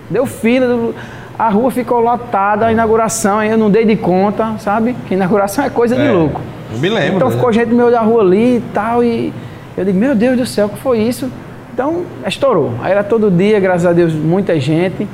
Deu 0.09 0.25
fila. 0.25 0.67
do- 0.67 0.95
A 1.37 1.49
rua 1.49 1.69
ficou 1.71 1.99
lotada, 1.99 2.67
a 2.67 2.71
inauguração, 2.71 3.39
aí 3.39 3.49
eu 3.51 3.57
não 3.57 3.69
dei 3.69 3.85
de 3.85 3.95
conta, 3.95 4.53
sabe? 4.59 4.95
Que 5.07 5.13
inauguração 5.15 5.63
é 5.65 5.69
coisa 5.69 5.95
de 5.95 6.01
É, 6.01 6.11
louco. 6.11 6.39
eu 6.71 6.79
me 6.79 6.89
lembro, 6.89 7.15
Então 7.17 7.29
né? 7.29 7.35
ficou 7.35 7.51
gente 7.51 7.69
no 7.69 7.75
meio 7.77 7.91
da 7.91 8.01
rua 8.01 8.21
ali 8.21 8.57
e 8.57 8.63
tal. 8.73 9.03
E 9.03 9.33
eu 9.75 9.85
digo, 9.85 9.97
meu 9.97 10.13
Deus 10.13 10.37
do 10.37 10.45
céu, 10.45 10.67
o 10.67 10.69
que 10.69 10.79
foi 10.79 10.99
isso? 10.99 11.29
Então 11.73 12.03
estourou. 12.27 12.73
Aí 12.81 12.91
era 12.91 13.03
todo 13.03 13.31
dia, 13.31 13.59
graças 13.59 13.85
a 13.85 13.93
Deus, 13.93 14.13
muita 14.13 14.59
gente. 14.59 15.07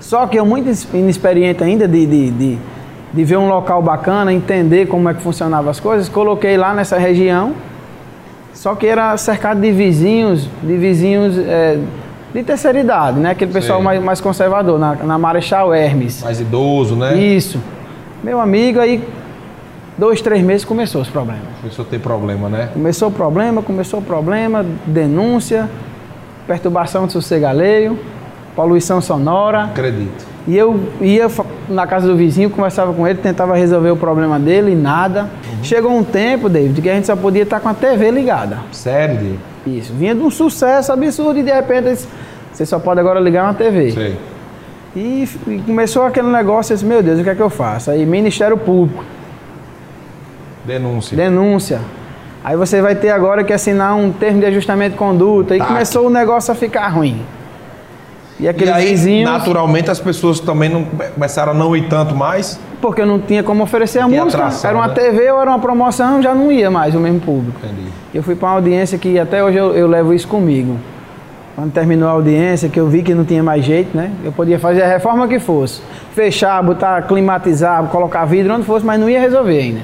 Só 0.00 0.26
que 0.26 0.38
eu 0.38 0.46
muito 0.46 0.70
inexperiente 0.94 1.62
ainda 1.64 1.88
de, 1.88 2.06
de, 2.06 2.30
de, 2.30 2.58
de 3.12 3.24
ver 3.24 3.38
um 3.38 3.48
local 3.48 3.82
bacana, 3.82 4.32
entender 4.32 4.86
como 4.86 5.08
é 5.08 5.14
que 5.14 5.20
funcionavam 5.20 5.70
as 5.70 5.80
coisas, 5.80 6.08
coloquei 6.08 6.56
lá 6.56 6.74
nessa 6.74 6.98
região. 6.98 7.54
Só 8.52 8.74
que 8.74 8.86
era 8.86 9.16
cercado 9.16 9.60
de 9.60 9.72
vizinhos, 9.72 10.48
de 10.62 10.76
vizinhos 10.76 11.38
é, 11.38 11.78
de 12.32 12.42
terceira 12.42 12.78
idade, 12.78 13.18
né? 13.18 13.30
Aquele 13.30 13.52
pessoal 13.52 13.82
mais, 13.82 14.02
mais 14.02 14.20
conservador, 14.20 14.78
na, 14.78 14.94
na 14.94 15.18
Marechal 15.18 15.74
Hermes. 15.74 16.22
Mais 16.22 16.40
idoso, 16.40 16.94
né? 16.94 17.16
Isso. 17.16 17.58
Meu 18.22 18.40
amigo, 18.40 18.78
aí 18.78 19.02
dois, 19.96 20.20
três 20.20 20.42
meses 20.42 20.64
começou 20.64 21.02
os 21.02 21.08
problemas. 21.08 21.42
Começou 21.60 21.84
a 21.84 21.88
ter 21.88 21.98
problema, 22.00 22.48
né? 22.48 22.68
Começou 22.72 23.08
o 23.08 23.12
problema, 23.12 23.62
começou 23.62 24.00
o 24.00 24.02
problema, 24.02 24.64
denúncia, 24.86 25.68
perturbação 26.46 27.06
de 27.06 27.12
sossego 27.12 27.46
alheio, 27.46 27.98
poluição 28.54 29.00
sonora. 29.00 29.64
Acredito. 29.64 30.32
E 30.46 30.56
eu 30.56 30.80
ia 31.00 31.28
na 31.68 31.86
casa 31.86 32.08
do 32.08 32.16
vizinho, 32.16 32.50
conversava 32.50 32.92
com 32.92 33.06
ele, 33.06 33.18
tentava 33.20 33.54
resolver 33.54 33.90
o 33.90 33.96
problema 33.96 34.40
dele 34.40 34.72
e 34.72 34.74
nada. 34.74 35.30
Chegou 35.62 35.92
um 35.92 36.02
tempo, 36.02 36.48
David, 36.48 36.82
que 36.82 36.90
a 36.90 36.94
gente 36.94 37.06
só 37.06 37.14
podia 37.14 37.44
estar 37.44 37.60
com 37.60 37.68
a 37.68 37.74
TV 37.74 38.10
ligada. 38.10 38.58
Sério, 38.72 39.18
Diego? 39.18 39.38
Isso. 39.64 39.92
Vinha 39.92 40.14
de 40.14 40.20
um 40.20 40.30
sucesso 40.30 40.92
absurdo 40.92 41.38
e 41.38 41.42
de 41.44 41.52
repente 41.52 42.08
você 42.52 42.66
só 42.66 42.80
pode 42.80 42.98
agora 42.98 43.20
ligar 43.20 43.44
uma 43.44 43.54
TV. 43.54 43.92
Sei. 43.92 44.16
E, 44.94 45.28
e 45.46 45.58
começou 45.64 46.04
aquele 46.04 46.28
negócio, 46.28 46.72
eu 46.72 46.76
disse, 46.76 46.86
meu 46.86 47.02
Deus, 47.02 47.20
o 47.20 47.24
que 47.24 47.30
é 47.30 47.34
que 47.34 47.40
eu 47.40 47.48
faço? 47.48 47.90
Aí 47.90 48.04
Ministério 48.04 48.56
Público, 48.58 49.04
Denúncia. 50.64 51.16
denúncia. 51.16 51.80
Aí 52.44 52.56
você 52.56 52.80
vai 52.82 52.94
ter 52.94 53.10
agora 53.10 53.44
que 53.44 53.52
assinar 53.52 53.94
um 53.96 54.10
termo 54.12 54.40
de 54.40 54.46
ajustamento 54.46 54.92
de 54.92 54.96
conduta. 54.98 55.54
E 55.54 55.58
Tac. 55.58 55.68
começou 55.68 56.06
o 56.06 56.10
negócio 56.10 56.50
a 56.52 56.54
ficar 56.54 56.88
ruim. 56.88 57.22
E 58.40 58.44
E 58.44 58.48
aqueles 58.48 58.74
aí, 58.74 58.88
vizinhos, 58.88 59.30
naturalmente, 59.30 59.90
as 59.90 60.00
pessoas 60.00 60.40
também 60.40 60.68
não 60.68 60.84
começaram 61.14 61.52
a 61.52 61.54
não 61.54 61.76
ir 61.76 61.88
tanto 61.88 62.14
mais. 62.16 62.58
porque 62.80 63.00
eu 63.00 63.06
não 63.06 63.20
tinha 63.20 63.42
como 63.44 63.62
oferecer 63.62 64.00
a 64.00 64.08
música. 64.08 64.24
atração, 64.38 64.70
era 64.70 64.78
uma 64.78 64.88
né? 64.88 64.94
TV 64.94 65.30
ou 65.30 65.40
era 65.40 65.50
uma 65.50 65.58
promoção, 65.60 66.20
já 66.20 66.34
não 66.34 66.50
ia 66.50 66.68
mais 66.68 66.94
o 66.96 66.98
mesmo 66.98 67.20
público. 67.20 67.60
Entendi. 67.62 67.88
Eu 68.12 68.22
fui 68.24 68.34
para 68.34 68.48
uma 68.48 68.54
audiência 68.56 68.98
que 68.98 69.18
até 69.20 69.44
hoje 69.44 69.58
eu, 69.58 69.72
eu 69.76 69.86
levo 69.86 70.12
isso 70.12 70.26
comigo. 70.26 70.76
Quando 71.54 71.70
terminou 71.72 72.08
a 72.08 72.12
audiência, 72.12 72.68
que 72.68 72.80
eu 72.80 72.88
vi 72.88 73.02
que 73.02 73.14
não 73.14 73.24
tinha 73.24 73.42
mais 73.42 73.64
jeito, 73.64 73.96
né? 73.96 74.10
Eu 74.24 74.32
podia 74.32 74.58
fazer 74.58 74.82
a 74.82 74.88
reforma 74.88 75.28
que 75.28 75.38
fosse. 75.38 75.80
Fechar, 76.12 76.60
botar, 76.62 77.02
climatizar, 77.02 77.84
colocar 77.84 78.24
vidro 78.24 78.54
onde 78.54 78.64
fosse, 78.64 78.84
mas 78.84 78.98
não 78.98 79.08
ia 79.08 79.20
resolver 79.20 79.58
ainda. 79.60 79.80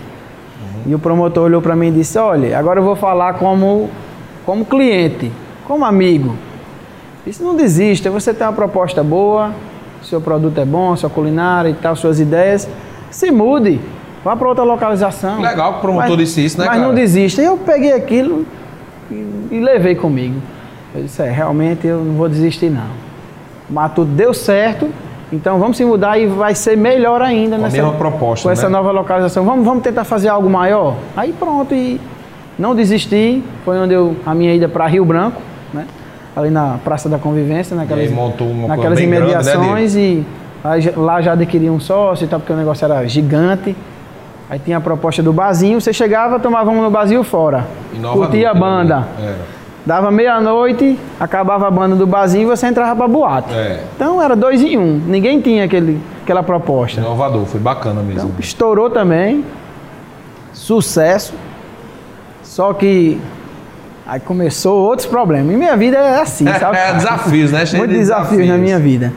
E 0.89 0.95
o 0.95 0.99
promotor 0.99 1.45
olhou 1.45 1.61
para 1.61 1.77
mim 1.77 1.89
e 1.89 1.91
disse: 1.91 2.19
Olha, 2.19 2.59
agora 2.59 2.81
eu 2.81 2.85
vou 2.85 2.97
falar 2.97 3.35
como, 3.35 3.91
como 4.47 4.65
cliente, 4.65 5.31
como 5.67 5.85
amigo. 5.85 6.35
Disse: 7.27 7.43
Não 7.43 7.55
desista, 7.55 8.11
você 8.11 8.33
tem 8.33 8.47
uma 8.47 8.55
proposta 8.55 9.05
boa, 9.05 9.53
seu 10.03 10.19
produto 10.19 10.59
é 10.59 10.65
bom, 10.65 10.97
sua 10.97 11.11
culinária 11.11 11.69
e 11.69 11.75
tal, 11.75 11.95
suas 11.95 12.19
ideias. 12.19 12.67
Se 13.11 13.31
mude, 13.31 13.79
vá 14.25 14.35
para 14.35 14.49
outra 14.49 14.65
localização. 14.65 15.43
Legal 15.43 15.75
que 15.75 15.79
o 15.79 15.83
promotor 15.83 16.09
Mas- 16.17 16.19
disse 16.19 16.43
isso, 16.43 16.59
né, 16.59 16.65
Mas 16.65 16.77
cara? 16.77 16.89
não 16.89 16.95
desista. 16.95 17.43
E 17.43 17.45
eu 17.45 17.59
peguei 17.59 17.93
aquilo 17.93 18.47
e, 19.11 19.27
e 19.51 19.61
levei 19.61 19.95
comigo. 19.95 20.41
Eu 20.95 21.03
disse: 21.03 21.21
É, 21.21 21.31
realmente 21.31 21.87
eu 21.87 21.99
não 21.99 22.15
vou 22.15 22.31
desistir, 22.31 22.71
não. 22.71 22.89
Mas 23.69 23.93
tudo 23.93 24.11
deu 24.11 24.33
certo. 24.33 24.89
Então 25.33 25.59
vamos 25.59 25.77
se 25.77 25.85
mudar 25.85 26.19
e 26.19 26.27
vai 26.27 26.55
ser 26.55 26.77
melhor 26.77 27.21
ainda 27.21 27.57
Com 27.57 27.65
a 27.65 27.69
nessa 27.69 27.91
proposta, 27.91 28.49
com 28.49 28.53
essa 28.53 28.69
né? 28.69 28.71
nova 28.71 28.91
localização. 28.91 29.45
Vamos, 29.45 29.65
vamos 29.65 29.83
tentar 29.83 30.05
fazer 30.05 30.29
algo 30.29 30.49
maior. 30.49 30.97
Aí 31.17 31.33
pronto 31.33 31.75
e 31.75 32.01
não 32.59 32.75
desisti. 32.75 33.43
Foi 33.65 33.79
onde 33.79 33.95
eu 33.95 34.17
a 34.25 34.35
minha 34.35 34.55
ida 34.55 34.69
para 34.69 34.87
Rio 34.87 35.05
Branco, 35.05 35.41
né? 35.73 35.87
Ali 36.35 36.51
na 36.51 36.79
Praça 36.83 37.09
da 37.09 37.19
Convivência, 37.19 37.77
naquelas, 37.77 38.11
naquelas 38.11 38.99
bem 38.99 39.11
grande, 39.11 39.27
né, 39.27 39.33
imediações 39.35 39.97
e 39.97 40.25
lá 40.97 41.21
já 41.21 41.33
adquiri 41.33 41.69
um 41.69 41.81
sócio 41.81 42.25
e 42.25 42.29
tal, 42.29 42.39
porque 42.39 42.53
o 42.53 42.57
negócio 42.57 42.85
era 42.85 43.07
gigante. 43.07 43.77
Aí 44.49 44.59
tinha 44.59 44.79
a 44.79 44.81
proposta 44.81 45.23
do 45.23 45.33
barzinho, 45.33 45.79
você 45.79 45.93
chegava, 45.93 46.39
tomava 46.39 46.71
um 46.71 46.81
no 46.81 46.91
barzinho 46.91 47.23
fora. 47.23 47.67
Inovador, 47.93 48.27
curtia 48.27 48.51
a 48.51 48.53
pelo 48.53 48.65
banda. 48.65 49.09
Era. 49.21 49.58
Dava 49.89 50.11
meia-noite, 50.11 50.99
acabava 51.19 51.67
a 51.67 51.71
banda 51.71 51.97
do 51.97 52.07
barzinho 52.07 52.43
e 52.43 52.45
você 52.45 52.67
entrava 52.67 52.95
pra 52.95 53.09
boate. 53.09 53.55
É. 53.55 53.85
Então 53.97 54.21
era 54.21 54.37
dois 54.37 54.61
em 54.61 54.77
um. 54.77 55.01
Ninguém 55.07 55.41
tinha 55.41 55.65
aquele, 55.65 55.99
aquela 56.23 56.43
proposta. 56.43 57.01
Inovador, 57.01 57.47
foi 57.47 57.59
bacana 57.59 58.03
mesmo. 58.03 58.29
Então, 58.29 58.33
estourou 58.39 58.91
também. 58.91 59.43
Sucesso. 60.53 61.33
Só 62.43 62.75
que 62.75 63.19
aí 64.07 64.21
começou 64.21 64.79
outros 64.79 65.07
problemas. 65.09 65.55
E 65.55 65.57
minha 65.57 65.75
vida 65.75 65.97
é 65.97 66.21
assim, 66.21 66.45
sabe? 66.61 66.77
É, 66.77 66.93
desafios, 66.93 67.51
né? 67.51 67.65
Cheio 67.65 67.81
Muitos 67.81 67.95
de 67.97 68.03
desafios, 68.03 68.47
na 68.47 68.59
minha 68.59 68.79
vida. 68.79 69.11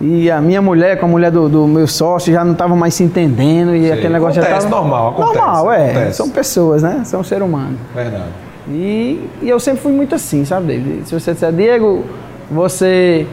E 0.00 0.30
a 0.30 0.40
minha 0.40 0.62
mulher 0.62 1.00
com 1.00 1.06
a 1.06 1.08
mulher 1.08 1.32
do, 1.32 1.48
do 1.48 1.66
meu 1.66 1.88
sócio 1.88 2.32
já 2.32 2.44
não 2.44 2.52
estavam 2.52 2.76
mais 2.76 2.94
se 2.94 3.02
entendendo. 3.02 3.74
E 3.74 3.90
aquele 3.90 4.10
negócio 4.10 4.36
já 4.36 4.42
Acontece, 4.42 4.66
estava. 4.66 4.80
normal, 4.80 5.08
acontece, 5.08 5.38
Normal, 5.38 5.72
é. 5.72 5.90
acontece. 5.90 6.16
São 6.18 6.30
pessoas, 6.30 6.84
né? 6.84 7.00
São 7.02 7.24
ser 7.24 7.42
humano. 7.42 7.76
Verdade. 7.92 8.43
E, 8.68 9.20
e 9.42 9.48
eu 9.48 9.60
sempre 9.60 9.82
fui 9.82 9.92
muito 9.92 10.14
assim, 10.14 10.44
sabe, 10.44 10.68
David? 10.68 11.08
Se 11.08 11.18
você 11.18 11.32
disser, 11.32 11.52
Diego, 11.52 12.04
você, 12.50 13.26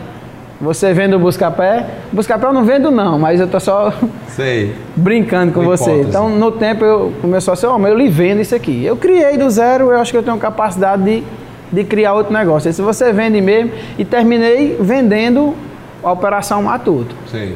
você 0.60 0.94
vende 0.94 1.16
o 1.16 1.20
Buscapé? 1.20 1.86
Buscapé 2.12 2.48
eu 2.48 2.54
não 2.54 2.66
vendo 2.66 2.92
não, 2.92 3.18
mas 3.18 3.40
eu 3.40 3.48
tô 3.48 3.60
só 3.60 3.94
Sei. 4.28 4.76
brincando 4.96 5.54
com 5.54 5.64
você. 5.64 6.02
Então, 6.02 6.30
no 6.30 6.52
tempo, 6.52 6.84
eu 6.84 7.14
começou 7.22 7.54
a 7.54 7.56
ser, 7.56 7.68
oh, 7.68 7.80
eu 7.88 7.98
lhe 7.98 8.10
vendo 8.10 8.42
isso 8.42 8.56
aqui. 8.56 8.84
Eu 8.84 8.98
criei 8.98 9.38
do 9.38 9.50
zero, 9.50 9.92
eu 9.92 10.00
acho 10.00 10.12
que 10.12 10.18
eu 10.18 10.24
tenho 10.24 10.38
capacidade 10.38 11.04
de, 11.04 11.24
de 11.72 11.84
criar 11.86 12.14
outro 12.14 12.34
negócio. 12.34 12.68
Aí, 12.68 12.74
se 12.74 12.82
você 12.82 13.14
vende 13.14 13.40
mesmo, 13.40 13.72
e 13.98 14.04
terminei 14.04 14.76
vendendo 14.80 15.56
a 16.04 16.12
Operação 16.12 16.64
Matuto. 16.64 17.16
Sei. 17.28 17.56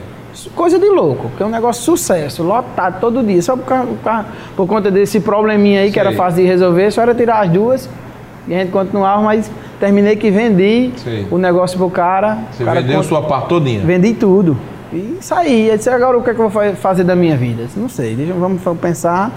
Coisa 0.55 0.77
de 0.77 0.87
louco, 0.89 1.29
porque 1.29 1.41
é 1.43 1.45
um 1.45 1.49
negócio 1.49 1.79
de 1.81 1.85
sucesso, 1.85 2.43
lotado 2.43 2.99
todo 2.99 3.23
dia. 3.23 3.41
Só 3.41 3.55
por, 3.55 3.65
causa- 3.65 4.25
por 4.55 4.67
conta 4.67 4.91
desse 4.91 5.19
probleminha 5.19 5.81
aí 5.81 5.91
que 5.91 5.99
era 5.99 6.09
Sei. 6.09 6.17
fácil 6.17 6.43
de 6.43 6.47
resolver, 6.47 6.91
só 6.91 7.01
era 7.03 7.15
tirar 7.15 7.43
as 7.45 7.49
duas 7.49 7.89
e 8.47 8.53
a 8.53 8.59
gente 8.59 8.71
continuava, 8.71 9.21
mas 9.23 9.49
terminei 9.79 10.15
que 10.15 10.29
vendi 10.29 10.91
Sei. 10.97 11.25
o 11.31 11.37
negócio 11.37 11.77
pro 11.77 11.89
cara. 11.89 12.37
Você 12.51 12.63
o 12.63 12.65
cara 12.65 12.81
vendeu 12.81 12.97
con- 12.97 13.03
sua 13.03 13.21
parte 13.21 13.47
todinha. 13.49 13.81
Vendi 13.85 14.13
tudo. 14.13 14.57
E 14.93 15.17
saí. 15.21 15.69
Eu 15.69 15.77
disse, 15.77 15.89
agora 15.89 16.17
o 16.17 16.21
que, 16.23 16.29
é 16.29 16.33
que 16.33 16.39
eu 16.39 16.49
vou 16.49 16.73
fazer 16.75 17.03
da 17.03 17.15
minha 17.15 17.35
vida? 17.37 17.63
disse, 17.65 17.79
não 17.79 17.89
sei, 17.89 18.15
deixa, 18.15 18.33
vamos 18.33 18.61
pensar. 18.79 19.31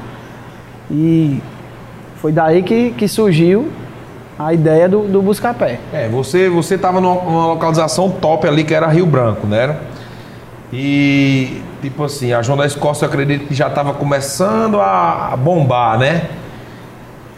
E 0.91 1.41
foi 2.17 2.33
daí 2.33 2.63
que, 2.63 2.91
que 2.91 3.07
surgiu 3.09 3.69
a 4.39 4.53
ideia 4.55 4.89
do, 4.89 5.01
do 5.03 5.21
Buscapé. 5.21 5.81
É, 5.93 6.09
você 6.09 6.49
você 6.49 6.75
estava 6.77 7.01
numa, 7.01 7.23
numa, 7.23 7.47
localização 7.47 8.11
top 8.11 8.47
ali 8.47 8.65
que 8.65 8.73
era 8.75 8.87
Rio 8.87 9.07
Branco, 9.07 9.47
né? 9.47 9.77
E 10.73 11.63
tipo 11.81 12.05
assim, 12.05 12.33
a 12.33 12.43
João 12.43 12.59
da 12.59 12.67
Escócia 12.67 13.05
eu 13.05 13.09
acredito 13.09 13.47
que 13.47 13.55
já 13.55 13.69
estava 13.69 13.95
começando 13.95 14.81
a, 14.81 15.35
bombar, 15.37 15.99
né? 15.99 16.29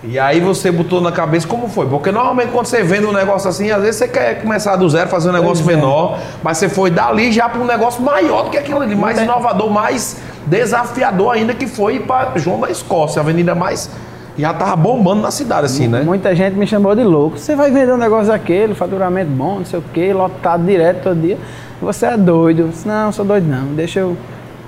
E 0.03 0.19
aí 0.19 0.41
você 0.41 0.73
botou 0.73 1.01
na 1.01 1.13
cabeça 1.13 1.47
como 1.47 1.69
foi? 1.69 1.87
Porque 1.87 2.11
normalmente 2.11 2.49
quando 2.51 2.67
você 2.67 2.83
vende 2.83 3.05
um 3.05 3.13
negócio 3.13 3.49
assim, 3.49 3.71
às 3.71 3.83
vezes 3.83 3.97
você 3.97 4.09
quer 4.09 4.41
começar 4.41 4.75
do 4.77 4.89
zero, 4.89 5.09
fazer 5.11 5.29
um 5.29 5.33
negócio 5.33 5.63
pois 5.63 5.77
é. 5.77 5.81
menor, 5.81 6.19
é. 6.19 6.23
mas 6.43 6.57
você 6.59 6.69
foi 6.69 6.91
dali 6.91 7.31
já 7.31 7.49
para 7.49 7.61
um 7.61 7.67
negócio 7.67 8.03
maior 8.03 8.45
do 8.45 8.51
que 8.51 8.59
aquilo 8.59 8.81
ali, 8.81 8.97
mais 8.97 9.21
inovador, 9.21 9.71
mais 9.71 10.17
desafiador 10.47 11.35
ainda 11.35 11.55
que 11.55 11.67
foi 11.67 12.01
para 12.01 12.33
João 12.37 12.61
da 12.61 12.71
Escócia, 12.71 13.21
a 13.21 13.23
avenida 13.23 13.55
mais 13.55 13.91
já 14.39 14.55
tava 14.55 14.75
bombando 14.75 15.21
na 15.21 15.31
cidade 15.31 15.67
assim, 15.67 15.87
né? 15.87 16.03
Muita 16.03 16.35
gente 16.35 16.55
me 16.57 16.67
chamou 16.67 16.95
de 16.95 17.05
louco. 17.05 17.39
Você 17.39 17.55
vai 17.55 17.71
vender 17.71 17.93
um 17.93 17.99
negócio 17.99 18.29
daquele, 18.29 18.75
faturamento 18.75 19.31
bom, 19.31 19.59
não 19.59 19.65
sei 19.67 19.79
o 19.79 19.85
quê, 19.93 20.13
lotado 20.13 20.65
direto 20.65 21.03
todo 21.03 21.21
dia. 21.21 21.37
Você 21.81 22.07
é 22.07 22.17
doido. 22.17 22.69
disse, 22.69 22.87
não, 22.87 23.11
sou 23.11 23.25
doido 23.25 23.47
não. 23.49 23.75
Deixa 23.75 24.01
eu 24.01 24.17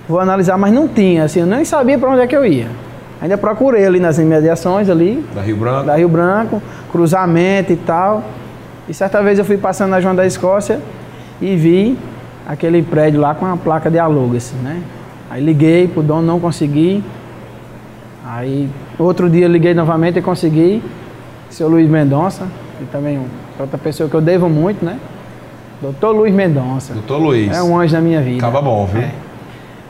vou 0.08 0.18
analisar, 0.18 0.56
mas 0.56 0.72
não 0.72 0.88
tinha, 0.88 1.24
assim, 1.24 1.40
eu 1.40 1.46
nem 1.46 1.64
sabia 1.64 1.98
para 1.98 2.10
onde 2.10 2.20
é 2.20 2.26
que 2.26 2.36
eu 2.36 2.44
ia. 2.44 2.68
Ainda 3.20 3.38
procurei 3.38 3.86
ali 3.86 4.00
nas 4.00 4.18
imediações 4.18 4.88
ali. 4.88 5.24
Da 5.34 5.42
Rio 5.42 5.56
Branco. 5.56 5.86
Da 5.86 5.96
Rio 5.96 6.08
Branco, 6.08 6.62
cruzamento 6.90 7.72
e 7.72 7.76
tal. 7.76 8.24
E 8.88 8.94
certa 8.94 9.22
vez 9.22 9.38
eu 9.38 9.44
fui 9.44 9.56
passando 9.56 9.90
na 9.90 10.00
João 10.00 10.14
da 10.14 10.26
Escócia 10.26 10.80
e 11.40 11.54
vi 11.54 11.96
aquele 12.48 12.82
prédio 12.82 13.20
lá 13.20 13.34
com 13.34 13.46
a 13.46 13.56
placa 13.56 13.90
de 13.90 13.98
alugas, 13.98 14.52
né? 14.62 14.82
Aí 15.30 15.42
liguei 15.42 15.86
pro 15.86 16.02
dono, 16.02 16.22
não 16.22 16.40
consegui. 16.40 17.02
Aí 18.26 18.68
outro 18.98 19.30
dia 19.30 19.46
liguei 19.46 19.72
novamente 19.72 20.18
e 20.18 20.22
consegui. 20.22 20.82
Seu 21.48 21.68
Luiz 21.68 21.88
Mendonça, 21.88 22.48
que 22.78 22.86
também 22.86 23.16
é 23.16 23.62
outra 23.62 23.78
pessoa 23.78 24.08
que 24.08 24.14
eu 24.16 24.20
devo 24.20 24.48
muito, 24.48 24.84
né? 24.84 24.98
Doutor 25.82 26.12
Luiz 26.12 26.32
Mendonça. 26.32 26.94
Doutor 26.94 27.18
Luiz. 27.18 27.54
É 27.54 27.60
um 27.60 27.76
anjo 27.76 27.92
da 27.92 28.00
minha 28.00 28.20
vida. 28.22 28.38
Acaba 28.38 28.62
bom, 28.62 28.86
viu? 28.86 29.02
É. 29.02 29.10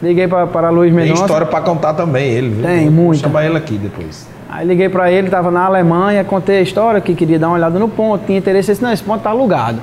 Liguei 0.02 0.26
para 0.26 0.70
Luiz 0.70 0.90
Mendonça. 0.90 1.14
Tem 1.14 1.22
história 1.22 1.46
para 1.46 1.60
contar 1.60 1.92
também, 1.92 2.30
ele, 2.30 2.48
viu? 2.48 2.64
Tem, 2.64 2.88
muito. 2.88 3.20
Vou 3.20 3.28
chamar 3.28 3.44
ele 3.44 3.58
aqui 3.58 3.76
depois. 3.76 4.26
Aí 4.48 4.66
liguei 4.66 4.88
para 4.88 5.12
ele, 5.12 5.26
estava 5.26 5.50
na 5.50 5.66
Alemanha, 5.66 6.24
contei 6.24 6.58
a 6.58 6.62
história, 6.62 6.98
que 6.98 7.14
queria 7.14 7.38
dar 7.38 7.48
uma 7.48 7.56
olhada 7.56 7.78
no 7.78 7.88
ponto, 7.88 8.24
tinha 8.24 8.38
interesse. 8.38 8.72
Disse, 8.72 8.82
não, 8.82 8.90
esse 8.90 9.02
ponto 9.02 9.18
está 9.18 9.30
alugado. 9.30 9.80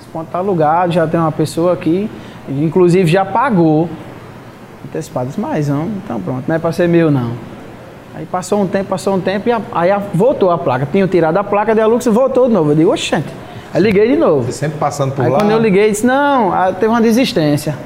Esse 0.00 0.08
ponto 0.08 0.26
está 0.26 0.38
alugado, 0.38 0.92
já 0.92 1.06
tem 1.06 1.18
uma 1.18 1.32
pessoa 1.32 1.72
aqui, 1.72 2.10
inclusive 2.48 3.08
já 3.08 3.24
pagou. 3.24 3.88
Antecipado, 4.84 5.28
disse, 5.28 5.40
mas 5.40 5.68
não, 5.68 5.86
então 6.04 6.20
pronto, 6.20 6.44
não 6.46 6.56
é 6.56 6.58
para 6.58 6.72
ser 6.72 6.88
meu 6.88 7.10
não. 7.10 7.32
Aí 8.16 8.26
passou 8.26 8.62
um 8.62 8.66
tempo, 8.66 8.90
passou 8.90 9.14
um 9.14 9.20
tempo, 9.20 9.48
e 9.48 9.52
a, 9.52 9.60
aí 9.72 9.90
a, 9.90 9.98
voltou 9.98 10.50
a 10.50 10.58
placa. 10.58 10.86
Tinha 10.90 11.06
tirado 11.06 11.36
a 11.36 11.44
placa 11.44 11.74
de 11.74 11.80
Alux 11.80 12.04
e 12.04 12.10
voltou 12.10 12.46
de 12.48 12.52
novo. 12.52 12.72
Eu 12.72 12.76
digo, 12.76 12.92
oxente. 12.92 13.28
Aí 13.74 13.82
liguei 13.82 14.08
de 14.08 14.16
novo. 14.16 14.44
Você 14.44 14.52
sempre 14.52 14.78
passando 14.78 15.12
por 15.12 15.24
aí 15.24 15.30
lá? 15.30 15.38
quando 15.38 15.50
eu 15.50 15.58
liguei, 15.58 15.90
disse, 15.90 16.06
não, 16.06 16.52
teve 16.74 16.86
uma 16.86 17.02
desistência. 17.02 17.76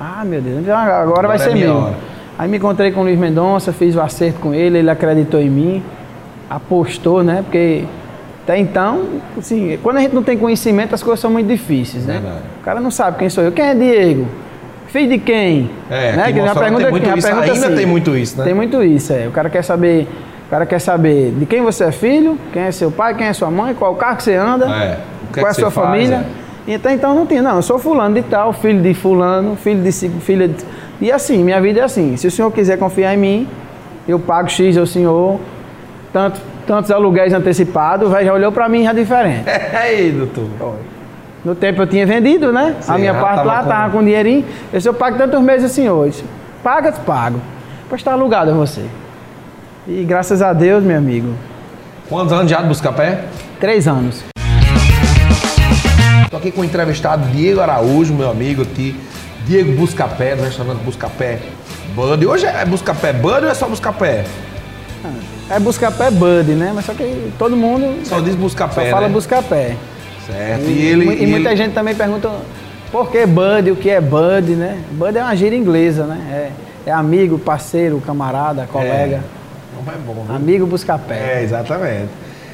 Ah, 0.00 0.24
meu 0.24 0.40
Deus, 0.40 0.66
agora, 0.66 1.02
agora 1.02 1.28
vai 1.28 1.36
é 1.36 1.40
ser 1.40 1.54
meu. 1.54 1.76
Hora. 1.76 1.94
Aí 2.38 2.48
me 2.48 2.56
encontrei 2.56 2.90
com 2.90 3.00
o 3.00 3.02
Luiz 3.04 3.18
Mendonça, 3.18 3.72
fiz 3.72 3.94
o 3.94 4.00
acerto 4.00 4.40
com 4.40 4.54
ele, 4.54 4.78
ele 4.78 4.90
acreditou 4.90 5.40
em 5.40 5.50
mim, 5.50 5.82
apostou, 6.50 7.22
né? 7.22 7.42
Porque 7.42 7.84
até 8.44 8.58
então, 8.58 9.04
assim, 9.38 9.78
quando 9.82 9.98
a 9.98 10.00
gente 10.00 10.14
não 10.14 10.22
tem 10.22 10.36
conhecimento, 10.36 10.94
as 10.94 11.02
coisas 11.02 11.20
são 11.20 11.30
muito 11.30 11.46
difíceis, 11.46 12.06
né? 12.06 12.14
Verdade. 12.14 12.42
O 12.60 12.64
cara 12.64 12.80
não 12.80 12.90
sabe 12.90 13.18
quem 13.18 13.28
sou 13.28 13.44
eu. 13.44 13.52
Quem 13.52 13.64
é 13.64 13.74
Diego? 13.74 14.26
Filho 14.88 15.08
de 15.08 15.18
quem? 15.18 15.70
É, 15.90 16.12
né? 16.12 16.32
que 16.32 16.40
a 16.40 16.54
pergunta, 16.54 16.82
tem 16.82 16.90
muito 16.90 17.10
a 17.10 17.16
isso, 17.16 17.26
pergunta 17.26 17.52
ainda 17.52 17.66
assim, 17.66 17.76
tem 17.76 17.86
muito 17.86 18.16
isso, 18.16 18.38
né? 18.38 18.44
Tem 18.44 18.54
muito 18.54 18.82
isso, 18.82 19.12
é. 19.12 19.26
O 19.26 19.30
cara 19.30 19.48
quer 19.48 19.62
saber, 19.62 20.08
o 20.46 20.50
cara 20.50 20.66
quer 20.66 20.78
saber 20.78 21.32
de 21.32 21.46
quem 21.46 21.62
você 21.62 21.84
é 21.84 21.92
filho, 21.92 22.38
quem 22.52 22.62
é 22.62 22.72
seu 22.72 22.90
pai, 22.90 23.14
quem 23.14 23.26
é 23.26 23.32
sua 23.32 23.50
mãe, 23.50 23.74
qual 23.74 23.94
carro 23.94 24.16
que 24.16 24.24
você 24.24 24.34
anda, 24.34 24.66
é. 24.66 25.00
que 25.32 25.40
qual 25.40 25.46
é 25.46 25.50
a 25.50 25.54
sua 25.54 25.70
faz, 25.70 25.86
família. 25.86 26.26
É. 26.68 26.74
Então, 26.74 26.92
então 26.92 27.14
não 27.14 27.26
tinha, 27.26 27.42
não, 27.42 27.56
eu 27.56 27.62
sou 27.62 27.78
fulano 27.78 28.14
de 28.14 28.22
tal, 28.22 28.52
filho 28.52 28.80
de 28.82 28.94
fulano, 28.94 29.56
filho 29.56 29.82
de 29.82 29.92
filho 29.92 30.48
de... 30.48 30.64
E 31.00 31.12
assim, 31.12 31.42
minha 31.42 31.60
vida 31.60 31.80
é 31.80 31.82
assim, 31.82 32.16
se 32.16 32.26
o 32.26 32.30
senhor 32.30 32.50
quiser 32.50 32.78
confiar 32.78 33.14
em 33.14 33.18
mim, 33.18 33.48
eu 34.08 34.18
pago 34.18 34.48
X 34.48 34.76
ao 34.76 34.86
senhor, 34.86 35.40
tanto, 36.12 36.40
tantos 36.66 36.90
aluguéis 36.90 37.32
antecipados, 37.32 38.10
já 38.10 38.32
olhou 38.32 38.52
para 38.52 38.68
mim 38.68 38.84
já 38.84 38.92
diferente. 38.92 39.44
É 39.48 39.76
aí, 39.76 40.12
doutor. 40.12 40.76
No 41.44 41.54
tempo 41.54 41.82
eu 41.82 41.86
tinha 41.86 42.06
vendido, 42.06 42.50
né? 42.50 42.76
Sim, 42.80 42.92
a 42.92 42.98
minha 42.98 43.14
parte 43.14 43.36
tava 43.36 43.48
lá, 43.48 43.62
com... 43.62 43.68
tava 43.68 43.92
com 43.92 44.02
dinheirinho. 44.02 44.44
Eu 44.72 44.78
disse, 44.78 44.88
eu 44.88 44.94
pago 44.94 45.18
tantos 45.18 45.40
meses 45.42 45.70
assim 45.70 45.88
hoje. 45.88 46.24
Paga, 46.62 46.92
pago. 46.92 47.38
Pois 47.88 48.00
está 48.00 48.12
alugado 48.12 48.50
a 48.50 48.54
você. 48.54 48.82
E 49.86 50.02
graças 50.02 50.40
a 50.40 50.54
Deus, 50.54 50.82
meu 50.82 50.96
amigo. 50.96 51.34
Quantos 52.08 52.32
anos 52.32 52.50
já 52.50 52.62
de 52.62 52.68
Buscapé? 52.68 53.24
Três 53.60 53.86
anos. 53.86 54.24
Estou 56.24 56.38
aqui 56.38 56.50
com 56.50 56.62
o 56.62 56.64
entrevistado 56.64 57.28
Diego 57.28 57.60
Araújo, 57.60 58.14
meu 58.14 58.30
amigo 58.30 58.62
aqui. 58.62 58.98
Diego 59.46 59.72
Buscapé, 59.72 60.36
do 60.36 60.42
restaurante 60.42 60.78
Buscapé 60.78 61.38
Bud. 61.94 62.26
Hoje 62.26 62.46
é 62.46 62.64
Buscapé 62.64 63.12
Bud 63.12 63.44
ou 63.44 63.50
é 63.50 63.54
só 63.54 63.68
Buscapé? 63.68 64.24
É 65.50 65.60
Buscapé 65.60 66.10
Bud, 66.10 66.52
né? 66.52 66.72
Mas 66.74 66.86
só 66.86 66.94
que 66.94 67.30
todo 67.38 67.54
mundo. 67.54 68.06
Só 68.06 68.20
diz 68.20 68.34
Buscapé. 68.34 68.86
Só 68.86 68.90
fala 68.90 69.08
né? 69.08 69.12
Buscapé. 69.12 69.76
Certo. 70.26 70.64
E, 70.64 70.72
e 70.72 70.86
ele, 70.86 71.04
e, 71.10 71.24
e 71.24 71.26
muita 71.26 71.50
ele... 71.50 71.56
gente 71.56 71.74
também 71.74 71.94
pergunta 71.94 72.30
por 72.90 73.10
que 73.10 73.26
Bud, 73.26 73.70
o 73.70 73.76
que 73.76 73.90
é 73.90 74.00
Bud, 74.00 74.52
né? 74.52 74.82
Bud 74.92 75.18
é 75.18 75.22
uma 75.22 75.36
gíria 75.36 75.58
inglesa, 75.58 76.06
né? 76.06 76.50
É, 76.86 76.90
é 76.90 76.92
amigo, 76.92 77.38
parceiro, 77.38 78.00
camarada, 78.00 78.66
colega. 78.72 79.16
É, 79.16 79.33
é 79.80 79.98
bom, 79.98 80.24
viu? 80.26 80.34
Amigo 80.34 80.66
busca 80.66 80.98
pé. 80.98 81.38
É, 81.38 81.42
exatamente. 81.42 82.10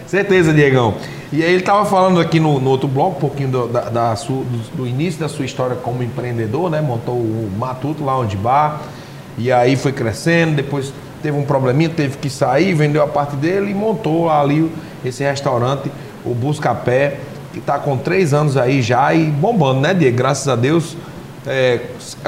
Certeza, 0.06 0.52
Diegão. 0.52 0.94
E 1.32 1.42
aí 1.42 1.50
ele 1.50 1.60
estava 1.60 1.84
falando 1.84 2.18
aqui 2.18 2.40
no, 2.40 2.58
no, 2.58 2.70
outro 2.70 2.88
bloco, 2.88 3.16
um 3.16 3.20
pouquinho 3.20 3.48
do, 3.48 3.68
da, 3.68 3.82
da 3.82 4.14
do, 4.14 4.76
do, 4.76 4.86
início 4.86 5.20
da 5.20 5.28
sua 5.28 5.44
história 5.44 5.76
como 5.76 6.02
empreendedor, 6.02 6.68
né? 6.68 6.80
Montou 6.80 7.14
o 7.14 7.50
Matuto 7.56 8.04
lá 8.04 8.18
onde 8.18 8.36
bar. 8.36 8.80
E 9.38 9.52
aí 9.52 9.76
foi 9.76 9.92
crescendo, 9.92 10.56
depois 10.56 10.92
teve 11.22 11.38
um 11.38 11.44
probleminha, 11.44 11.88
teve 11.88 12.18
que 12.18 12.28
sair, 12.28 12.74
vendeu 12.74 13.02
a 13.02 13.06
parte 13.06 13.36
dele 13.36 13.70
e 13.70 13.74
montou 13.74 14.28
ali 14.28 14.70
esse 15.04 15.22
restaurante, 15.22 15.90
o 16.24 16.34
Buscapé 16.34 17.18
que 17.52 17.58
está 17.58 17.78
com 17.78 17.96
três 17.96 18.32
anos 18.32 18.56
aí 18.56 18.80
já 18.80 19.12
e 19.14 19.26
bombando, 19.26 19.80
né, 19.80 19.94
Diego? 19.94 20.16
Graças 20.16 20.48
a 20.48 20.56
Deus. 20.56 20.96
É, 21.46 21.80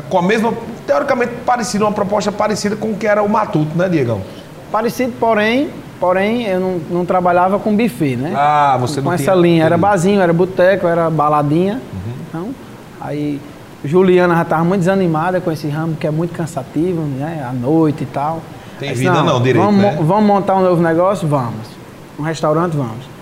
com 0.08 0.18
a 0.18 0.22
mesma, 0.22 0.54
teoricamente 0.86 1.32
parecida, 1.44 1.84
uma 1.84 1.92
proposta 1.92 2.32
parecida 2.32 2.76
com 2.76 2.92
o 2.92 2.96
que 2.96 3.06
era 3.06 3.22
o 3.22 3.28
Matuto, 3.28 3.76
né, 3.76 3.88
Diegão? 3.88 4.22
Parecido, 4.72 5.12
porém, 5.20 5.68
porém 6.00 6.44
eu 6.46 6.58
não, 6.58 6.80
não 6.90 7.04
trabalhava 7.04 7.58
com 7.58 7.76
buffet, 7.76 8.16
né? 8.16 8.32
Ah, 8.34 8.78
você 8.80 9.02
com 9.02 9.08
não 9.08 9.12
essa 9.12 9.34
linha. 9.34 9.64
Era 9.64 9.76
barzinho, 9.76 10.20
era 10.22 10.32
boteco, 10.32 10.86
era 10.86 11.10
baladinha. 11.10 11.74
Uhum. 11.74 12.12
Então, 12.26 12.54
aí 12.98 13.38
Juliana 13.84 14.34
já 14.34 14.42
estava 14.42 14.64
muito 14.64 14.80
desanimada 14.80 15.42
com 15.42 15.52
esse 15.52 15.68
ramo 15.68 15.94
que 15.96 16.06
é 16.06 16.10
muito 16.10 16.32
cansativo, 16.32 17.02
né? 17.02 17.46
À 17.46 17.52
noite 17.52 18.04
e 18.04 18.06
tal. 18.06 18.40
Tem 18.78 18.88
aí, 18.88 18.94
vida 18.94 19.12
não, 19.12 19.24
não 19.24 19.42
direito, 19.42 19.64
vamos, 19.64 19.82
né? 19.82 19.98
vamos 20.00 20.24
montar 20.24 20.56
um 20.56 20.62
novo 20.62 20.82
negócio? 20.82 21.28
Vamos. 21.28 21.68
Um 22.18 22.22
restaurante? 22.22 22.74
Vamos. 22.74 23.12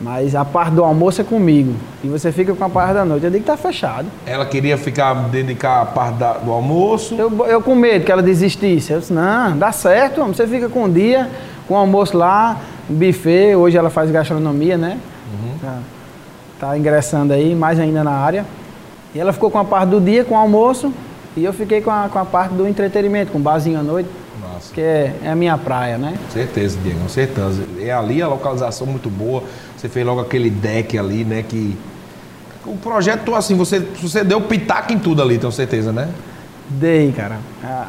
Mas 0.00 0.34
a 0.34 0.44
parte 0.44 0.72
do 0.72 0.84
almoço 0.84 1.22
é 1.22 1.24
comigo. 1.24 1.74
E 2.04 2.08
você 2.08 2.30
fica 2.30 2.54
com 2.54 2.64
a 2.64 2.68
parte 2.68 2.94
da 2.94 3.04
noite. 3.04 3.24
Eu 3.24 3.30
digo 3.30 3.44
que 3.44 3.50
tá 3.50 3.56
fechado. 3.56 4.06
Ela 4.26 4.44
queria 4.44 4.76
ficar, 4.76 5.14
dedicar 5.30 5.80
a 5.80 5.86
parte 5.86 6.18
da, 6.18 6.34
do 6.34 6.52
almoço? 6.52 7.14
Eu, 7.14 7.46
eu 7.46 7.62
com 7.62 7.74
medo 7.74 8.04
que 8.04 8.12
ela 8.12 8.22
desistisse. 8.22 8.92
Eu 8.92 9.00
disse, 9.00 9.12
não, 9.12 9.56
dá 9.56 9.72
certo, 9.72 10.22
você 10.24 10.46
fica 10.46 10.68
com 10.68 10.84
o 10.84 10.90
dia, 10.90 11.30
com 11.66 11.74
o 11.74 11.76
almoço 11.78 12.16
lá, 12.16 12.60
um 12.90 12.94
buffet. 12.94 13.54
Hoje 13.54 13.78
ela 13.78 13.88
faz 13.88 14.10
gastronomia, 14.10 14.76
né? 14.76 14.98
Uhum. 15.32 15.58
Tá, 15.60 15.78
tá 16.60 16.78
ingressando 16.78 17.32
aí, 17.32 17.54
mais 17.54 17.80
ainda 17.80 18.04
na 18.04 18.12
área. 18.12 18.44
E 19.14 19.18
ela 19.18 19.32
ficou 19.32 19.50
com 19.50 19.58
a 19.58 19.64
parte 19.64 19.88
do 19.88 20.00
dia, 20.00 20.24
com 20.24 20.34
o 20.34 20.38
almoço. 20.38 20.92
E 21.34 21.42
eu 21.42 21.54
fiquei 21.54 21.80
com 21.80 21.90
a, 21.90 22.08
com 22.10 22.18
a 22.18 22.24
parte 22.24 22.52
do 22.52 22.68
entretenimento, 22.68 23.32
com 23.32 23.38
o 23.38 23.40
barzinho 23.40 23.80
à 23.80 23.82
noite. 23.82 24.10
Nossa. 24.56 24.72
Que 24.72 24.80
é, 24.80 25.14
é, 25.22 25.30
a 25.30 25.34
minha 25.34 25.58
praia, 25.58 25.98
né? 25.98 26.14
Certeza, 26.30 26.78
Diego, 26.82 27.00
com 27.00 27.08
certeza. 27.08 27.62
É 27.78 27.92
ali 27.92 28.22
a 28.22 28.28
localização 28.28 28.86
muito 28.86 29.10
boa. 29.10 29.42
Você 29.76 29.86
fez 29.88 30.04
logo 30.04 30.20
aquele 30.20 30.48
deck 30.48 30.98
ali, 30.98 31.24
né? 31.24 31.44
Que. 31.46 31.76
O 32.64 32.76
projeto, 32.78 33.34
assim, 33.34 33.54
você, 33.54 33.78
você 33.78 34.24
deu 34.24 34.40
pitaco 34.40 34.92
em 34.92 34.98
tudo 34.98 35.22
ali, 35.22 35.38
tenho 35.38 35.52
certeza, 35.52 35.92
né? 35.92 36.08
Dei, 36.68 37.12
cara. 37.12 37.36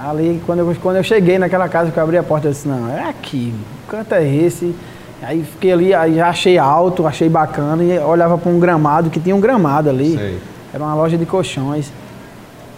Ali, 0.06 0.42
quando 0.46 0.60
eu, 0.60 0.76
quando 0.82 0.98
eu 0.98 1.04
cheguei 1.04 1.40
naquela 1.40 1.68
casa 1.68 1.90
que 1.90 1.98
eu 1.98 2.04
abri 2.04 2.18
a 2.18 2.22
porta, 2.22 2.48
eu 2.48 2.52
disse, 2.52 2.68
não, 2.68 2.92
é 2.92 3.10
aqui, 3.10 3.52
o 3.86 3.90
canto 3.90 4.14
é 4.14 4.28
esse. 4.28 4.76
Aí 5.20 5.44
fiquei 5.44 5.72
ali, 5.72 5.94
aí 5.96 6.16
já 6.16 6.30
achei 6.30 6.60
alto, 6.60 7.08
achei 7.08 7.28
bacana, 7.28 7.84
e 7.84 7.98
olhava 7.98 8.38
para 8.38 8.52
um 8.52 8.60
gramado, 8.60 9.10
que 9.10 9.20
tinha 9.20 9.36
um 9.36 9.40
gramado 9.40 9.90
ali. 9.90 10.16
Sei. 10.16 10.40
Era 10.72 10.84
uma 10.84 10.94
loja 10.94 11.18
de 11.18 11.26
colchões. 11.26 11.92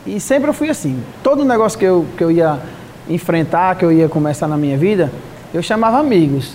E 0.05 0.21
sempre 0.21 0.49
eu 0.49 0.53
fui 0.53 0.69
assim. 0.69 1.03
Todo 1.21 1.43
negócio 1.43 1.77
que 1.77 1.83
eu, 1.83 2.05
que 2.15 2.23
eu 2.23 2.31
ia 2.31 2.59
enfrentar, 3.09 3.75
que 3.75 3.83
eu 3.83 3.91
ia 3.91 4.07
começar 4.07 4.47
na 4.47 4.57
minha 4.57 4.77
vida, 4.77 5.11
eu 5.53 5.61
chamava 5.61 5.97
amigos. 5.97 6.53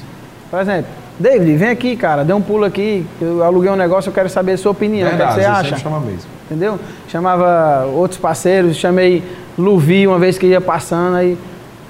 Por 0.51 0.61
exemplo, 0.61 0.87
David, 1.19 1.57
vem 1.57 1.69
aqui, 1.69 1.97
cara, 1.97 2.25
dê 2.25 2.33
um 2.33 2.41
pulo 2.41 2.65
aqui, 2.65 3.07
eu 3.21 3.43
aluguei 3.43 3.71
um 3.71 3.77
negócio, 3.77 4.09
eu 4.09 4.15
quero 4.15 4.29
saber 4.29 4.53
a 4.53 4.59
sua 4.59 4.73
opinião, 4.73 5.09
Verdade, 5.09 5.31
o 5.31 5.35
que 5.35 5.41
você 5.41 5.47
acha? 5.47 5.77
Chama 5.77 6.01
mesmo. 6.01 6.31
entendeu? 6.47 6.79
Chamava 7.09 7.87
outros 7.87 8.19
parceiros, 8.19 8.77
chamei 8.77 9.23
Luvi 9.57 10.07
uma 10.07 10.19
vez 10.19 10.37
que 10.39 10.47
ia 10.47 10.61
passando, 10.61 11.17
aí, 11.17 11.39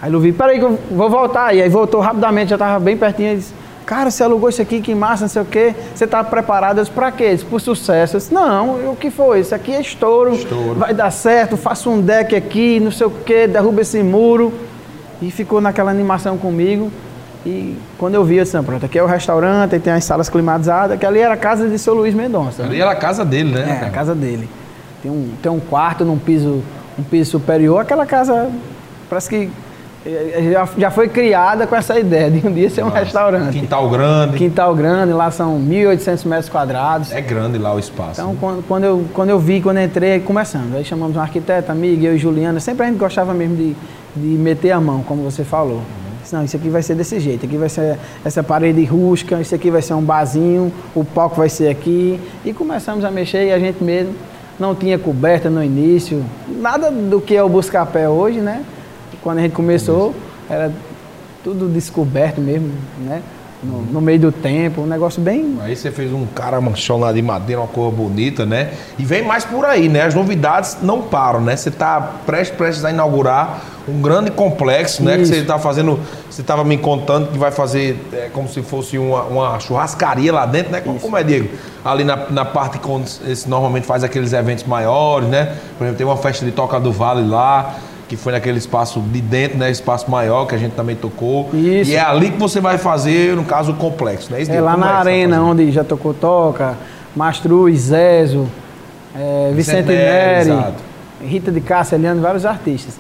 aí 0.01 0.11
Luvi, 0.11 0.33
peraí 0.33 0.59
que 0.59 0.65
eu 0.65 0.79
vou 0.91 1.09
voltar. 1.09 1.55
E 1.55 1.63
aí 1.63 1.69
voltou 1.69 2.01
rapidamente, 2.01 2.51
já 2.51 2.57
estava 2.57 2.79
bem 2.79 2.97
pertinho, 2.97 3.37
disse, 3.37 3.55
cara, 3.85 4.11
você 4.11 4.23
alugou 4.23 4.49
isso 4.49 4.61
aqui, 4.61 4.81
que 4.81 4.95
massa, 4.95 5.25
não 5.25 5.29
sei 5.29 5.43
o 5.43 5.45
quê, 5.45 5.75
você 5.95 6.05
está 6.05 6.23
preparado? 6.25 6.79
Eu 6.79 6.85
disse, 6.85 6.95
pra 6.95 7.13
quê? 7.13 7.33
Disse, 7.33 7.45
por 7.45 7.61
sucesso. 7.61 8.17
Eu 8.17 8.21
disse, 8.21 8.33
não, 8.33 8.93
o 8.93 8.97
que 8.97 9.11
foi? 9.11 9.41
Isso 9.41 9.55
aqui 9.55 9.73
é 9.73 9.81
estouro, 9.81 10.35
estouro, 10.35 10.75
vai 10.75 10.95
dar 10.95 11.11
certo, 11.11 11.57
faço 11.57 11.91
um 11.91 12.01
deck 12.01 12.35
aqui, 12.35 12.81
não 12.81 12.91
sei 12.91 13.07
o 13.07 13.11
quê, 13.11 13.47
derruba 13.47 13.83
esse 13.83 14.03
muro. 14.03 14.53
E 15.23 15.31
ficou 15.31 15.61
naquela 15.61 15.91
animação 15.91 16.37
comigo. 16.37 16.91
E 17.47 17.77
quando 17.99 18.15
eu 18.15 18.25
vi, 18.25 18.37
eu 18.37 18.45
disse, 18.45 18.57
não, 18.57 18.65
pronto, 18.65 18.85
aqui 18.87 18.99
é 18.99 19.03
o 19.03 19.07
restaurante, 19.07 19.79
tem 19.79 19.93
as 19.93 20.05
salas 20.05 20.29
climatizadas, 20.29 20.99
que 20.99 21.05
ali 21.05 21.21
era 21.21 21.35
a 21.35 21.37
casa 21.37 21.69
de 21.69 21.79
seu 21.79 21.95
Luiz 21.95 22.15
Mendonça. 22.15 22.65
Ali 22.65 22.81
era 22.81 22.91
a 22.91 22.97
casa 22.97 23.25
dele, 23.25 23.53
né? 23.53 23.81
É, 23.83 23.87
a 23.87 23.91
casa 23.91 24.15
dele. 24.15 24.49
Tem 25.03 25.11
um, 25.11 25.31
tem 25.43 25.53
um 25.53 25.61
quarto 25.61 26.05
num 26.05 26.19
piso, 26.19 26.63
um 26.99 27.03
piso 27.03 27.33
superior, 27.33 27.83
aquela 27.83 28.07
casa 28.07 28.51
parece 29.11 29.29
que 29.29 29.51
já, 30.79 30.91
foi 30.91 31.09
criada 31.09 31.67
com 31.67 31.75
essa 31.75 31.99
ideia 31.99 32.31
de 32.31 32.47
um 32.47 32.53
dia 32.53 32.69
ser 32.69 32.83
um 32.83 32.87
Nossa, 32.87 32.99
restaurante. 32.99 33.59
Quintal 33.59 33.89
grande. 33.89 34.37
Quintal 34.37 34.75
grande, 34.75 35.13
lá 35.15 35.31
são 35.31 35.59
1.800 35.59 36.27
metros 36.27 36.49
quadrados. 36.51 37.11
É 37.11 37.23
grande 37.23 37.57
lá 37.57 37.75
o 37.75 37.79
espaço. 37.79 38.21
Então, 38.21 38.33
né? 38.33 38.39
quando, 38.39 38.63
quando, 38.67 38.85
eu, 38.85 39.05
quando 39.15 39.31
eu 39.31 39.39
vi, 39.39 39.63
quando 39.63 39.79
eu 39.79 39.85
entrei, 39.85 40.21
começando. 40.21 40.75
Aí 40.75 40.85
chamamos 40.85 41.17
um 41.17 41.21
arquiteto, 41.21 41.73
amigo, 41.73 42.05
eu 42.05 42.15
e 42.15 42.19
Juliana. 42.19 42.61
Sempre 42.61 42.85
a 42.85 42.89
gente 42.91 42.99
gostava 42.99 43.33
mesmo 43.33 43.57
de, 43.57 43.77
de 44.15 44.27
meter 44.37 44.73
a 44.73 44.81
mão, 44.81 45.03
como 45.03 45.23
você 45.23 45.43
falou. 45.43 45.81
Não, 46.33 46.45
isso 46.45 46.57
aqui 46.57 46.69
vai 46.69 46.83
ser 46.83 46.95
desse 46.97 47.21
jeito, 47.21 47.47
aqui 47.47 47.57
vai 47.57 47.69
ser 47.69 47.99
essa 48.25 48.43
parede 48.43 48.83
rústica, 48.85 49.41
isso 49.41 49.55
aqui 49.55 49.71
vai 49.71 49.83
ser 49.83 49.95
um 49.95 50.03
barzinho, 50.03 50.73
o 50.95 51.05
palco 51.05 51.37
vai 51.37 51.49
ser 51.49 51.69
aqui. 51.69 52.19
E 52.45 52.53
começamos 52.53 53.05
a 53.05 53.11
mexer 53.11 53.47
e 53.47 53.53
a 53.53 53.59
gente 53.59 53.85
mesmo 53.85 54.15
não 54.59 54.75
tinha 54.75 54.99
coberta 54.99 55.49
no 55.49 55.63
início, 55.63 56.25
nada 56.49 56.91
do 56.91 57.21
que 57.21 57.37
é 57.37 57.43
o 57.43 57.49
Buscapé 57.49 58.09
hoje, 58.09 58.41
né? 58.41 58.65
Quando 59.25 59.39
a 59.39 59.41
gente 59.41 59.53
começou, 59.53 60.15
era 60.49 60.71
tudo 61.43 61.67
descoberto 61.67 62.41
mesmo, 62.41 62.71
né? 63.01 63.23
no, 63.65 63.83
no, 63.83 64.01
meio 64.01 64.21
do 64.21 64.33
tempo, 64.33 64.83
um 64.83 64.87
negócio 64.87 65.21
bem. 65.21 65.59
Aí 65.63 65.75
você 65.75 65.91
fez 65.91 66.13
um 66.13 66.27
cara 66.27 66.61
manchão 66.61 66.99
lá 67.01 67.13
de 67.13 67.23
madeira, 67.23 67.63
uma 67.63 67.69
cor 67.69 67.91
bonita, 67.91 68.45
né? 68.45 68.73
E 68.99 69.05
vem 69.05 69.23
mais 69.23 69.45
por 69.45 69.65
aí, 69.65 69.89
né? 69.89 70.03
As 70.03 70.15
novidades 70.15 70.79
não 70.83 71.03
param, 71.03 71.41
né? 71.41 71.57
Você 71.57 71.71
está 71.71 72.01
prestes, 72.27 72.57
prestes 72.57 72.85
a 72.85 72.91
inaugurar 72.91 73.63
um 73.89 74.01
grande 74.01 74.31
complexo, 74.31 75.03
né? 75.03 75.17
Que 75.17 75.27
você 75.27 75.37
está 75.37 75.59
fazendo. 75.59 75.99
Você 76.31 76.43
estava 76.43 76.63
me 76.65 76.77
contando 76.77 77.33
que 77.33 77.39
vai 77.39 77.51
fazer 77.51 77.99
é, 78.13 78.29
como 78.33 78.49
se 78.49 78.63
fosse 78.63 78.99
uma, 78.99 79.23
uma, 79.25 79.61
churrascaria 79.61 80.33
lá 80.33 80.47
dentro, 80.47 80.71
né? 80.71 80.81
Como, 80.81 81.01
como 81.01 81.17
é, 81.17 81.23
Diego? 81.23 81.49
Ali 81.85 82.05
na, 82.05 82.31
na 82.31 82.45
parte 82.45 82.79
que 82.79 83.49
normalmente 83.49 83.87
faz 83.87 84.05
aqueles 84.05 84.33
eventos 84.33 84.65
maiores, 84.65 85.29
né? 85.29 85.57
Por 85.79 85.85
exemplo, 85.85 85.99
tem 85.99 86.07
uma 86.07 86.17
festa 86.17 86.45
de 86.45 86.53
Toca 86.53 86.79
do 86.79 86.93
Vale 86.93 87.27
lá 87.27 87.75
que 88.15 88.23
foi 88.23 88.33
naquele 88.33 88.59
espaço 88.59 89.01
de 89.01 89.21
dentro, 89.21 89.59
né? 89.59 89.71
Espaço 89.71 90.11
maior 90.11 90.47
que 90.47 90.55
a 90.55 90.59
gente 90.59 90.73
também 90.73 90.95
tocou. 90.95 91.51
Isso. 91.53 91.91
E 91.91 91.97
é 91.97 92.01
ali 92.01 92.31
que 92.31 92.39
você 92.39 92.61
vai 92.61 92.79
fazer, 92.79 93.35
no 93.35 93.45
caso, 93.45 93.73
o 93.73 93.75
complexo, 93.75 94.33
né? 94.33 94.41
Isso 94.41 94.53
é 94.53 94.61
lá 94.61 94.77
na 94.77 94.87
é 94.87 94.91
tá 94.91 94.99
arena, 94.99 95.43
onde 95.43 95.71
já 95.73 95.83
tocou 95.83 96.15
Toca, 96.15 96.77
Mastruz, 97.15 97.81
Zezo, 97.81 98.47
é, 99.17 99.53
Vicente 99.55 99.89
Neri, 99.89 100.51
Rita 101.23 101.51
de 101.51 101.61
Cássia, 101.61 101.99
Leandro, 101.99 102.23
vários 102.23 102.47
artistas. 102.47 102.97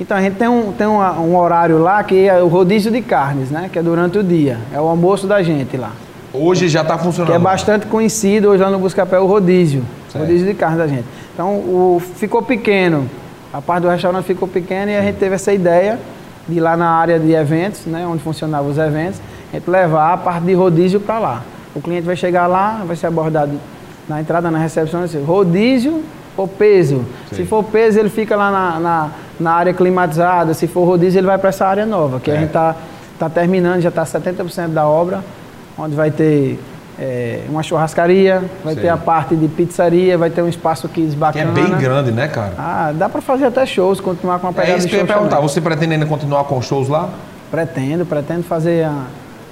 Então 0.00 0.16
a 0.16 0.20
gente 0.20 0.36
tem, 0.36 0.46
um, 0.46 0.70
tem 0.72 0.86
um, 0.86 1.00
um, 1.00 1.36
horário 1.36 1.78
lá 1.78 2.04
que 2.04 2.28
é 2.28 2.40
o 2.40 2.46
rodízio 2.46 2.92
de 2.92 3.00
carnes, 3.00 3.50
né? 3.50 3.68
Que 3.72 3.78
é 3.78 3.82
durante 3.82 4.18
o 4.18 4.22
dia. 4.22 4.58
É 4.72 4.80
o 4.80 4.86
almoço 4.86 5.26
da 5.26 5.42
gente 5.42 5.76
lá. 5.76 5.92
Hoje 6.32 6.68
já 6.68 6.82
está 6.82 6.96
funcionando. 6.98 7.30
Que 7.30 7.36
é 7.36 7.38
bastante 7.38 7.86
conhecido 7.86 8.50
hoje 8.50 8.62
lá 8.62 8.70
no 8.70 8.78
Buscapé 8.78 9.18
o 9.18 9.26
rodízio. 9.26 9.82
Certo. 10.08 10.24
Rodízio 10.24 10.46
de 10.46 10.54
carne 10.54 10.76
da 10.76 10.86
gente. 10.86 11.04
Então 11.34 11.54
o, 11.54 12.00
ficou 12.16 12.42
pequeno 12.42 13.08
a 13.58 13.60
parte 13.60 13.82
do 13.82 13.88
restaurante 13.88 14.24
ficou 14.24 14.46
pequena 14.46 14.92
e 14.92 14.96
a 14.96 15.02
gente 15.02 15.16
teve 15.16 15.34
essa 15.34 15.52
ideia 15.52 15.98
de 16.48 16.58
ir 16.58 16.60
lá 16.60 16.76
na 16.76 16.90
área 16.90 17.18
de 17.18 17.32
eventos, 17.32 17.86
né, 17.86 18.06
onde 18.06 18.22
funcionavam 18.22 18.70
os 18.70 18.78
eventos, 18.78 19.20
a 19.52 19.56
gente 19.56 19.68
levar 19.68 20.12
a 20.12 20.16
parte 20.16 20.44
de 20.44 20.54
rodízio 20.54 21.00
para 21.00 21.18
lá. 21.18 21.42
O 21.74 21.80
cliente 21.80 22.06
vai 22.06 22.14
chegar 22.14 22.46
lá, 22.46 22.84
vai 22.86 22.94
ser 22.94 23.08
abordado 23.08 23.58
na 24.08 24.20
entrada, 24.20 24.48
na 24.48 24.58
recepção, 24.58 25.02
assim, 25.02 25.20
rodízio 25.24 26.04
ou 26.36 26.46
peso. 26.46 27.04
Sim. 27.30 27.36
Se 27.36 27.44
for 27.44 27.64
peso, 27.64 27.98
ele 27.98 28.08
fica 28.08 28.36
lá 28.36 28.52
na, 28.52 28.78
na, 28.78 29.10
na, 29.40 29.52
área 29.52 29.74
climatizada. 29.74 30.54
Se 30.54 30.68
for 30.68 30.84
rodízio, 30.84 31.18
ele 31.18 31.26
vai 31.26 31.36
para 31.36 31.48
essa 31.48 31.66
área 31.66 31.84
nova, 31.84 32.20
que 32.20 32.30
é. 32.30 32.34
a 32.34 32.36
gente 32.36 32.50
está 32.50 32.76
tá 33.18 33.28
terminando, 33.28 33.80
já 33.80 33.88
está 33.88 34.04
70% 34.04 34.68
da 34.68 34.86
obra, 34.86 35.24
onde 35.76 35.96
vai 35.96 36.12
ter 36.12 36.60
é, 36.98 37.42
uma 37.48 37.62
churrascaria, 37.62 38.42
vai 38.64 38.74
Sei. 38.74 38.82
ter 38.82 38.88
a 38.88 38.96
parte 38.96 39.36
de 39.36 39.46
pizzaria, 39.46 40.18
vai 40.18 40.30
ter 40.30 40.42
um 40.42 40.48
espaço 40.48 40.88
kids 40.88 41.14
bacana. 41.14 41.52
Que 41.52 41.60
é 41.60 41.64
bem 41.64 41.78
grande, 41.78 42.10
né, 42.10 42.26
cara? 42.26 42.54
Ah, 42.58 42.92
dá 42.92 43.08
para 43.08 43.20
fazer 43.20 43.46
até 43.46 43.64
shows, 43.64 44.00
continuar 44.00 44.40
com 44.40 44.48
a 44.48 44.52
pegada 44.52 44.72
é 44.72 44.76
isso 44.78 44.88
que 44.88 44.96
eu 44.96 45.00
ia 45.00 45.06
perguntar. 45.06 45.36
Também. 45.36 45.48
Você 45.48 45.60
pretende 45.60 45.94
ainda 45.94 46.06
continuar 46.06 46.44
com 46.44 46.60
shows 46.60 46.88
lá? 46.88 47.08
Pretendo, 47.50 48.04
pretendo 48.04 48.42
fazer 48.42 48.84
a, 48.84 49.04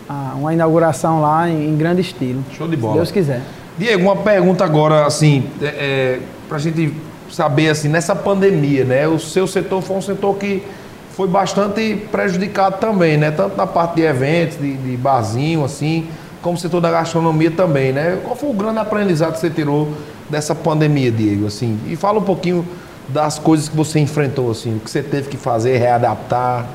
a, 0.09 0.33
uma 0.35 0.53
inauguração 0.53 1.21
lá 1.21 1.49
em, 1.49 1.69
em, 1.69 1.77
grande 1.77 2.01
estilo. 2.01 2.43
Show 2.53 2.67
de 2.67 2.77
bola. 2.77 2.95
Se 2.95 2.99
Deus 2.99 3.11
quiser. 3.13 3.41
Diego, 3.79 4.03
uma 4.03 4.17
pergunta 4.17 4.65
agora, 4.65 5.07
assim, 5.07 5.49
é, 5.63 5.67
é, 5.67 6.21
para 6.49 6.57
a 6.57 6.61
gente 6.61 6.93
saber, 7.31 7.69
assim, 7.69 7.89
nessa 7.89 8.17
pandemia, 8.17 8.85
né? 8.85 9.07
O 9.07 9.21
seu 9.21 9.47
setor 9.47 9.83
foi 9.83 9.97
um 9.97 10.03
setor 10.03 10.35
que 10.37 10.65
foi 11.11 11.29
bastante 11.29 11.95
prejudicado 12.11 12.79
também, 12.79 13.17
né? 13.17 13.31
Tanto 13.31 13.57
na 13.57 13.67
parte 13.67 13.97
de 13.97 14.03
eventos, 14.03 14.59
de, 14.59 14.77
de 14.77 14.97
barzinho, 14.97 15.65
assim 15.65 16.09
como 16.47 16.57
setor 16.57 16.81
da 16.81 16.93
gastronomia 16.93 17.51
também, 17.51 17.93
né? 17.93 18.21
Qual 18.23 18.37
foi 18.37 18.49
o 18.49 18.53
grande 18.53 18.79
aprendizado 18.79 19.33
que 19.33 19.41
você 19.41 19.51
tirou 19.51 19.93
dessa 20.31 20.55
pandemia, 20.55 21.11
Diego? 21.11 21.45
Assim, 21.45 21.77
e 21.89 21.97
fala 21.97 22.21
um 22.21 22.23
pouquinho 22.23 22.65
das 23.09 23.37
coisas 23.37 23.69
que 23.69 23.77
você 23.77 23.99
enfrentou, 23.99 24.53
assim, 24.53 24.77
o 24.77 24.79
que 24.79 24.89
você 24.89 25.03
teve 25.03 25.29
que 25.29 25.37
fazer, 25.37 25.77
readaptar. 25.79 26.67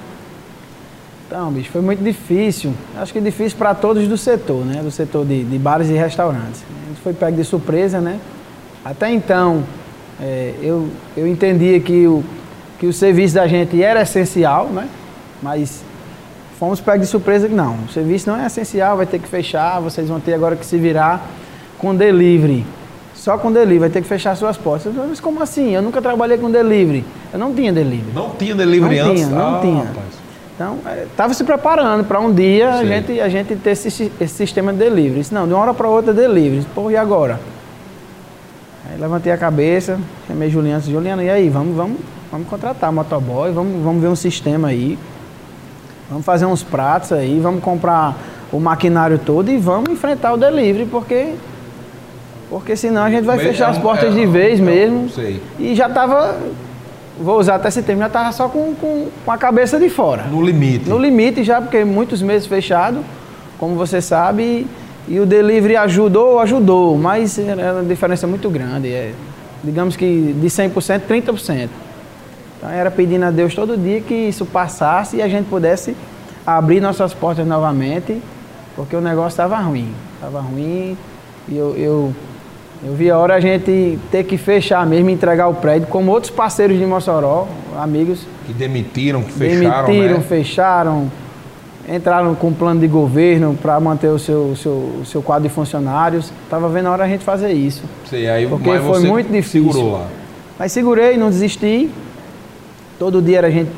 Então, 1.25 1.49
bicho, 1.53 1.71
foi 1.71 1.79
muito 1.79 2.03
difícil. 2.03 2.73
Acho 2.97 3.13
que 3.13 3.19
é 3.19 3.21
difícil 3.21 3.57
para 3.57 3.73
todos 3.73 4.09
do 4.09 4.17
setor, 4.17 4.65
né? 4.65 4.81
Do 4.83 4.91
setor 4.91 5.25
de, 5.25 5.45
de, 5.45 5.57
bares 5.57 5.87
e 5.89 5.93
restaurantes. 5.93 6.65
A 6.83 6.89
gente 6.89 6.99
foi 7.01 7.13
pego 7.13 7.37
de 7.37 7.45
surpresa, 7.45 8.01
né? 8.01 8.19
Até 8.83 9.09
então, 9.09 9.63
é, 10.21 10.53
eu, 10.61 10.89
eu 11.15 11.25
entendia 11.25 11.79
que 11.79 12.05
o, 12.07 12.21
que 12.77 12.87
o 12.87 12.91
serviço 12.91 13.35
da 13.35 13.47
gente 13.47 13.81
era 13.81 14.01
essencial, 14.01 14.65
né? 14.65 14.89
Mas 15.41 15.81
fomos 16.61 16.79
pegos 16.79 17.07
de 17.07 17.07
surpresa 17.07 17.47
que 17.47 17.55
não, 17.55 17.75
o 17.87 17.89
serviço 17.91 18.29
não 18.29 18.39
é 18.39 18.45
essencial, 18.45 18.95
vai 18.95 19.07
ter 19.07 19.17
que 19.17 19.27
fechar, 19.27 19.79
vocês 19.79 20.07
vão 20.07 20.19
ter 20.19 20.35
agora 20.35 20.55
que 20.55 20.63
se 20.63 20.77
virar 20.77 21.25
com 21.79 21.95
delivery. 21.95 22.63
Só 23.15 23.35
com 23.35 23.51
delivery, 23.51 23.79
vai 23.79 23.89
ter 23.89 23.99
que 23.99 24.07
fechar 24.07 24.35
suas 24.35 24.57
portas. 24.57 24.93
Mas 24.93 25.19
como 25.19 25.41
assim? 25.41 25.71
Eu 25.71 25.81
nunca 25.81 25.99
trabalhei 25.99 26.37
com 26.37 26.51
delivery. 26.51 27.03
Eu 27.33 27.39
não 27.39 27.51
tinha 27.51 27.73
delivery. 27.73 28.13
Não 28.13 28.29
tinha 28.29 28.53
delivery 28.53 28.99
não 28.99 29.05
antes? 29.07 29.23
Tinha, 29.25 29.35
não 29.35 29.55
ah, 29.55 29.59
tinha. 29.59 29.83
Rapaz. 29.83 30.05
Então, 30.53 30.77
estava 31.03 31.31
é, 31.31 31.33
se 31.33 31.43
preparando 31.43 32.03
para 32.03 32.19
um 32.19 32.31
dia 32.31 32.75
a 32.75 32.85
gente, 32.85 33.19
a 33.19 33.27
gente 33.27 33.55
ter 33.55 33.71
esse, 33.71 33.87
esse 33.87 34.33
sistema 34.35 34.71
de 34.71 34.77
delivery. 34.77 35.25
Não, 35.31 35.47
de 35.47 35.55
uma 35.55 35.63
hora 35.63 35.73
para 35.73 35.89
outra 35.89 36.13
delivery. 36.13 36.63
Pô, 36.75 36.91
e 36.91 36.95
agora? 36.95 37.39
Aí 38.87 39.01
levantei 39.01 39.31
a 39.31 39.37
cabeça, 39.37 39.99
chamei 40.27 40.51
Juliana, 40.51 40.79
Juliana, 40.79 41.23
e 41.23 41.29
aí, 41.31 41.49
vamos, 41.49 41.75
vamos, 41.75 41.97
vamos 42.31 42.47
contratar 42.47 42.91
motoboy, 42.91 43.51
vamos, 43.51 43.83
vamos 43.83 43.99
ver 43.99 44.09
um 44.09 44.15
sistema 44.15 44.67
aí. 44.67 44.99
Vamos 46.11 46.25
fazer 46.25 46.45
uns 46.45 46.61
pratos 46.61 47.13
aí, 47.13 47.39
vamos 47.39 47.63
comprar 47.63 48.17
o 48.51 48.59
maquinário 48.59 49.17
todo 49.17 49.49
e 49.49 49.57
vamos 49.57 49.89
enfrentar 49.89 50.33
o 50.33 50.37
delivery, 50.37 50.85
porque 50.85 51.35
porque 52.49 52.75
senão 52.75 53.03
a 53.03 53.09
gente 53.09 53.23
vai 53.23 53.39
fechar 53.39 53.69
é 53.69 53.71
as 53.71 53.77
portas 53.77 54.13
é, 54.13 54.19
de 54.19 54.25
vez 54.25 54.59
é, 54.59 54.61
mesmo. 54.61 55.09
Sei. 55.09 55.41
E 55.57 55.73
já 55.73 55.87
estava, 55.87 56.35
vou 57.17 57.39
usar 57.39 57.55
até 57.55 57.69
esse 57.69 57.81
termo, 57.81 58.01
já 58.01 58.07
estava 58.07 58.29
só 58.33 58.49
com, 58.49 58.75
com, 58.75 59.07
com, 59.23 59.31
a 59.31 59.37
cabeça 59.37 59.79
de 59.79 59.89
fora. 59.89 60.23
No 60.23 60.41
limite. 60.41 60.89
No 60.89 60.99
limite 60.99 61.45
já, 61.45 61.61
porque 61.61 61.85
muitos 61.85 62.21
meses 62.21 62.45
fechado, 62.45 63.05
como 63.57 63.75
você 63.75 64.01
sabe, 64.01 64.67
e, 65.07 65.13
e 65.13 65.17
o 65.21 65.25
delivery 65.25 65.77
ajudou, 65.77 66.39
ajudou, 66.39 66.97
mas 66.97 67.39
é 67.39 67.71
uma 67.71 67.83
diferença 67.83 68.27
muito 68.27 68.49
grande. 68.49 68.89
É, 68.89 69.13
digamos 69.63 69.95
que 69.95 70.35
de 70.37 70.47
100%, 70.47 71.03
30%. 71.09 71.69
Então 72.61 72.69
era 72.69 72.91
pedindo 72.91 73.25
a 73.25 73.31
Deus 73.31 73.55
todo 73.55 73.75
dia 73.75 73.99
que 74.01 74.13
isso 74.13 74.45
passasse 74.45 75.17
e 75.17 75.21
a 75.21 75.27
gente 75.27 75.47
pudesse 75.47 75.95
abrir 76.45 76.79
nossas 76.79 77.11
portas 77.11 77.45
novamente, 77.45 78.21
porque 78.75 78.95
o 78.95 79.01
negócio 79.01 79.29
estava 79.29 79.57
ruim. 79.57 79.91
Estava 80.13 80.41
ruim 80.41 80.95
e 81.49 81.57
eu, 81.57 81.75
eu, 81.75 82.15
eu 82.85 82.93
vi 82.93 83.09
a 83.09 83.17
hora 83.17 83.33
a 83.33 83.39
gente 83.39 83.97
ter 84.11 84.25
que 84.25 84.37
fechar 84.37 84.85
mesmo, 84.85 85.09
entregar 85.09 85.47
o 85.47 85.55
prédio, 85.55 85.87
como 85.87 86.11
outros 86.11 86.31
parceiros 86.31 86.77
de 86.77 86.85
Mossoró, 86.85 87.47
amigos. 87.79 88.27
Que 88.45 88.53
demitiram, 88.53 89.23
que 89.23 89.31
fecharam. 89.31 89.87
Demitiram, 89.87 90.17
né? 90.17 90.23
fecharam, 90.23 91.11
entraram 91.89 92.35
com 92.35 92.49
um 92.49 92.53
plano 92.53 92.79
de 92.79 92.87
governo 92.87 93.57
para 93.59 93.79
manter 93.79 94.09
o 94.09 94.19
seu, 94.19 94.55
seu, 94.55 95.01
seu 95.03 95.23
quadro 95.23 95.49
de 95.49 95.53
funcionários. 95.53 96.31
Estava 96.43 96.69
vendo 96.69 96.89
a 96.89 96.91
hora 96.91 97.05
a 97.05 97.07
gente 97.07 97.23
fazer 97.23 97.53
isso. 97.53 97.83
Aí, 98.31 98.45
porque 98.45 98.77
foi 98.77 98.99
muito 98.99 99.31
difícil. 99.31 99.71
Segurou 99.73 99.93
lá. 99.93 100.07
Mas 100.59 100.71
segurei, 100.71 101.17
não 101.17 101.31
desisti. 101.31 101.89
Todo 103.01 103.19
dia 103.19 103.39
era 103.39 103.47
a 103.47 103.49
gente 103.49 103.71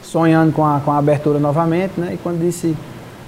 sonhando 0.00 0.52
com 0.52 0.64
a, 0.64 0.78
com 0.78 0.92
a 0.92 0.98
abertura 0.98 1.40
novamente, 1.40 1.94
né? 1.96 2.12
E 2.14 2.16
quando 2.18 2.38
disse, 2.38 2.76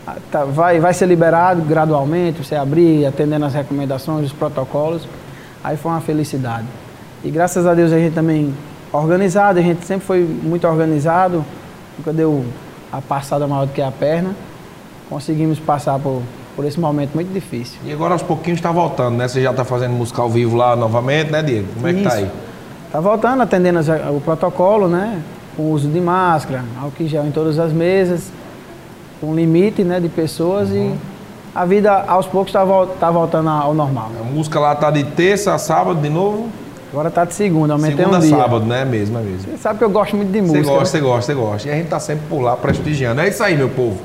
ah, 0.07 0.15
tá, 0.31 0.45
vai, 0.45 0.79
vai 0.79 0.95
ser 0.95 1.07
liberado 1.07 1.63
gradualmente, 1.63 2.45
você 2.45 2.55
abrir, 2.55 3.05
atendendo 3.07 3.45
as 3.45 3.53
recomendações, 3.53 4.27
os 4.27 4.33
protocolos, 4.33 5.03
aí 5.65 5.77
foi 5.77 5.91
uma 5.91 6.01
felicidade. 6.01 6.69
E 7.25 7.29
graças 7.29 7.67
a 7.67 7.75
Deus 7.75 7.91
a 7.91 7.99
gente 7.99 8.15
também 8.15 8.55
organizado, 8.93 9.59
a 9.59 9.63
gente 9.63 9.85
sempre 9.85 10.07
foi 10.07 10.21
muito 10.21 10.65
organizado, 10.65 11.45
nunca 11.99 12.13
deu 12.13 12.45
a 12.93 13.01
passada 13.01 13.45
maior 13.45 13.67
do 13.67 13.73
que 13.73 13.83
a 13.83 13.91
perna. 13.91 14.37
Conseguimos 15.11 15.59
passar 15.59 15.99
por, 15.99 16.23
por 16.55 16.65
esse 16.65 16.79
momento 16.79 17.17
muito 17.17 17.33
difícil. 17.33 17.81
E 17.85 17.93
agora 17.93 18.13
aos 18.13 18.23
pouquinhos 18.23 18.61
está 18.61 18.71
voltando, 18.71 19.17
né? 19.17 19.27
Você 19.27 19.43
já 19.43 19.51
está 19.51 19.65
fazendo 19.65 19.93
música 19.93 20.23
ao 20.23 20.31
vivo 20.31 20.57
lá 20.57 20.77
novamente, 20.77 21.33
né, 21.33 21.43
Diego? 21.43 21.67
Como 21.75 21.89
é 21.89 21.95
que 21.95 22.03
tá 22.03 22.13
aí? 22.13 22.31
Está 22.93 23.01
voltando, 23.01 23.43
atendendo 23.43 23.81
o 24.15 24.21
protocolo, 24.21 24.87
né? 24.87 25.19
Com 25.57 25.71
uso 25.71 25.89
de 25.89 25.99
máscara, 25.99 26.63
álcool 26.79 27.09
gel 27.09 27.25
em 27.25 27.31
todas 27.31 27.59
as 27.59 27.73
mesas, 27.73 28.31
com 29.19 29.35
limite 29.35 29.83
né, 29.83 29.99
de 29.99 30.11
pessoas 30.11 30.69
uhum. 30.69 30.93
e 30.93 30.95
a 31.55 31.65
vida 31.65 32.05
aos 32.07 32.27
poucos 32.27 32.51
está 32.51 32.67
tá 33.01 33.11
voltando 33.11 33.49
ao 33.49 33.73
normal. 33.73 34.11
A 34.21 34.25
música 34.25 34.61
lá 34.61 34.75
tá 34.75 34.91
de 34.91 35.05
terça 35.05 35.55
a 35.55 35.59
sábado 35.59 36.03
de 36.03 36.11
novo? 36.11 36.51
Agora 36.93 37.11
tá 37.11 37.25
de 37.25 37.33
segunda, 37.33 37.73
aumentei 37.73 37.97
segunda 37.97 38.19
um 38.19 38.21
dia. 38.21 38.29
Segunda 38.29 38.45
sábado, 38.45 38.67
né? 38.67 38.85
Mesmo, 38.85 39.19
é 39.19 39.23
mesmo. 39.23 39.51
Você 39.51 39.57
sabe 39.57 39.79
que 39.79 39.85
eu 39.85 39.91
gosto 39.91 40.15
muito 40.15 40.31
de 40.31 40.43
música. 40.43 40.63
Você 40.63 40.71
gosta, 40.71 40.85
você 40.85 41.01
gosta, 41.01 41.33
você 41.33 41.35
gosta. 41.35 41.69
E 41.69 41.73
a 41.73 41.75
gente 41.77 41.89
tá 41.89 41.99
sempre 41.99 42.27
por 42.29 42.43
lá 42.43 42.59
prestigiando. 42.59 43.23
É 43.23 43.29
isso 43.31 43.43
aí, 43.43 43.57
meu 43.57 43.71
povo. 43.71 44.03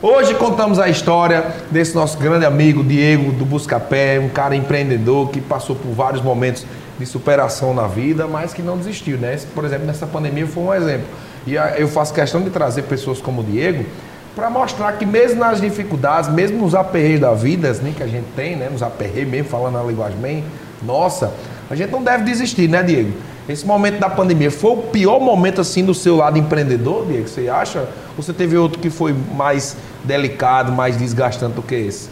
Hoje 0.00 0.34
contamos 0.34 0.78
a 0.78 0.88
história 0.88 1.54
desse 1.70 1.94
nosso 1.94 2.16
grande 2.16 2.46
amigo 2.46 2.82
Diego 2.82 3.30
do 3.30 3.44
Buscapé, 3.44 4.18
um 4.18 4.30
cara 4.30 4.56
empreendedor 4.56 5.28
que 5.28 5.38
passou 5.38 5.76
por 5.76 5.92
vários 5.92 6.22
momentos 6.22 6.64
de 6.98 7.06
superação 7.06 7.74
na 7.74 7.86
vida, 7.86 8.26
mas 8.26 8.52
que 8.52 8.62
não 8.62 8.76
desistiu, 8.76 9.18
né? 9.18 9.38
Por 9.54 9.64
exemplo, 9.64 9.86
nessa 9.86 10.06
pandemia 10.06 10.46
foi 10.46 10.62
um 10.62 10.74
exemplo. 10.74 11.06
E 11.46 11.54
eu 11.54 11.88
faço 11.88 12.12
questão 12.14 12.40
de 12.42 12.50
trazer 12.50 12.82
pessoas 12.82 13.20
como 13.20 13.40
o 13.40 13.44
Diego 13.44 13.84
para 14.34 14.48
mostrar 14.48 14.92
que 14.92 15.04
mesmo 15.04 15.40
nas 15.40 15.60
dificuldades, 15.60 16.30
mesmo 16.30 16.58
nos 16.58 16.74
aperreios 16.74 17.20
da 17.20 17.34
vida, 17.34 17.70
assim, 17.70 17.92
que 17.92 18.02
a 18.02 18.06
gente 18.06 18.26
tem, 18.34 18.56
né? 18.56 18.68
Nos 18.70 18.82
aperreios 18.82 19.28
mesmo, 19.28 19.48
falando 19.48 19.74
na 19.74 19.82
linguagem 19.82 20.18
bem 20.18 20.44
nossa, 20.82 21.32
a 21.70 21.74
gente 21.74 21.90
não 21.90 22.02
deve 22.02 22.24
desistir, 22.24 22.68
né, 22.68 22.82
Diego? 22.82 23.12
Esse 23.48 23.66
momento 23.66 23.98
da 23.98 24.08
pandemia 24.08 24.50
foi 24.50 24.72
o 24.72 24.76
pior 24.76 25.20
momento 25.20 25.60
assim 25.60 25.84
do 25.84 25.92
seu 25.92 26.16
lado 26.16 26.38
empreendedor, 26.38 27.06
Diego? 27.06 27.28
Você 27.28 27.48
acha? 27.48 27.80
Ou 28.16 28.22
você 28.22 28.32
teve 28.32 28.56
outro 28.56 28.78
que 28.78 28.88
foi 28.88 29.14
mais 29.34 29.76
delicado, 30.04 30.70
mais 30.72 30.96
desgastante 30.96 31.54
do 31.54 31.62
que 31.62 31.74
esse? 31.74 32.08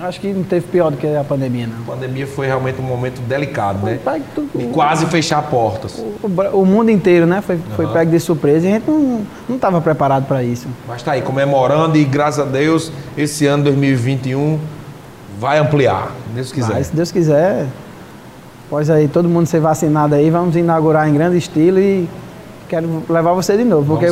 Acho 0.00 0.20
que 0.20 0.32
não 0.32 0.42
teve 0.42 0.66
pior 0.66 0.90
do 0.90 0.96
que 0.96 1.06
a 1.06 1.22
pandemia, 1.22 1.68
não. 1.68 1.82
A 1.82 1.96
pandemia 1.96 2.26
foi 2.26 2.46
realmente 2.46 2.80
um 2.80 2.84
momento 2.84 3.20
delicado, 3.22 3.84
né? 3.84 3.98
E 4.58 4.66
quase 4.66 5.06
fechar 5.06 5.42
portas. 5.42 5.98
O, 5.98 6.26
o, 6.26 6.62
o, 6.62 6.66
mundo 6.66 6.90
inteiro, 6.90 7.26
né? 7.26 7.40
Foi, 7.40 7.54
uhum. 7.54 7.62
foi 7.76 7.86
pego 7.86 8.10
de 8.10 8.18
surpresa 8.18 8.66
e 8.66 8.70
a 8.70 8.74
gente 8.74 8.90
não 8.90 9.24
estava 9.50 9.80
preparado 9.80 10.26
para 10.26 10.42
isso. 10.42 10.66
Mas 10.88 11.02
tá 11.02 11.12
aí, 11.12 11.22
comemorando 11.22 11.96
e 11.96 12.04
graças 12.04 12.40
a 12.40 12.48
Deus, 12.48 12.90
esse 13.16 13.46
ano 13.46 13.64
2021 13.64 14.58
vai 15.38 15.58
ampliar, 15.58 16.10
Deus 16.34 16.50
quiser. 16.50 16.72
Vai, 16.72 16.84
se 16.84 16.94
Deus 16.94 17.12
quiser, 17.12 17.66
Após 18.66 18.88
aí 18.90 19.06
todo 19.06 19.28
mundo 19.28 19.46
ser 19.46 19.60
vacinado 19.60 20.14
aí, 20.14 20.30
vamos 20.30 20.56
inaugurar 20.56 21.08
em 21.08 21.14
grande 21.14 21.36
estilo 21.36 21.78
e 21.78 22.08
quero 22.74 23.02
levar 23.08 23.32
você 23.32 23.56
de 23.56 23.64
novo, 23.64 23.86
porque 23.86 24.10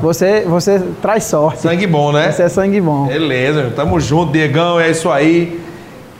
você, 0.00 0.44
você 0.46 0.80
traz 1.02 1.24
sorte. 1.24 1.62
Sangue 1.62 1.86
bom, 1.86 2.12
né? 2.12 2.30
Você 2.30 2.44
é 2.44 2.48
sangue 2.48 2.80
bom. 2.80 3.06
Beleza, 3.06 3.72
tamo 3.74 3.98
junto, 3.98 4.32
Diegão, 4.32 4.78
é 4.78 4.90
isso 4.90 5.10
aí. 5.10 5.60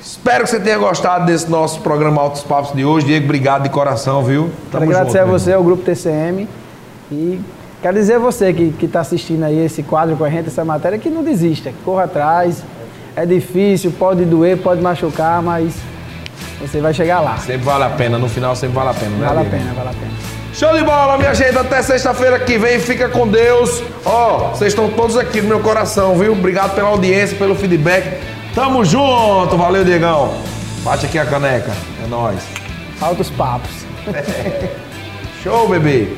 Espero 0.00 0.44
que 0.44 0.50
você 0.50 0.60
tenha 0.60 0.76
gostado 0.76 1.24
desse 1.24 1.50
nosso 1.50 1.80
programa 1.80 2.20
Altos 2.20 2.42
Papos 2.42 2.74
de 2.74 2.84
hoje. 2.84 3.06
Diego, 3.06 3.24
obrigado 3.24 3.62
de 3.62 3.70
coração, 3.70 4.22
viu? 4.22 4.50
Tamo 4.70 4.84
quero 4.84 4.84
agradecer 4.84 5.18
junto, 5.18 5.28
a 5.28 5.38
você, 5.38 5.52
ao 5.52 5.62
Grupo 5.62 5.82
TCM. 5.82 6.48
E 7.10 7.40
quero 7.80 7.94
dizer 7.94 8.14
a 8.14 8.18
você 8.18 8.52
que 8.52 8.84
está 8.84 9.00
assistindo 9.00 9.44
aí 9.44 9.64
esse 9.64 9.82
quadro 9.82 10.16
com 10.16 10.24
a 10.24 10.30
gente, 10.30 10.48
essa 10.48 10.64
matéria, 10.64 10.98
que 10.98 11.08
não 11.08 11.22
desista, 11.22 11.70
que 11.70 11.82
corra 11.84 12.04
atrás. 12.04 12.62
É 13.16 13.24
difícil, 13.24 13.92
pode 13.92 14.24
doer, 14.24 14.58
pode 14.58 14.82
machucar, 14.82 15.40
mas 15.40 15.74
você 16.60 16.80
vai 16.80 16.92
chegar 16.92 17.20
lá. 17.20 17.38
Sempre 17.38 17.64
vale 17.64 17.84
a 17.84 17.90
pena, 17.90 18.18
no 18.18 18.28
final 18.28 18.56
sempre 18.56 18.74
vale 18.74 18.90
a 18.90 18.94
pena, 18.94 19.16
né? 19.16 19.26
Vale 19.26 19.40
a 19.40 19.50
pena, 19.50 19.72
vale 19.74 19.88
a 19.88 19.92
pena. 19.92 20.33
Show 20.54 20.72
de 20.72 20.84
bola, 20.84 21.18
minha 21.18 21.34
gente. 21.34 21.58
Até 21.58 21.82
sexta-feira 21.82 22.38
que 22.38 22.56
vem. 22.56 22.78
Fica 22.78 23.08
com 23.08 23.26
Deus. 23.26 23.82
Ó, 24.04 24.36
oh, 24.36 24.48
vocês 24.50 24.72
estão 24.72 24.88
todos 24.88 25.16
aqui 25.16 25.40
no 25.40 25.48
meu 25.48 25.58
coração, 25.58 26.16
viu? 26.16 26.30
Obrigado 26.30 26.76
pela 26.76 26.90
audiência, 26.90 27.36
pelo 27.36 27.56
feedback. 27.56 28.20
Tamo 28.54 28.84
junto. 28.84 29.56
Valeu, 29.56 29.84
Diegão. 29.84 30.32
Bate 30.84 31.06
aqui 31.06 31.18
a 31.18 31.26
caneca. 31.26 31.72
É 32.04 32.06
nóis. 32.06 32.40
Altos 33.00 33.30
papos. 33.30 33.84
Show, 35.42 35.68
bebê. 35.68 36.16